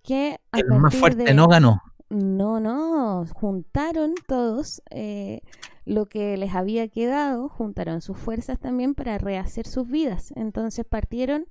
[0.02, 0.38] que...
[0.52, 1.82] el más fuerte no ganó.
[2.08, 5.42] No, no, juntaron todos eh,
[5.84, 10.32] lo que les había quedado, juntaron sus fuerzas también para rehacer sus vidas.
[10.36, 11.44] Entonces partieron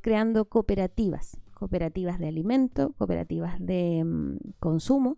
[0.00, 5.16] creando cooperativas, cooperativas de alimento, cooperativas de mm, consumo,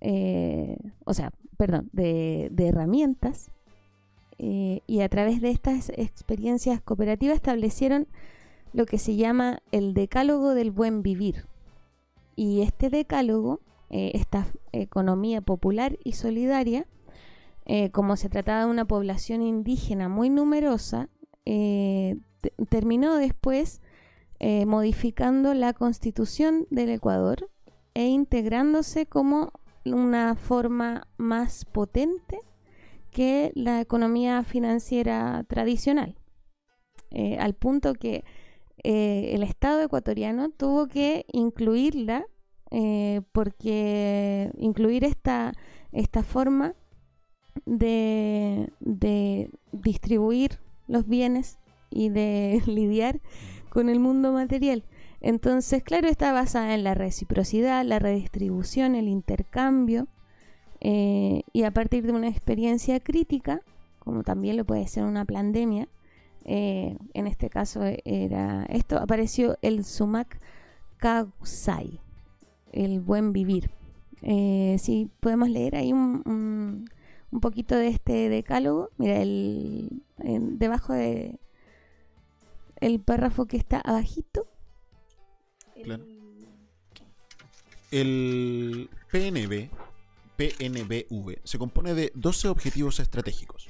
[0.00, 3.50] eh, o sea, perdón, de, herramientas.
[4.38, 8.06] eh, y a través de estas experiencias cooperativas establecieron
[8.72, 11.46] lo que se llama el decálogo del buen vivir.
[12.36, 13.60] Y este decálogo,
[13.90, 16.86] eh, esta economía popular y solidaria,
[17.92, 21.10] como se trataba de una población indígena muy numerosa,
[21.44, 23.82] te- terminó después
[24.40, 27.50] eh, modificando la constitución del Ecuador
[27.94, 29.52] e integrándose como
[29.84, 32.38] una forma más potente
[33.10, 36.16] que la economía financiera tradicional,
[37.10, 38.22] Eh, al punto que
[38.84, 42.26] eh, el Estado ecuatoriano tuvo que incluirla
[43.32, 45.54] porque incluir esta,
[45.90, 46.74] esta forma
[47.64, 51.58] de, de distribuir los bienes
[51.90, 53.20] y de lidiar
[53.70, 54.84] con el mundo material.
[55.20, 60.06] Entonces, claro, está basada en la reciprocidad, la redistribución, el intercambio,
[60.80, 63.60] eh, y a partir de una experiencia crítica,
[63.98, 65.88] como también lo puede ser una pandemia,
[66.44, 70.38] eh, en este caso era esto, apareció el sumac
[70.98, 72.00] kausai,
[72.72, 73.70] el buen vivir.
[74.22, 76.88] Eh, si podemos leer ahí un, un-
[77.30, 81.38] un poquito de este decálogo, mira, el, en- debajo de
[82.80, 84.48] el párrafo que está abajito,
[85.82, 86.04] Claro.
[87.90, 89.70] El PNB,
[90.36, 93.68] PNBV, se compone de 12 objetivos estratégicos,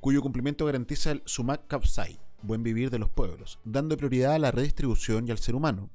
[0.00, 4.50] cuyo cumplimiento garantiza el Sumac Kapsai, buen vivir de los pueblos, dando prioridad a la
[4.50, 5.90] redistribución y al ser humano,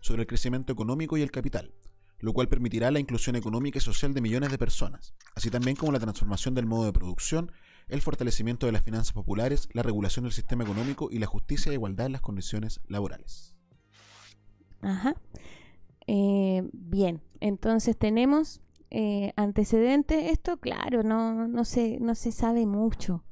[0.00, 1.72] sobre el crecimiento económico y el capital,
[2.20, 5.92] lo cual permitirá la inclusión económica y social de millones de personas, así también como
[5.92, 7.52] la transformación del modo de producción,
[7.90, 11.74] el fortalecimiento de las finanzas populares, la regulación del sistema económico y la justicia e
[11.74, 13.54] igualdad en las condiciones laborales.
[14.80, 15.14] Ajá.
[16.06, 18.60] Eh, bien, entonces tenemos
[18.90, 20.32] eh, antecedentes.
[20.32, 23.22] Esto, claro, no, no, se, no se sabe mucho.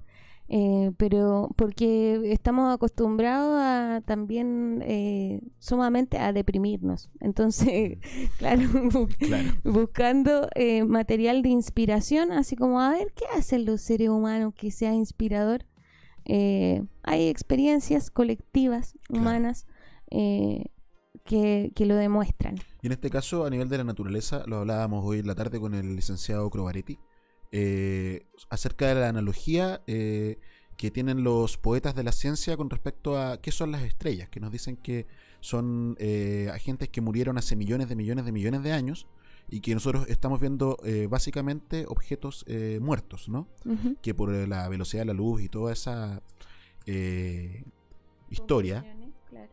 [0.48, 7.10] Eh, pero porque estamos acostumbrados a también eh, sumamente a deprimirnos.
[7.20, 7.98] Entonces,
[8.38, 9.50] claro, bu- Claro.
[9.64, 14.70] buscando eh, material de inspiración, así como a ver qué hacen los seres humanos que
[14.70, 15.66] sea inspirador.
[16.24, 19.66] Eh, hay experiencias colectivas, humanas,
[20.10, 20.66] eh,
[21.24, 22.56] que, que lo demuestran.
[22.82, 25.58] Y en este caso, a nivel de la naturaleza, lo hablábamos hoy en la tarde
[25.60, 26.98] con el licenciado Crobaretti,
[27.52, 30.38] eh, acerca de la analogía eh,
[30.76, 34.40] que tienen los poetas de la ciencia con respecto a qué son las estrellas, que
[34.40, 35.06] nos dicen que
[35.40, 39.06] son eh, agentes que murieron hace millones de millones de millones de años
[39.50, 43.48] y que nosotros estamos viendo eh, básicamente objetos eh, muertos, ¿no?
[44.02, 46.22] Que por la velocidad de la luz y toda esa
[46.86, 47.64] eh,
[48.30, 48.84] historia,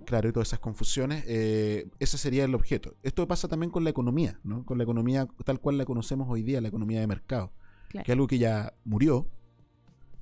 [0.05, 2.95] claro, y todas esas confusiones, ese sería el objeto.
[3.03, 4.65] Esto pasa también con la economía, ¿no?
[4.65, 7.51] Con la economía tal cual la conocemos hoy día, la economía de mercado,
[7.95, 8.05] Claro.
[8.05, 9.27] que algo que ya murió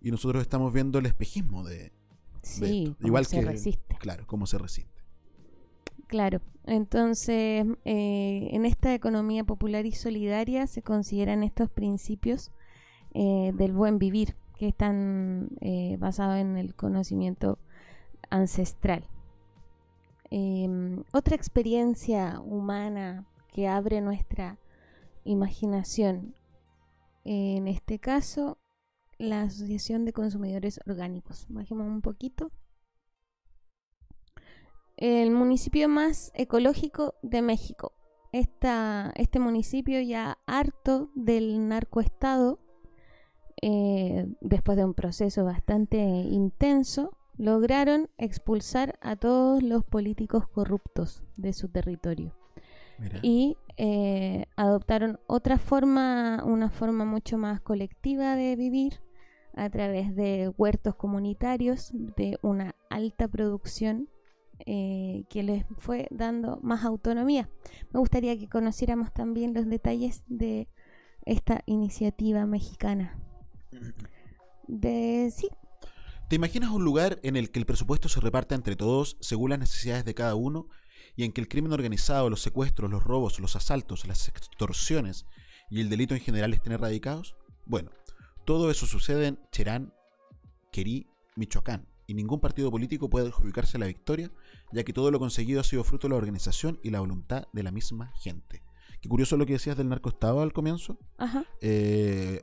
[0.02, 1.92] y nosotros estamos viendo el espejismo de, de
[2.44, 2.96] Sí, esto.
[2.98, 3.96] cómo Igual se que, resiste.
[4.00, 4.92] claro, cómo se resiste.
[6.08, 12.52] Claro, entonces eh, en esta economía popular y solidaria se consideran estos principios
[13.16, 17.58] eh, del buen vivir que están eh, basados en el conocimiento
[18.30, 19.08] ancestral.
[20.30, 24.60] Em, otra experiencia humana que abre nuestra
[25.24, 26.36] imaginación,
[27.24, 28.58] en este caso,
[29.18, 31.46] la Asociación de Consumidores Orgánicos.
[31.50, 32.52] Bajemos un poquito
[34.98, 37.94] el municipio más ecológico de México.
[38.32, 42.60] Esta, este municipio ya harto del narcoestado,
[43.62, 51.54] eh, después de un proceso bastante intenso, lograron expulsar a todos los políticos corruptos de
[51.54, 52.36] su territorio.
[53.04, 53.20] Mira.
[53.22, 59.02] Y eh, adoptaron otra forma, una forma mucho más colectiva de vivir
[59.56, 64.10] a través de huertos comunitarios, de una alta producción
[64.66, 67.50] eh, que les fue dando más autonomía.
[67.92, 70.70] Me gustaría que conociéramos también los detalles de
[71.26, 73.20] esta iniciativa mexicana.
[74.68, 75.50] De sí,
[76.30, 79.60] ¿Te imaginas un lugar en el que el presupuesto se reparta entre todos según las
[79.60, 80.68] necesidades de cada uno
[81.16, 85.26] y en que el crimen organizado, los secuestros, los robos, los asaltos, las extorsiones
[85.70, 87.36] y el delito en general estén erradicados?
[87.66, 87.92] Bueno,
[88.46, 89.94] todo eso sucede en Cherán,
[90.72, 94.32] Querí, Michoacán, y ningún partido político puede adjudicarse la victoria,
[94.72, 97.64] ya que todo lo conseguido ha sido fruto de la organización y la voluntad de
[97.64, 98.64] la misma gente.
[99.02, 100.98] Qué curioso lo que decías del narcoestado al comienzo.
[101.18, 101.46] Ajá.
[101.62, 102.42] Eh,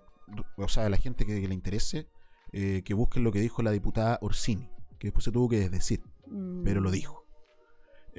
[0.56, 2.08] o sea, a la gente que, que le interese,
[2.52, 4.68] eh, que busquen lo que dijo la diputada Orsini,
[4.98, 6.62] que después se tuvo que desdecir, Mm.
[6.64, 7.26] pero lo dijo.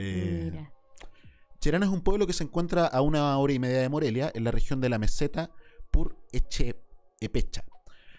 [0.01, 0.73] Eh, Mira.
[1.83, 4.51] Es un pueblo que se encuentra a una hora y media de Morelia, en la
[4.51, 5.51] región de la meseta
[5.91, 7.63] Pur Echepecha.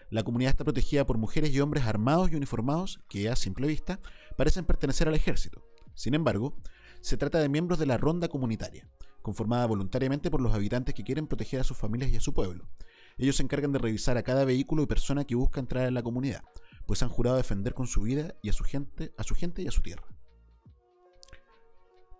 [0.09, 3.99] La comunidad está protegida por mujeres y hombres armados y uniformados que, a simple vista,
[4.37, 5.65] parecen pertenecer al ejército.
[5.95, 6.55] Sin embargo,
[7.01, 8.87] se trata de miembros de la ronda comunitaria,
[9.21, 12.69] conformada voluntariamente por los habitantes que quieren proteger a sus familias y a su pueblo.
[13.17, 16.03] Ellos se encargan de revisar a cada vehículo y persona que busca entrar en la
[16.03, 16.43] comunidad,
[16.85, 19.67] pues han jurado defender con su vida y a su gente, a su gente y
[19.67, 20.05] a su tierra.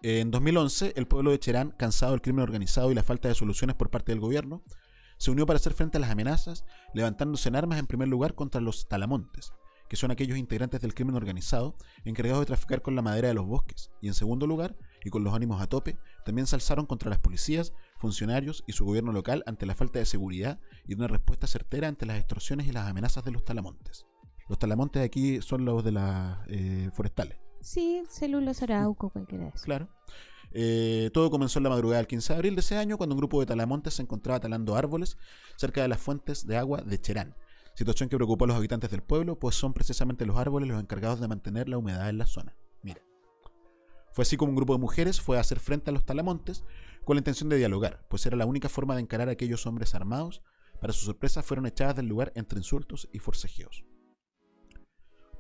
[0.06, 3.78] En 2011, el pueblo de Cherán, cansado del crimen organizado y la falta de soluciones
[3.78, 4.62] por parte del gobierno,
[5.18, 8.60] se unió para hacer frente a las amenazas, levantándose en armas en primer lugar contra
[8.60, 9.54] los talamontes,
[9.88, 13.46] que son aquellos integrantes del crimen organizado encargados de traficar con la madera de los
[13.46, 14.76] bosques, y en segundo lugar,
[15.06, 18.84] y con los ánimos a tope, también se alzaron contra las policías, funcionarios y su
[18.84, 22.74] gobierno local ante la falta de seguridad y una respuesta certera ante las extorsiones y
[22.74, 24.06] las amenazas de los talamontes.
[24.50, 27.43] Los talamontes aquí son los de las eh, forestales.
[27.64, 29.64] Sí, celulosa arauco, cualquiera de esos.
[29.64, 29.88] Claro.
[30.52, 33.20] Eh, todo comenzó en la madrugada del 15 de abril de ese año, cuando un
[33.20, 35.18] grupo de talamontes se encontraba talando árboles
[35.56, 37.36] cerca de las fuentes de agua de Cherán.
[37.74, 41.20] Situación que preocupó a los habitantes del pueblo, pues son precisamente los árboles los encargados
[41.20, 42.56] de mantener la humedad en la zona.
[42.84, 43.02] Mira.
[44.12, 46.64] Fue así como un grupo de mujeres fue a hacer frente a los talamontes
[47.04, 49.96] con la intención de dialogar, pues era la única forma de encarar a aquellos hombres
[49.96, 50.44] armados.
[50.80, 53.86] Para su sorpresa, fueron echadas del lugar entre insultos y forcejeos.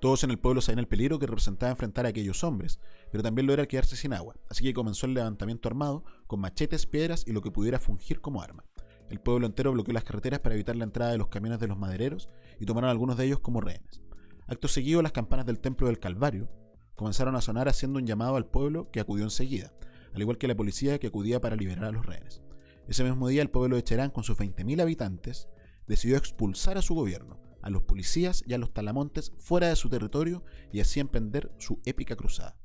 [0.03, 3.47] Todos en el pueblo sabían el peligro que representaba enfrentar a aquellos hombres, pero también
[3.47, 7.31] lo era quedarse sin agua, así que comenzó el levantamiento armado con machetes, piedras y
[7.31, 8.65] lo que pudiera fungir como arma.
[9.09, 11.77] El pueblo entero bloqueó las carreteras para evitar la entrada de los camiones de los
[11.77, 12.27] madereros
[12.59, 14.01] y tomaron algunos de ellos como rehenes.
[14.45, 16.49] Acto seguido, las campanas del templo del Calvario
[16.95, 19.71] comenzaron a sonar haciendo un llamado al pueblo que acudió enseguida,
[20.13, 22.41] al igual que la policía que acudía para liberar a los rehenes.
[22.89, 25.47] Ese mismo día, el pueblo de Cherán, con sus 20.000 habitantes,
[25.88, 29.90] decidió expulsar a su gobierno, a los policías y a los talamontes fuera de su
[29.90, 32.56] territorio y así emprender su épica cruzada.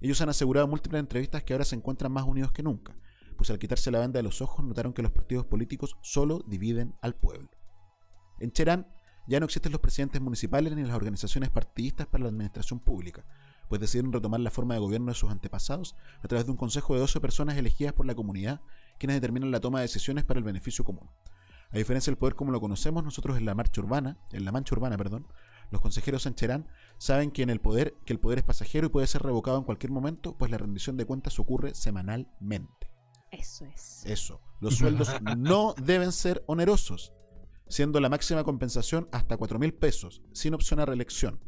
[0.00, 2.96] Ellos han asegurado en múltiples entrevistas que ahora se encuentran más unidos que nunca,
[3.36, 6.96] pues al quitarse la banda de los ojos notaron que los partidos políticos solo dividen
[7.00, 7.48] al pueblo.
[8.40, 8.88] En Cherán
[9.28, 13.24] ya no existen los presidentes municipales ni las organizaciones partidistas para la administración pública,
[13.68, 16.94] pues decidieron retomar la forma de gobierno de sus antepasados a través de un consejo
[16.94, 18.60] de 12 personas elegidas por la comunidad,
[18.98, 21.08] quienes determinan la toma de decisiones para el beneficio común.
[21.72, 24.74] A diferencia del poder como lo conocemos nosotros en la marcha urbana, en la mancha
[24.74, 25.26] urbana, perdón,
[25.70, 26.68] los consejeros en Cherán
[26.98, 29.64] saben que en el poder, que el poder es pasajero y puede ser revocado en
[29.64, 32.92] cualquier momento, pues la rendición de cuentas ocurre semanalmente.
[33.30, 34.04] Eso es.
[34.04, 34.42] Eso.
[34.60, 35.08] Los sueldos
[35.38, 37.14] no deben ser onerosos,
[37.68, 41.40] siendo la máxima compensación hasta 4 mil pesos, sin opción a reelección,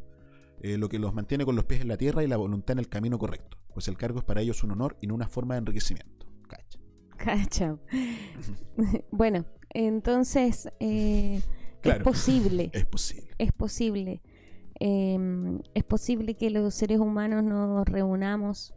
[0.59, 2.79] eh, lo que los mantiene con los pies en la tierra y la voluntad en
[2.79, 5.53] el camino correcto, pues el cargo es para ellos un honor y no una forma
[5.53, 6.24] de enriquecimiento.
[7.47, 7.77] Cacha.
[9.11, 11.41] bueno, entonces eh,
[11.81, 12.69] Claro, es posible.
[12.73, 13.27] es posible.
[13.37, 14.21] Es posible.
[14.79, 18.73] Eh, es posible que los seres humanos nos reunamos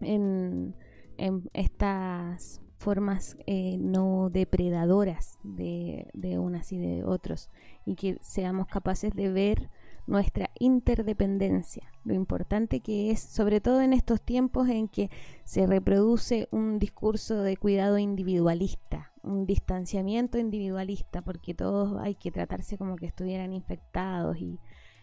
[0.00, 0.74] en,
[1.16, 7.50] en estas formas eh, no depredadoras de, de unas y de otros
[7.86, 9.70] y que seamos capaces de ver
[10.06, 15.10] nuestra interdependencia, lo importante que es, sobre todo en estos tiempos en que
[15.44, 22.76] se reproduce un discurso de cuidado individualista, un distanciamiento individualista, porque todos hay que tratarse
[22.76, 24.58] como que estuvieran infectados y,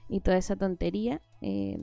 [0.10, 1.22] y toda esa tontería.
[1.42, 1.80] eh,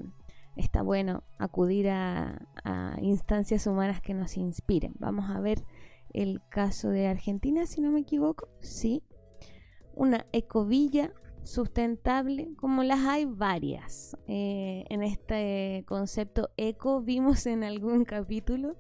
[0.57, 4.95] está bueno acudir a, a instancias humanas que nos inspiren.
[4.99, 5.63] Vamos a ver
[6.15, 8.49] el caso de Argentina, si no me equivoco.
[8.61, 9.03] Sí,
[9.95, 11.13] una ecovilla
[11.47, 14.17] sustentable, como las hay varias.
[14.27, 18.77] Eh, en este concepto eco vimos en algún capítulo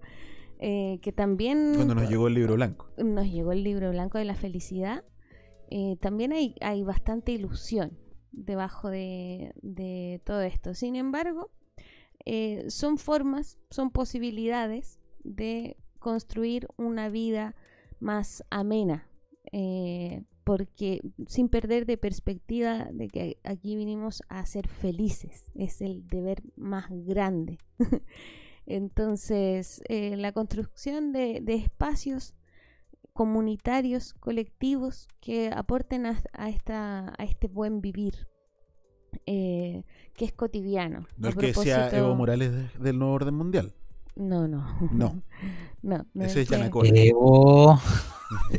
[0.58, 2.90] eh, que también Cuando nos llegó el libro blanco.
[2.98, 5.04] nos llegó el libro blanco de la felicidad.
[5.70, 7.98] eh, también hay, hay bastante ilusión
[8.32, 10.74] debajo de, de todo esto.
[10.74, 11.50] Sin embargo,
[12.68, 17.54] son formas, son posibilidades de construir una vida
[18.00, 19.08] más amena,
[20.46, 26.40] porque sin perder de perspectiva de que aquí vinimos a ser felices, es el deber
[26.54, 27.58] más grande.
[28.64, 32.34] Entonces, eh, la construcción de, de espacios
[33.12, 38.28] comunitarios, colectivos, que aporten a, a esta, a este buen vivir,
[39.26, 39.82] eh,
[40.14, 41.06] que es cotidiano.
[41.16, 43.74] No el que propósito- Evo Morales de- del nuevo orden mundial.
[44.16, 44.66] No, no.
[44.92, 45.22] No.
[45.82, 46.86] no, no Ese es que- Yanacol.
[46.94, 47.80] Evo.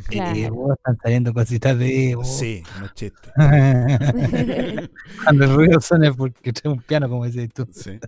[0.08, 0.38] Claro.
[0.40, 2.24] Evo, están saliendo cositas de Evo.
[2.24, 3.30] Sí, no es chiste.
[5.24, 7.68] Cuando el ruido suena es porque trae un piano, como dices tú.
[7.74, 8.00] Sí.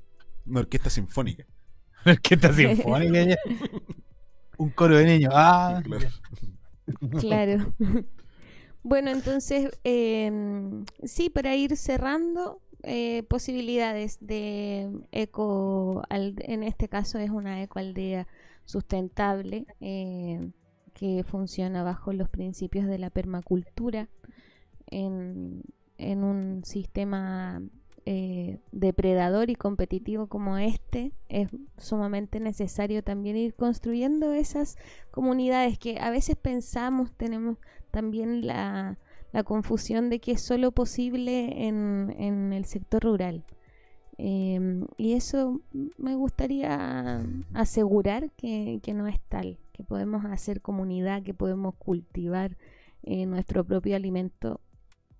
[0.46, 1.46] Una orquesta sinfónica.
[2.06, 3.38] Una orquesta sinfónica ya.
[4.58, 5.34] Un coro de niños.
[5.36, 5.82] Ah,
[7.20, 7.74] Claro.
[8.84, 17.30] bueno, entonces, em, sí, para ir cerrando, eh, posibilidades de eco, en este caso es
[17.30, 18.28] una ecoaldea
[18.66, 20.52] sustentable eh,
[20.94, 24.10] que funciona bajo los principios de la permacultura
[24.88, 25.64] en,
[25.98, 27.62] en un sistema
[28.06, 34.78] eh, depredador y competitivo como este, es sumamente necesario también ir construyendo esas
[35.12, 37.58] comunidades que a veces pensamos, tenemos
[37.92, 38.98] también la,
[39.32, 43.44] la confusión de que es solo posible en, en el sector rural.
[44.22, 45.62] Em, y eso
[45.98, 52.58] me gustaría asegurar que, que no es tal, que podemos hacer comunidad, que podemos cultivar
[53.04, 54.60] eh, nuestro propio alimento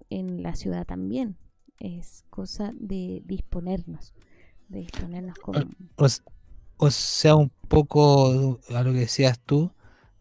[0.10, 1.38] en la ciudad también.
[1.80, 4.14] Es cosa de disponernos,
[4.68, 5.60] de disponernos como...
[6.82, 9.72] O, sea, un poco a lo que decías tú,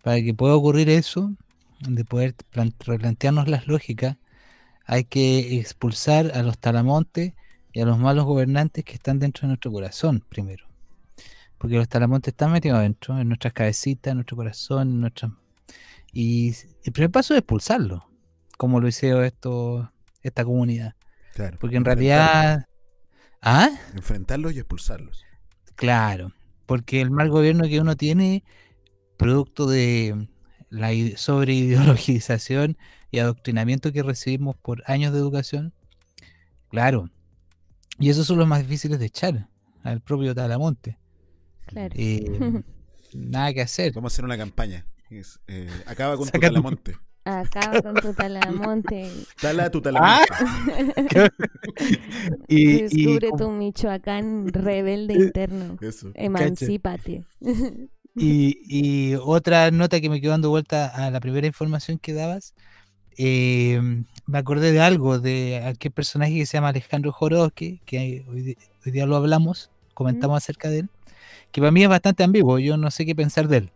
[0.03, 1.33] para que pueda ocurrir eso,
[1.81, 4.17] de poder plan- replantearnos las lógicas,
[4.85, 7.35] hay que expulsar a los talamontes
[7.73, 10.67] y a los malos gobernantes que están dentro de nuestro corazón primero.
[11.59, 15.33] Porque los talamontes están metidos adentro, en nuestras cabecitas, en nuestro corazón, en nuestras...
[16.13, 18.03] Y el primer paso es expulsarlos,
[18.57, 19.93] como lo hicieron esto,
[20.23, 20.95] esta comunidad.
[21.35, 22.67] Claro, Porque en realidad...
[23.43, 23.71] ¿Ah?
[23.95, 25.25] Enfrentarlos y expulsarlos.
[25.75, 26.33] Claro,
[26.67, 28.43] porque el mal gobierno que uno tiene,
[29.17, 30.29] producto de
[30.71, 32.77] la ide- sobreideologización
[33.11, 35.73] y adoctrinamiento que recibimos por años de educación,
[36.69, 37.11] claro,
[37.99, 39.49] y esos son los más difíciles de echar
[39.83, 40.99] al propio Talamonte.
[41.67, 41.95] Claro.
[41.97, 42.25] Eh,
[43.15, 43.93] nada que hacer.
[43.95, 44.87] Vamos a hacer una campaña.
[45.11, 46.97] Es, eh, acaba con tu Saca tu- talamonte.
[47.25, 49.11] Acaba con tu talamonte.
[49.41, 50.27] Tala tu talamonte.
[52.49, 55.77] Y- y Descubre tu Michoacán rebelde interno.
[55.81, 56.11] Eso.
[56.15, 57.25] Emancípate.
[58.19, 62.55] Y, y otra nota que me quedó dando vuelta a la primera información que dabas,
[63.21, 63.81] eh,
[64.27, 69.07] me acordé de algo, de aquel personaje que se llama Alejandro Jodorowsky, que hoy, día
[69.07, 70.89] lo hablamos, comentamos acerca de él,
[71.51, 73.71] que para mí es bastante ambiguo, yo no sé qué pensar de él,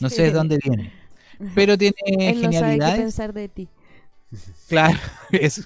[0.00, 0.92] no sé de dónde viene,
[1.54, 3.68] pero tiene Él no sabe qué pensar de ti.
[4.68, 4.98] Claro,
[5.32, 5.62] eso.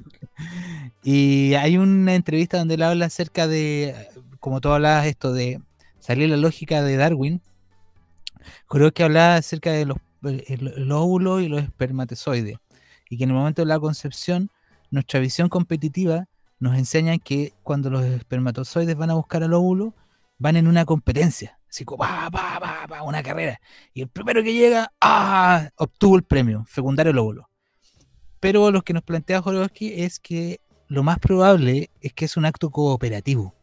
[1.03, 3.95] Y hay una entrevista donde él habla acerca de,
[4.41, 5.61] como tú hablabas, esto de
[6.01, 7.41] salir la lógica de Darwin.
[8.69, 12.57] Creo que hablaba acerca de los el- el óvulo y los espermatozoides.
[13.11, 14.51] Y que en el momento de la concepción,
[14.91, 16.27] nuestra visión competitiva
[16.61, 19.95] nos enseña que cuando los espermatozoides van a buscar al óvulo,
[20.39, 21.59] van en una competencia.
[21.69, 23.61] Así como, pa, pa, pa, pa, una carrera.
[23.95, 25.69] Y el primero que llega, ¡ah!
[25.77, 27.49] obtuvo el premio, fecundar el óvulo.
[28.41, 32.45] Pero lo que nos plantea Jodorowsky es que lo más probable es que es un
[32.45, 33.55] acto cooperativo.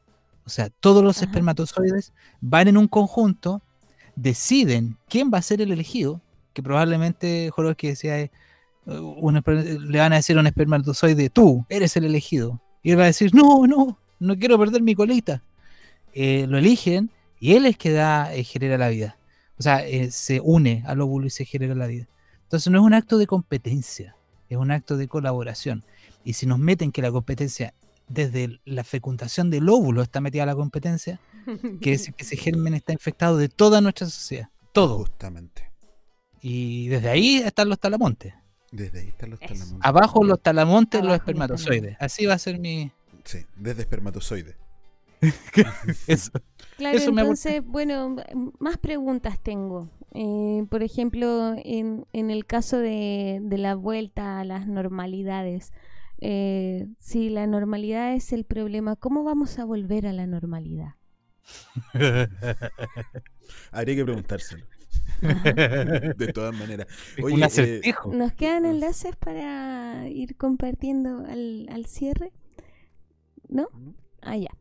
[0.46, 2.12] O sea, todos los espermatozoides
[2.42, 3.62] van en un conjunto,
[4.22, 6.22] deciden quién va a ser el elegido,
[6.54, 8.32] que probablemente Jodorowsky decía, eh,
[8.86, 12.62] le van a decir a un espermatozoide, tú eres el elegido.
[12.84, 15.44] Y él va a decir, no, no, no quiero perder mi colita.
[16.14, 19.18] Eh, lo eligen y él es que da, eh, genera la vida.
[19.58, 22.08] O sea, se une al óvulo y se genera la vida.
[22.44, 24.16] Entonces no es un acto de competencia,
[24.48, 25.84] es un acto de colaboración.
[26.24, 27.74] Y si nos meten que la competencia,
[28.10, 31.20] desde la fecundación del óvulo está metida la competencia,
[31.82, 34.50] que es que ese germen está infectado de toda nuestra sociedad.
[34.74, 35.00] Todo.
[35.00, 35.72] Justamente.
[36.42, 38.34] Y desde ahí están los talamontes.
[38.72, 39.78] Desde ahí están los talamontes.
[39.82, 41.98] Abajo los talamontes, los Abajo los espermatozoides.
[42.00, 42.92] Así va a ser mi.
[43.24, 44.56] Sí, desde espermatozoide.
[46.08, 46.32] Eso.
[46.78, 48.16] Claro, Eso me entonces, bueno,
[48.60, 49.90] más preguntas tengo.
[50.14, 55.74] Eh, por ejemplo, en, en el caso de, de la vuelta a las normalidades,
[56.22, 60.96] eh, si la normalidad es el problema, ¿cómo vamos a volver a la normalidad?
[63.72, 64.66] Habría que preguntárselo.
[65.22, 66.88] de todas maneras.
[67.22, 67.82] Oye, un eh.
[68.12, 72.32] ¿Nos quedan enlaces para ir compartiendo al, al cierre?
[73.48, 73.68] ¿No?
[74.22, 74.52] Ah, ya.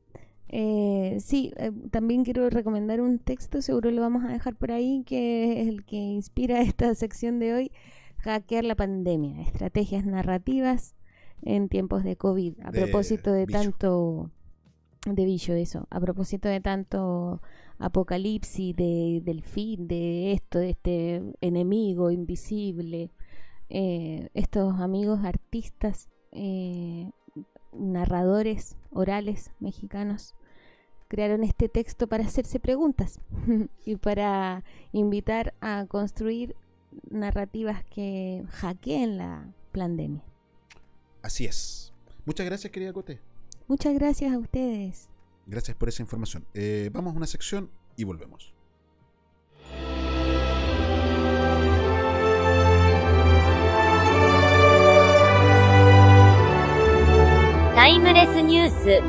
[0.48, 5.04] Eh, sí, eh, también quiero recomendar un texto, seguro lo vamos a dejar por ahí,
[5.04, 7.72] que es el que inspira esta sección de hoy,
[8.18, 10.96] Hackear la pandemia, estrategias narrativas
[11.42, 12.54] en tiempos de COVID.
[12.62, 14.30] A De propósito de tanto,
[15.06, 17.40] de Billo, eso, a propósito de tanto
[17.78, 23.10] apocalipsis, de, del fin, de esto, de este enemigo invisible,
[23.68, 27.10] eh, estos amigos artistas, eh,
[27.72, 30.34] narradores orales mexicanos,
[31.08, 33.20] crearon este texto para hacerse preguntas
[33.84, 36.54] y para invitar a construir
[37.10, 40.27] narrativas que hackeen la pandemia.
[41.22, 41.92] Así es.
[42.24, 43.20] Muchas gracias, querida Cote.
[43.66, 45.08] Muchas gracias a ustedes.
[45.46, 46.46] Gracias por esa información.
[46.54, 48.54] Eh, vamos a una sección y volvemos.
[57.74, 59.02] Timeless News.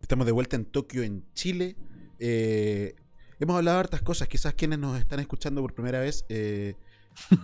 [0.00, 1.76] Estamos de vuelta en Tokio, en Chile.
[2.18, 2.94] Eh,
[3.40, 4.28] hemos hablado de hartas cosas.
[4.28, 6.76] Quizás quienes nos están escuchando por primera vez eh,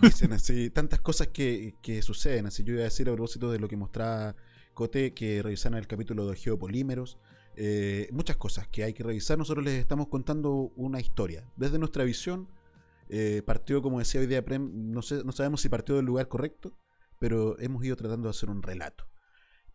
[0.02, 2.46] dicen así, tantas cosas que, que suceden.
[2.46, 4.36] Así yo iba a decir a propósito de lo que mostraba
[4.74, 7.18] Cote, que revisaron el capítulo de geopolímeros.
[7.56, 9.38] eh, muchas cosas que hay que revisar.
[9.38, 11.50] Nosotros les estamos contando una historia.
[11.56, 12.48] Desde nuestra visión,
[13.08, 16.28] eh, partió, como decía hoy día Prem, no, sé, no sabemos si partió del lugar
[16.28, 16.76] correcto,
[17.18, 19.08] pero hemos ido tratando de hacer un relato.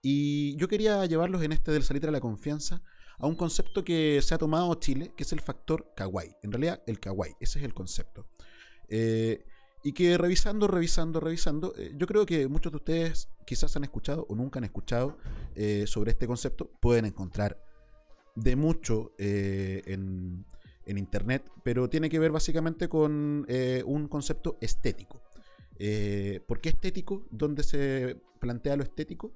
[0.03, 2.83] Y yo quería llevarlos en este del salir a la confianza
[3.21, 6.35] a un concepto que se ha tomado Chile, que es el factor kawaii.
[6.41, 8.25] En realidad, el kawaii, ese es el concepto.
[8.89, 9.45] Eh,
[9.83, 14.25] y que revisando, revisando, revisando, eh, yo creo que muchos de ustedes quizás han escuchado
[14.27, 15.17] o nunca han escuchado
[15.55, 16.69] eh, sobre este concepto.
[16.81, 17.63] Pueden encontrar
[18.35, 20.45] de mucho en,
[20.85, 23.45] en internet, pero tiene que ver básicamente con
[23.85, 25.21] un concepto estético.
[26.47, 27.27] ¿Por qué estético?
[27.29, 29.33] ¿Dónde se plantea lo estético?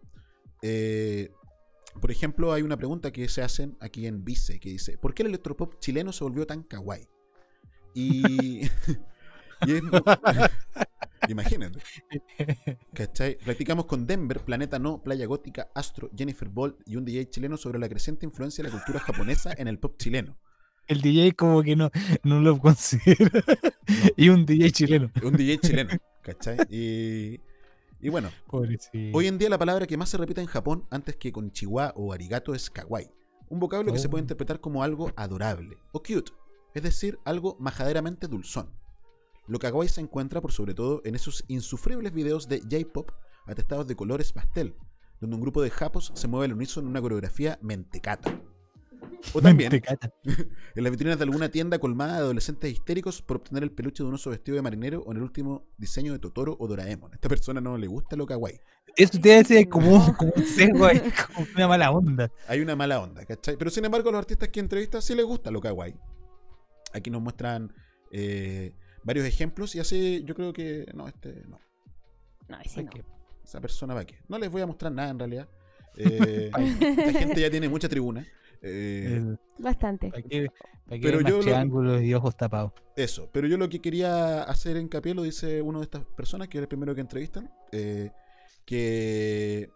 [2.01, 5.23] Por ejemplo, hay una pregunta que se hacen aquí en Vice que dice: ¿Por qué
[5.23, 7.07] el electropop chileno se volvió tan kawaii?
[7.93, 8.61] Y.
[9.65, 9.81] y es-
[11.29, 11.79] Imagínate.
[12.93, 13.37] ¿Cachai?
[13.43, 17.79] Practicamos con Denver, Planeta No, Playa Gótica, Astro, Jennifer Bolt y un DJ chileno sobre
[17.79, 20.37] la creciente influencia de la cultura japonesa en el pop chileno.
[20.87, 21.89] El DJ como que no,
[22.23, 23.31] no lo considera.
[24.17, 25.11] Y un DJ chileno.
[25.23, 25.91] Un DJ chileno,
[26.21, 26.57] ¿cachai?
[26.69, 27.39] Y,
[28.05, 29.17] y bueno, Pobrecito.
[29.17, 31.91] hoy en día la palabra que más se repite en Japón antes que con chihuahua
[31.95, 33.09] o arigato es kawaii.
[33.49, 34.25] Un vocablo que se puede Oh.
[34.25, 36.31] interpretar como algo adorable o cute,
[36.75, 38.69] es decir, algo majaderamente dulzón.
[39.47, 43.09] Lo kawaii se encuentra por sobre todo en esos insufribles videos de J-pop
[43.47, 44.75] atestados de colores pastel,
[45.19, 48.39] donde un grupo de japos se mueve al unísono en una coreografía mentecata.
[49.33, 49.71] O también
[50.75, 54.09] en las vitrinas de alguna tienda colmada de adolescentes histéricos por obtener el peluche de
[54.09, 57.11] un oso vestido de marinero o en el último diseño de Totoro o Doraemon.
[57.11, 58.59] A esta persona no le gusta lo kawaii.
[58.95, 61.01] Eso te decía como, como un sesgo ahí,
[61.35, 62.31] como una mala onda.
[62.47, 63.57] Hay una mala onda, ¿cachai?
[63.57, 65.95] Pero sin embargo, a los artistas que entrevistan sí les gusta lo kawaii.
[66.93, 67.73] Aquí nos muestran
[68.11, 68.73] eh,
[69.03, 70.85] varios ejemplos y así yo creo que.
[70.93, 71.59] No, este no.
[72.47, 72.91] No, ese no.
[73.43, 74.17] Esa persona va que.
[74.27, 75.49] No les voy a mostrar nada en realidad.
[75.97, 78.27] Eh, la gente ya tiene mucha tribuna.
[78.61, 80.09] Eh, Bastante.
[80.09, 80.49] ¿Para qué
[81.01, 82.73] Pero lo- triángulos y ojos tapados?
[82.95, 86.57] Eso, pero yo lo que quería hacer hincapié lo dice uno de estas personas, que
[86.57, 88.11] es el primero que entrevistan, eh,
[88.65, 89.69] que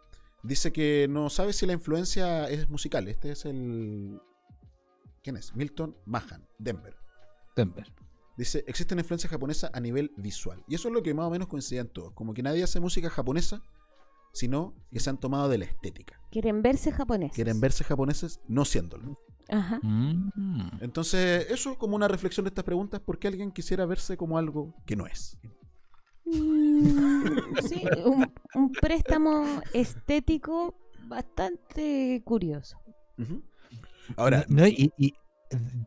[0.43, 3.07] dice que no sabe si la influencia es musical.
[3.07, 4.19] Este es el...
[5.23, 5.55] ¿Quién es?
[5.55, 6.95] Milton Mahan, Denver.
[7.55, 7.91] Denver.
[8.37, 10.63] Dice, existe una influencia japonesa a nivel visual.
[10.67, 12.13] Y eso es lo que más o menos coincidían todos.
[12.13, 13.61] Como que nadie hace música japonesa,
[14.33, 16.21] sino que se han tomado de la estética.
[16.31, 17.35] Quieren verse japoneses.
[17.35, 19.19] Quieren verse japoneses no siéndolo.
[19.49, 19.79] Ajá.
[19.81, 20.79] Mm.
[20.81, 24.75] Entonces, eso como una reflexión de estas preguntas, ¿por qué alguien quisiera verse como algo
[24.85, 25.37] que no es?
[26.25, 27.25] Mm,
[27.67, 30.75] sí, un, un préstamo estético
[31.07, 32.77] bastante curioso.
[34.15, 35.13] Ahora, No, y, y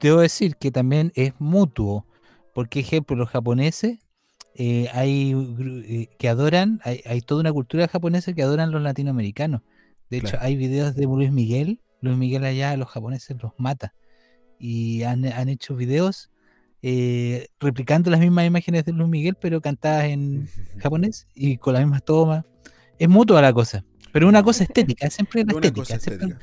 [0.00, 2.06] debo decir que también es mutuo.
[2.54, 4.04] Porque, ejemplo, los japoneses
[4.54, 9.62] eh, hay eh, que adoran, hay, hay toda una cultura japonesa que adoran los latinoamericanos.
[10.10, 11.80] De hecho, hay videos de Luis Miguel.
[12.02, 13.94] Luis Miguel allá a los japoneses los mata.
[14.58, 16.30] Y han, han hecho videos
[16.82, 20.48] eh, replicando las mismas imágenes de Luis Miguel, pero cantadas en
[20.78, 22.44] japonés y con las mismas tomas.
[22.98, 23.84] Es mutua la cosa.
[24.12, 26.38] Pero una cosa estética, es siempre la estética, siempre estética.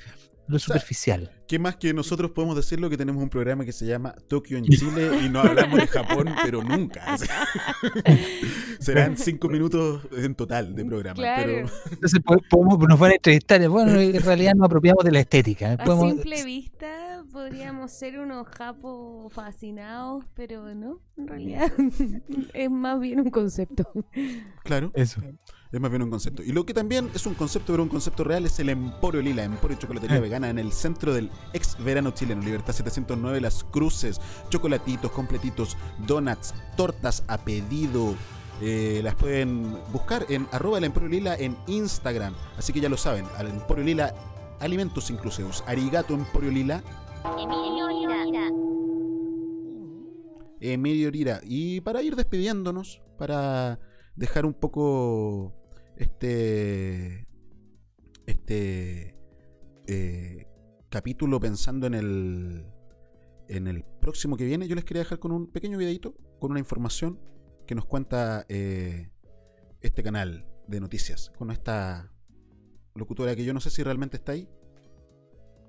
[0.48, 1.39] lo superficial.
[1.50, 4.66] ¿Qué más que nosotros podemos decirlo que tenemos un programa que se llama Tokio en
[4.70, 7.18] Chile y no hablamos de Japón, pero nunca?
[8.80, 11.16] Serán cinco minutos en total de programa.
[11.16, 11.44] Claro.
[11.52, 13.68] Pero Entonces po- podemos, nos van a entrevistar.
[13.68, 15.72] Bueno, en realidad nos apropiamos de la estética.
[15.74, 15.78] ¿eh?
[15.80, 21.72] A Podemos- simple vista podríamos ser unos japos fascinados, pero no, en realidad
[22.54, 23.92] es más bien un concepto.
[24.64, 25.22] claro, Eso.
[25.72, 26.44] es más bien un concepto.
[26.44, 29.44] Y lo que también es un concepto, pero un concepto real, es el Emporio Lila,
[29.44, 30.22] Emporio Chocolatería Ah.
[30.22, 34.20] Vegana, en el centro del ex verano chileno, Libertad 709, Las Cruces,
[34.50, 35.78] chocolatitos, completitos,
[36.08, 38.16] donuts, tortas a pedido.
[38.62, 42.34] Eh, las pueden buscar en arroba el Emporio Lila en Instagram.
[42.58, 44.14] Así que ya lo saben, al Emporio Lila,
[44.60, 45.64] alimentos inclusivos.
[45.66, 46.84] Arigato Emporio Lila,
[50.60, 51.42] Emilio Rira.
[51.44, 53.80] Y para ir despidiéndonos, para
[54.16, 55.54] dejar un poco
[55.96, 57.28] este
[58.26, 59.18] este
[59.88, 60.48] eh,
[60.90, 62.66] capítulo pensando en el
[63.48, 66.60] en el próximo que viene, yo les quería dejar con un pequeño videito, con una
[66.60, 67.20] información
[67.66, 69.12] que nos cuenta eh,
[69.82, 72.14] este canal de noticias, con esta
[72.94, 74.48] locutora que yo no sé si realmente está ahí,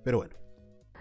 [0.04, 0.39] pero bueno.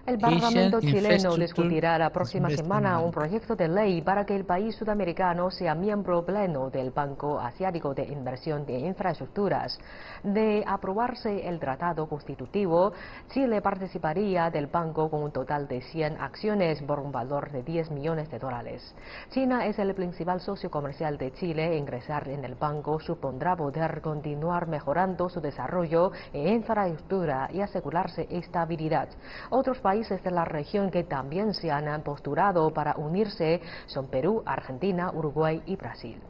[0.10, 4.76] El Parlamento chileno discutirá la próxima semana un proyecto de ley para que el país
[4.76, 9.78] sudamericano sea miembro pleno del Banco Asiático de Inversión de Infraestructuras.
[10.24, 12.92] De aprobarse el tratado constitutivo,
[13.32, 17.92] Chile participaría del banco con un total de 100 acciones por un valor de 10
[17.92, 18.96] millones de dólares.
[19.30, 21.78] China es el principal socio comercial de Chile.
[21.78, 29.08] Ingresar en el banco supondrá poder continuar mejorando su desarrollo en infraestructura y asegurarse estabilidad.
[29.52, 35.12] Otros países de la región que también se han posturado para unirse son Perú, Argentina,
[35.14, 36.22] Uruguay y Brasil.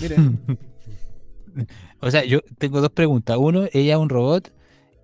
[0.00, 0.38] Miren,
[2.00, 3.36] O sea, yo tengo dos preguntas.
[3.38, 4.52] Uno, ella es un robot.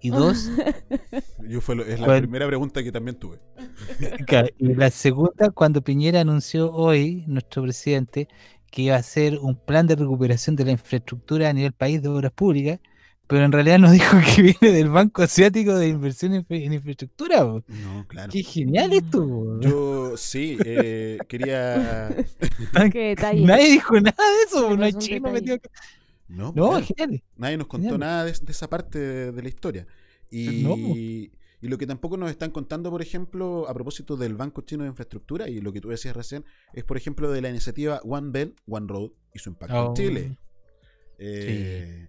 [0.01, 0.51] Y dos,
[1.49, 2.21] yo fue lo- es la ¿Cuál?
[2.21, 3.39] primera pregunta que también tuve.
[4.59, 8.29] Y la segunda, cuando Piñera anunció hoy, nuestro presidente,
[8.71, 12.09] que iba a hacer un plan de recuperación de la infraestructura a nivel país de
[12.09, 12.81] obras públicas,
[13.35, 17.41] pero en realidad nos dijo que viene del Banco Asiático de Inversión en, en Infraestructura.
[17.45, 18.33] No, claro.
[18.33, 19.27] Qué genial esto.
[19.27, 19.61] po.
[19.61, 22.15] Yo sí, eh, quería.
[22.93, 23.45] Qué detalle.
[23.45, 25.69] Nadie dijo nada de eso, Sí, no hay chino metido acá.
[26.29, 26.87] No, No, claro.
[26.97, 27.23] genial.
[27.37, 28.01] Nadie nos contó Genial.
[28.01, 29.87] nada de, de esa parte de, de la historia.
[30.31, 30.77] Y, No.
[30.77, 34.91] y lo que tampoco nos están contando, por ejemplo, a propósito del Banco Chino de
[34.91, 38.59] Infraestructura y lo que tú decías recién, es por ejemplo de la iniciativa One Belt,
[38.69, 39.95] One Road y su impacto en Oh.
[39.95, 40.39] Chile.
[41.19, 42.09] Eh,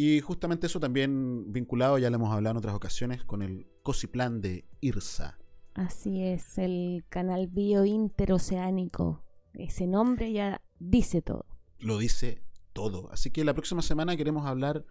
[0.00, 4.40] Y justamente eso también vinculado, ya lo hemos hablado en otras ocasiones, con el COSI-Plan
[4.40, 5.36] de IRSA.
[5.74, 9.24] Así es, el canal bio interoceánico.
[9.54, 11.46] Ese nombre ya dice todo.
[11.80, 13.10] Lo dice todo.
[13.10, 14.84] Así que la próxima semana queremos hablar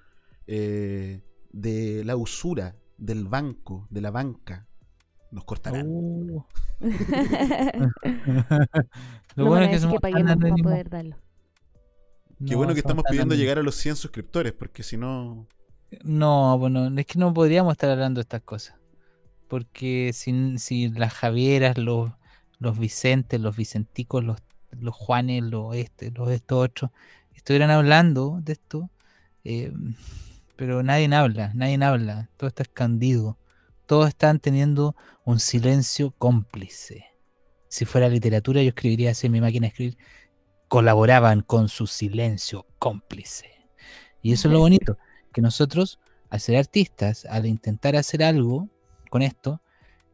[0.45, 1.23] eh,
[1.53, 4.67] de la usura del banco, de la banca.
[5.31, 5.87] Nos cortarán.
[5.87, 6.43] Uh.
[9.35, 10.59] Lo Lo bueno es que decir somos que paguemos tan para anónimos.
[10.59, 11.15] poder darlo.
[12.39, 15.47] Qué No, bueno que estamos pidiendo llegar a los 100 suscriptores, porque si no...
[16.03, 18.75] No, bueno, es que no podríamos estar hablando de estas cosas.
[19.47, 22.11] Porque si, si las Javieras, los,
[22.59, 24.37] los Vicentes, los Vicenticos, los,
[24.71, 26.91] los Juanes, los este, los estos otros,
[27.33, 28.89] estuvieran hablando de esto,
[29.45, 29.71] eh,
[30.57, 33.37] pero nadie habla, nadie habla, todo está escondido,
[33.85, 37.05] todos están teniendo un silencio cómplice.
[37.69, 39.97] Si fuera literatura, yo escribiría así en mi máquina de escribir,
[40.67, 43.47] colaboraban con su silencio cómplice.
[44.21, 44.97] Y eso es lo bonito,
[45.33, 45.99] que nosotros,
[46.29, 48.67] al ser artistas, al intentar hacer algo
[49.09, 49.61] con esto,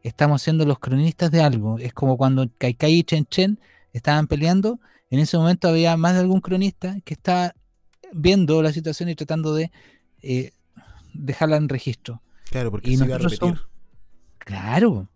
[0.02, 1.78] estamos siendo los cronistas de algo.
[1.78, 3.60] Es como cuando Kaikai y Chen Chen
[3.92, 4.78] estaban peleando,
[5.10, 7.54] en ese momento había más de algún cronista que estaba
[8.12, 9.72] viendo la situación y tratando de
[10.22, 10.52] eh,
[11.12, 12.22] dejarla en registro.
[12.50, 13.38] Claro, porque Y se iba a repetir.
[13.38, 13.66] somos-
[14.38, 15.08] Claro.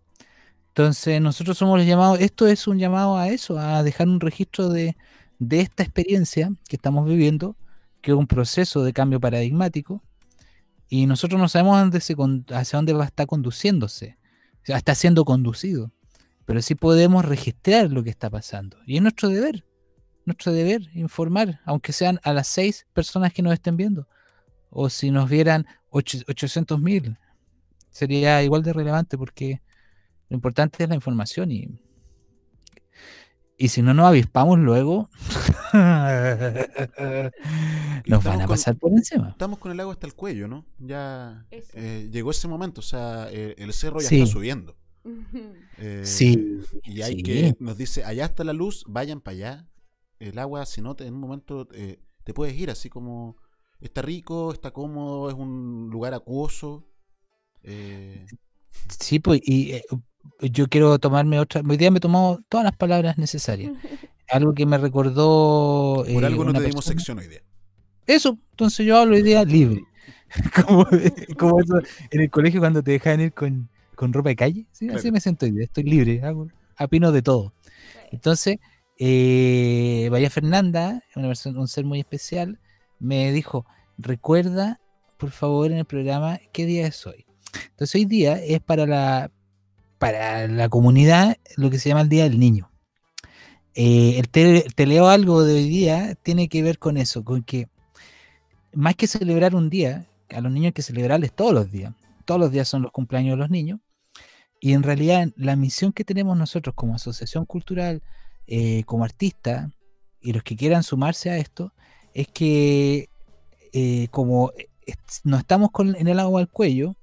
[0.69, 4.69] Entonces nosotros somos los llamados, esto es un llamado a eso, a dejar un registro
[4.69, 4.95] de,
[5.39, 7.55] de esta experiencia que estamos viviendo,
[8.01, 10.03] que es un proceso de cambio paradigmático,
[10.89, 11.77] y nosotros no sabemos
[12.51, 14.17] hacia dónde va a estar conduciéndose,
[14.61, 15.91] o sea, está siendo conducido,
[16.45, 19.65] pero sí podemos registrar lo que está pasando, y es nuestro deber,
[20.25, 24.07] nuestro deber informar, aunque sean a las seis personas que nos estén viendo,
[24.69, 27.17] o si nos vieran 800 mil,
[27.89, 29.61] sería igual de relevante porque
[30.29, 31.81] lo importante es la información y,
[33.59, 35.09] y si no nos avispamos luego,
[38.07, 39.29] nos van a con- pasar por encima.
[39.29, 40.65] Estamos con el agua hasta el cuello, ¿no?
[40.79, 44.21] Ya eh, llegó ese momento, o sea, eh, el cerro ya Sí.
[44.21, 44.75] está subiendo.
[45.81, 47.23] Eh, Sí, Y hay sí.
[47.23, 49.69] que, nos dice, allá está la luz, vayan para allá.
[50.19, 53.37] El agua, si no, te- en un momento eh, te puedes ir así como,
[53.79, 56.85] está rico, está cómodo, es un lugar acuoso.
[57.63, 58.25] eh,
[58.99, 59.83] Sí, pues, y eh,
[60.41, 61.61] yo quiero tomarme otra.
[61.67, 63.73] Hoy día me he tomado todas las palabras necesarias.
[64.29, 66.03] Algo que me recordó.
[66.05, 66.99] por eh, algo no te dimos persona.
[66.99, 67.41] sección hoy día.
[68.05, 69.83] Eso, entonces yo hablo hoy día libre.
[70.67, 70.87] como,
[71.37, 71.79] como eso
[72.11, 74.65] en el colegio cuando te dejaban ir con, con ropa de calle.
[74.71, 74.87] ¿sí?
[74.89, 76.47] Así me siento hoy día, estoy libre, hago,
[76.79, 77.53] opino de todo.
[78.11, 78.57] Entonces,
[78.99, 82.59] eh, María Fernanda, una persona, un ser muy especial,
[82.99, 83.65] me dijo,
[83.97, 84.79] recuerda,
[85.17, 87.25] por favor, en el programa, qué día es hoy.
[87.71, 89.31] Entonces hoy día es para la,
[89.99, 92.71] para la comunidad lo que se llama el Día del Niño.
[93.75, 97.67] Eh, el te, leo algo de hoy día tiene que ver con eso, con que
[98.73, 101.93] más que celebrar un día, a los niños hay que celebrarles todos los días.
[102.25, 103.79] Todos los días son los cumpleaños de los niños.
[104.61, 108.01] Y en realidad la misión que tenemos nosotros como asociación cultural,
[108.47, 109.69] eh, como artista,
[110.21, 111.73] y los que quieran sumarse a esto,
[112.13, 113.09] es que
[113.73, 114.51] eh, como
[115.23, 116.95] no estamos con, en el agua al cuello,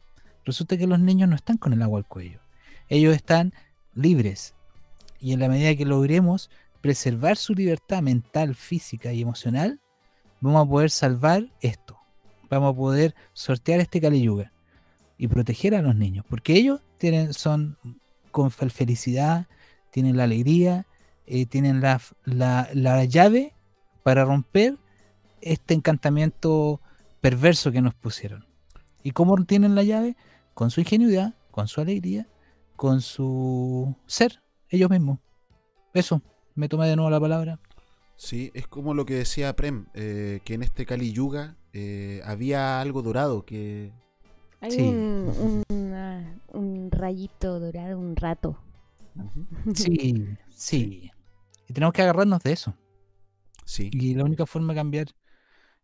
[0.45, 2.46] resulta que los niños no están con el agua al cuello.
[2.89, 3.53] Ellos están
[3.95, 4.55] libres.
[5.19, 6.51] Y en la medida que logremos
[6.81, 9.81] preservar su libertad mental, física y emocional,
[10.41, 11.99] vamos a poder salvar esto.
[12.49, 14.31] Vamos a poder sortear este Kali
[15.19, 17.79] y proteger a los niños, porque ellos tienen, son
[18.31, 19.47] con fel- felicidad,
[19.91, 20.87] tienen la alegría,
[21.27, 23.55] eh, tienen la, la- la llave
[24.03, 24.77] para romper
[25.41, 26.81] este encantamiento
[27.21, 28.47] perverso que nos pusieron.
[29.03, 30.17] ¿Y cómo tienen la llave?
[30.55, 32.29] Con su ingenuidad, con su alegría,
[32.77, 35.19] con su ser, ellos mismos.
[35.95, 36.23] Eso,
[36.55, 37.59] me tomé de nuevo la palabra.
[38.17, 42.81] Sí, es como lo que decía Prem, eh, que en este Kali Yuga eh, había
[42.81, 43.93] algo dorado que...
[44.61, 44.83] Hay Sí.
[44.83, 48.59] un, una- un rayito dorado, un rato.
[49.75, 51.11] Sí, sí.
[51.69, 52.75] Y tenemos que agarrarnos de eso.
[53.65, 53.91] Sí.
[53.93, 55.09] Y la única forma de cambiar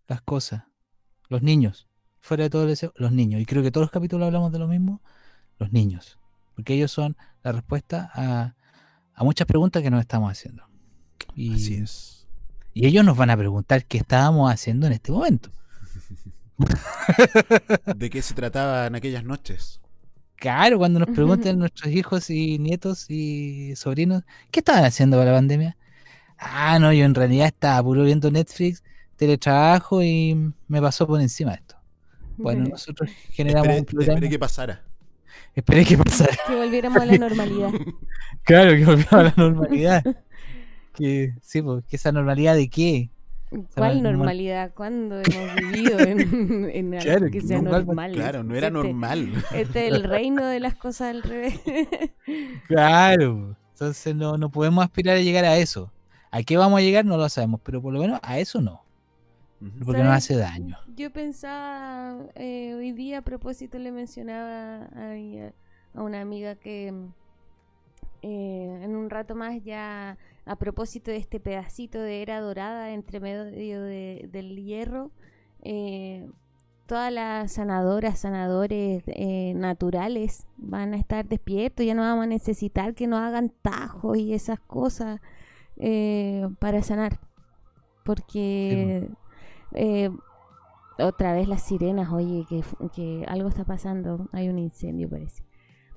[0.08, 0.64] las cosas,
[1.28, 1.88] los niños,
[2.20, 3.40] fuera de todo el deseo, los niños.
[3.40, 5.02] Y creo que todos los capítulos hablamos de lo mismo,
[5.58, 6.18] los niños.
[6.54, 8.54] Porque ellos son la respuesta a,
[9.14, 10.64] a muchas preguntas que nos estamos haciendo.
[11.34, 12.26] Y, Así es.
[12.74, 15.50] Y ellos nos van a preguntar qué estábamos haciendo en este momento.
[17.96, 19.80] ¿De qué se trataba en aquellas noches?
[20.36, 25.38] Claro, cuando nos pregunten nuestros hijos y nietos y sobrinos, ¿qué estaban haciendo para la
[25.38, 25.76] pandemia?
[26.38, 28.82] Ah, no, yo en realidad estaba puro viendo Netflix,
[29.16, 31.76] teletrabajo y me pasó por encima esto.
[32.36, 34.14] Bueno, nosotros generamos Esperé, un programa.
[34.14, 34.82] esperé que pasara.
[35.54, 36.36] Esperé que pasara.
[36.46, 37.70] Que volviéramos a la normalidad.
[38.44, 40.02] Claro, que volviéramos a la normalidad.
[40.94, 43.10] Que, sí, pues, que esa normalidad de qué?
[43.74, 44.72] ¿Cuál normal- normalidad?
[44.74, 48.12] ¿Cuándo hemos vivido en, en algo Claro, que que sea normal, normal?
[48.12, 49.44] claro, no era Este- normal.
[49.54, 51.60] Este es el reino de las cosas al revés.
[52.66, 55.92] Claro, entonces no, no podemos aspirar a llegar a eso.
[56.30, 57.04] ¿A qué vamos a llegar?
[57.04, 58.82] No lo sabemos, pero por lo menos a eso no.
[59.84, 60.16] Porque ¿Sabes?
[60.16, 60.76] hace daño.
[60.96, 65.12] Yo pensaba, eh, hoy día a propósito le mencionaba a,
[65.94, 67.06] a una amiga que mm,
[68.22, 73.20] eh, en un rato más ya a propósito de este pedacito de era dorada entre
[73.20, 75.10] medio de- del hierro,
[75.62, 76.28] eh,
[76.86, 82.94] todas las sanadoras, sanadores eh, naturales van a estar despiertos, ya no vamos a necesitar
[82.94, 85.20] que nos hagan tajos y esas cosas
[85.76, 87.18] eh, para sanar.
[88.04, 89.08] Porque
[89.74, 90.10] eh,
[90.98, 92.46] otra vez las sirenas, oye,
[92.94, 95.42] que, algo está pasando, hay un incendio parece.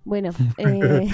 [0.03, 1.07] Bueno, eh,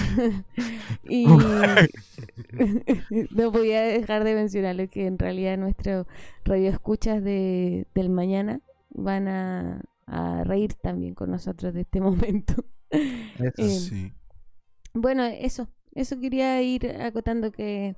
[1.08, 1.26] y
[3.30, 6.06] no podía dejar de mencionarlo que en realidad nuestros
[6.44, 8.60] radioescuchas de, del mañana
[8.90, 12.64] van a, a reír también con nosotros de este momento.
[12.90, 13.52] Eso.
[13.56, 14.12] Eh, Sí.
[14.92, 17.96] bueno, eso, eso quería ir acotando que,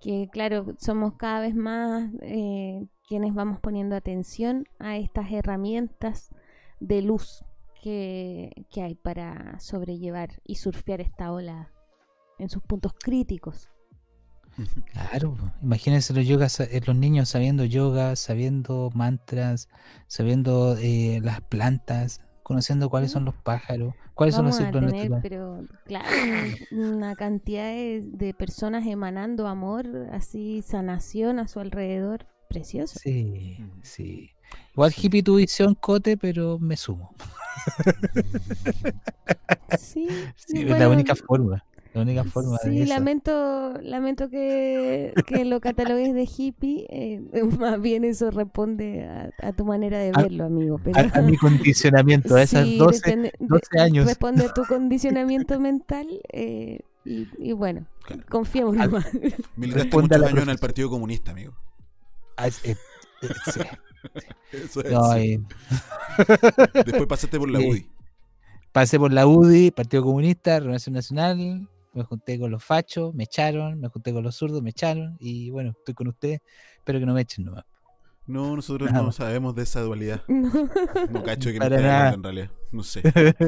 [0.00, 6.30] que claro, somos cada vez más eh, quienes vamos poniendo atención a estas herramientas
[6.80, 7.44] de luz
[7.82, 11.70] que, que hay para sobrellevar y surfear esta ola
[12.38, 13.70] en sus puntos críticos.
[14.92, 19.68] Claro, imagínense los yogas, eh, los niños sabiendo yoga, sabiendo mantras,
[20.06, 25.10] sabiendo eh, las plantas, conociendo cuáles son los pájaros, cuáles Vamos son los ciclos tener,
[25.10, 25.22] naturales.
[25.22, 26.06] pero claro,
[26.70, 32.98] una cantidad de, de personas emanando amor, así sanación a su alrededor, precioso.
[33.00, 34.30] Sí, sí.
[34.72, 37.14] Igual hippie tu visión, Cote, pero me sumo.
[39.78, 41.64] Sí, Sí, es bueno, la única forma.
[41.94, 42.92] La única forma de Sí, eso.
[42.92, 46.86] lamento, lamento que, que lo catalogues de hippie.
[46.90, 47.22] eh,
[47.58, 50.80] más bien eso responde a, a tu manera de A- verlo, amigo.
[50.82, 50.98] Pero...
[50.98, 54.06] a- a mi condicionamiento, a esas 12 depende- de- 12 años.
[54.06, 57.86] Responde a tu condicionamiento mental eh, y, y bueno,
[58.28, 59.06] confiemos nomás.
[59.56, 60.58] Responde a muchos la años en el.
[60.58, 61.54] Partido Comunista, amigo.
[62.36, 62.76] Ah, es- eh,
[63.22, 63.60] eh, sí.
[64.52, 65.18] Eso es, No, sí.
[65.20, 65.40] eh,
[66.84, 67.58] Después pasaste por la.
[67.58, 67.88] UDI.
[68.72, 73.78] Pasé por la UDI, Partido Comunista, Renovación Nacional, me junté con los fachos, me echaron,
[73.80, 76.40] me junté con los zurdos, me echaron, y bueno, estoy con ustedes,
[76.78, 77.64] espero que no me echen nomás.
[78.26, 79.04] No, nosotros Nada.
[79.04, 80.22] no sabemos de esa dualidad.
[80.28, 80.50] No.
[81.10, 82.14] No cacho que Para esté nada.
[82.14, 82.50] en realidad.
[82.72, 83.02] No sé.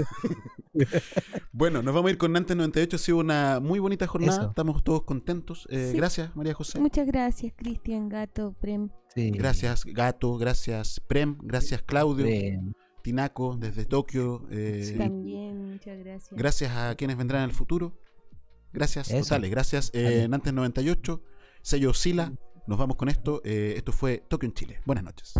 [1.52, 2.96] bueno, nos vamos a ir con Nantes 98.
[2.96, 4.38] Ha sido una muy bonita jornada.
[4.40, 4.48] Eso.
[4.50, 5.66] Estamos todos contentos.
[5.70, 5.96] Eh, Sí.
[5.96, 6.78] Gracias, María José.
[6.80, 8.90] Muchas gracias, Cristian Gato, Prem.
[9.14, 9.30] Sí.
[9.30, 10.36] Gracias, Gato.
[10.36, 11.38] Gracias, Prem.
[11.42, 12.24] Gracias, Claudio.
[12.26, 12.72] Prem.
[13.02, 14.46] Tinaco, desde Tokio.
[14.50, 16.30] eh, También, muchas gracias.
[16.38, 17.98] Gracias a quienes vendrán en el futuro.
[18.72, 19.20] Gracias, Eso.
[19.22, 19.50] totales.
[19.50, 20.26] Gracias, eh.
[20.28, 21.22] Nantes 98.
[21.62, 22.32] Sello Sila.
[22.66, 23.40] Nos vamos con esto.
[23.44, 24.80] Eh, esto fue Tokio en Chile.
[24.84, 25.34] Buenas noches.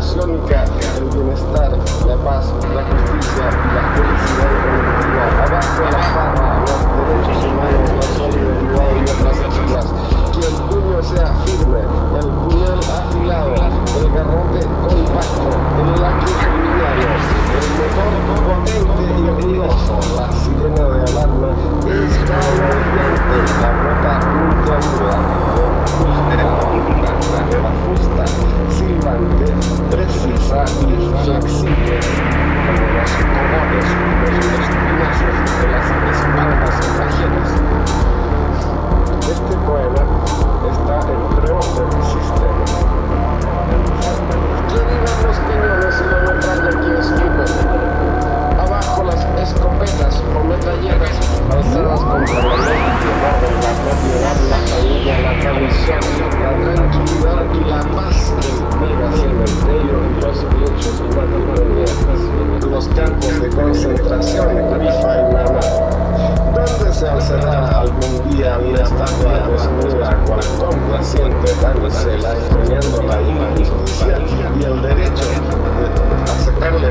[0.00, 0.40] La generación
[0.96, 1.70] el bienestar,
[2.06, 8.06] la paz, la justicia y la felicidad colectiva, abajo la fama, los derechos humanos, la
[8.16, 9.99] solidaridad y las iniciativas
[10.40, 11.80] el puño sea firme,
[12.18, 15.48] el puñal afilado, el garrote compacto,
[15.80, 16.98] el lápiz lineal,
[17.56, 18.12] el motor
[18.46, 21.50] potente y ruidoso, la sirena de alarma
[21.86, 25.16] es alarmante, la ropa punto aguda,
[27.62, 28.24] la justa,
[28.70, 29.48] silbante,
[29.90, 31.96] precisa y flexible,
[32.66, 33.88] como los comodos,
[34.30, 35.86] los espinazos de las
[36.16, 38.19] espaldas trajeras.
[39.20, 40.02] Este poema
[40.70, 42.64] está en pro del sistema.
[44.68, 48.09] ¿Qué dirán los piñones si no lo traen aquí escrito?
[49.42, 51.16] escopetas o metralletas
[51.50, 52.84] alzadas contra la ley,
[53.60, 56.00] la propiedad, la familia, la tradición,
[56.42, 58.32] la tranquilidad y la paz
[58.80, 62.20] enemiga cementerio y los pechos matrimoniales,
[62.70, 65.60] los campos de concentración de Califa y Nama,
[66.54, 74.64] donde se alzará algún día una estatua desnuda cual complaciente dándosela y la injusticia y
[74.64, 76.09] el derecho de
[76.60, 76.90] darle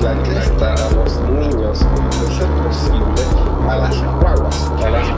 [0.00, 3.22] la cresta a los niños, de ser posible,
[3.68, 5.08] a las guaguas, a las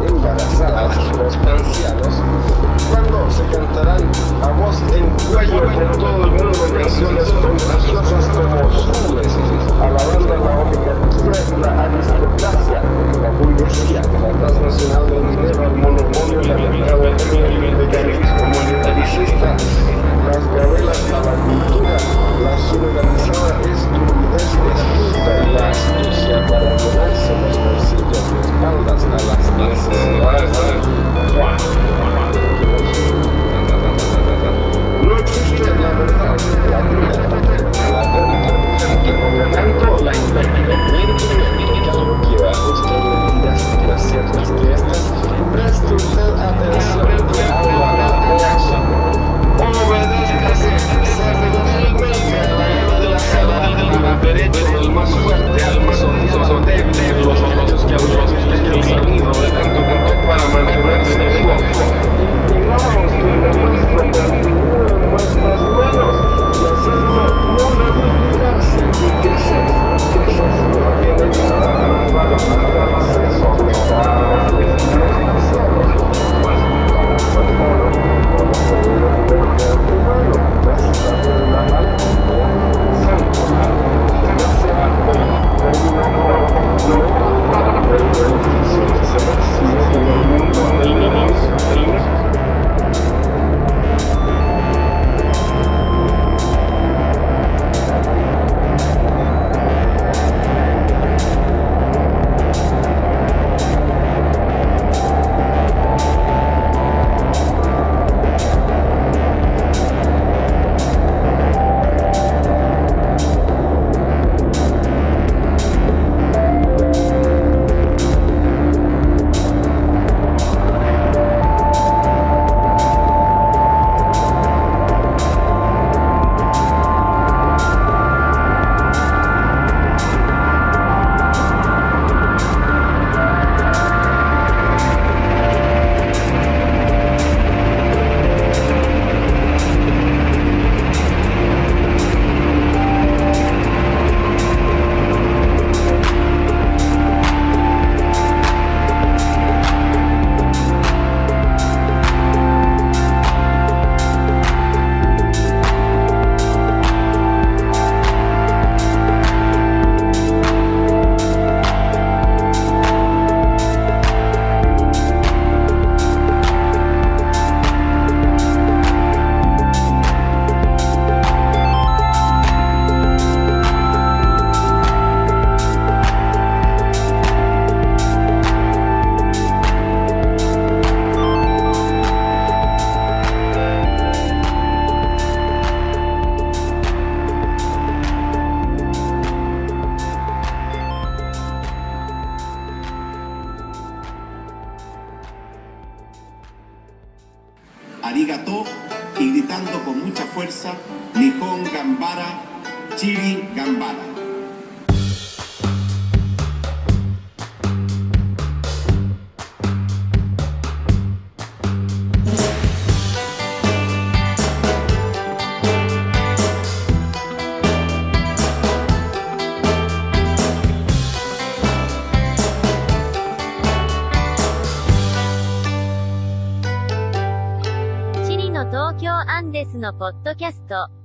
[229.82, 231.01] のポッドキャスト。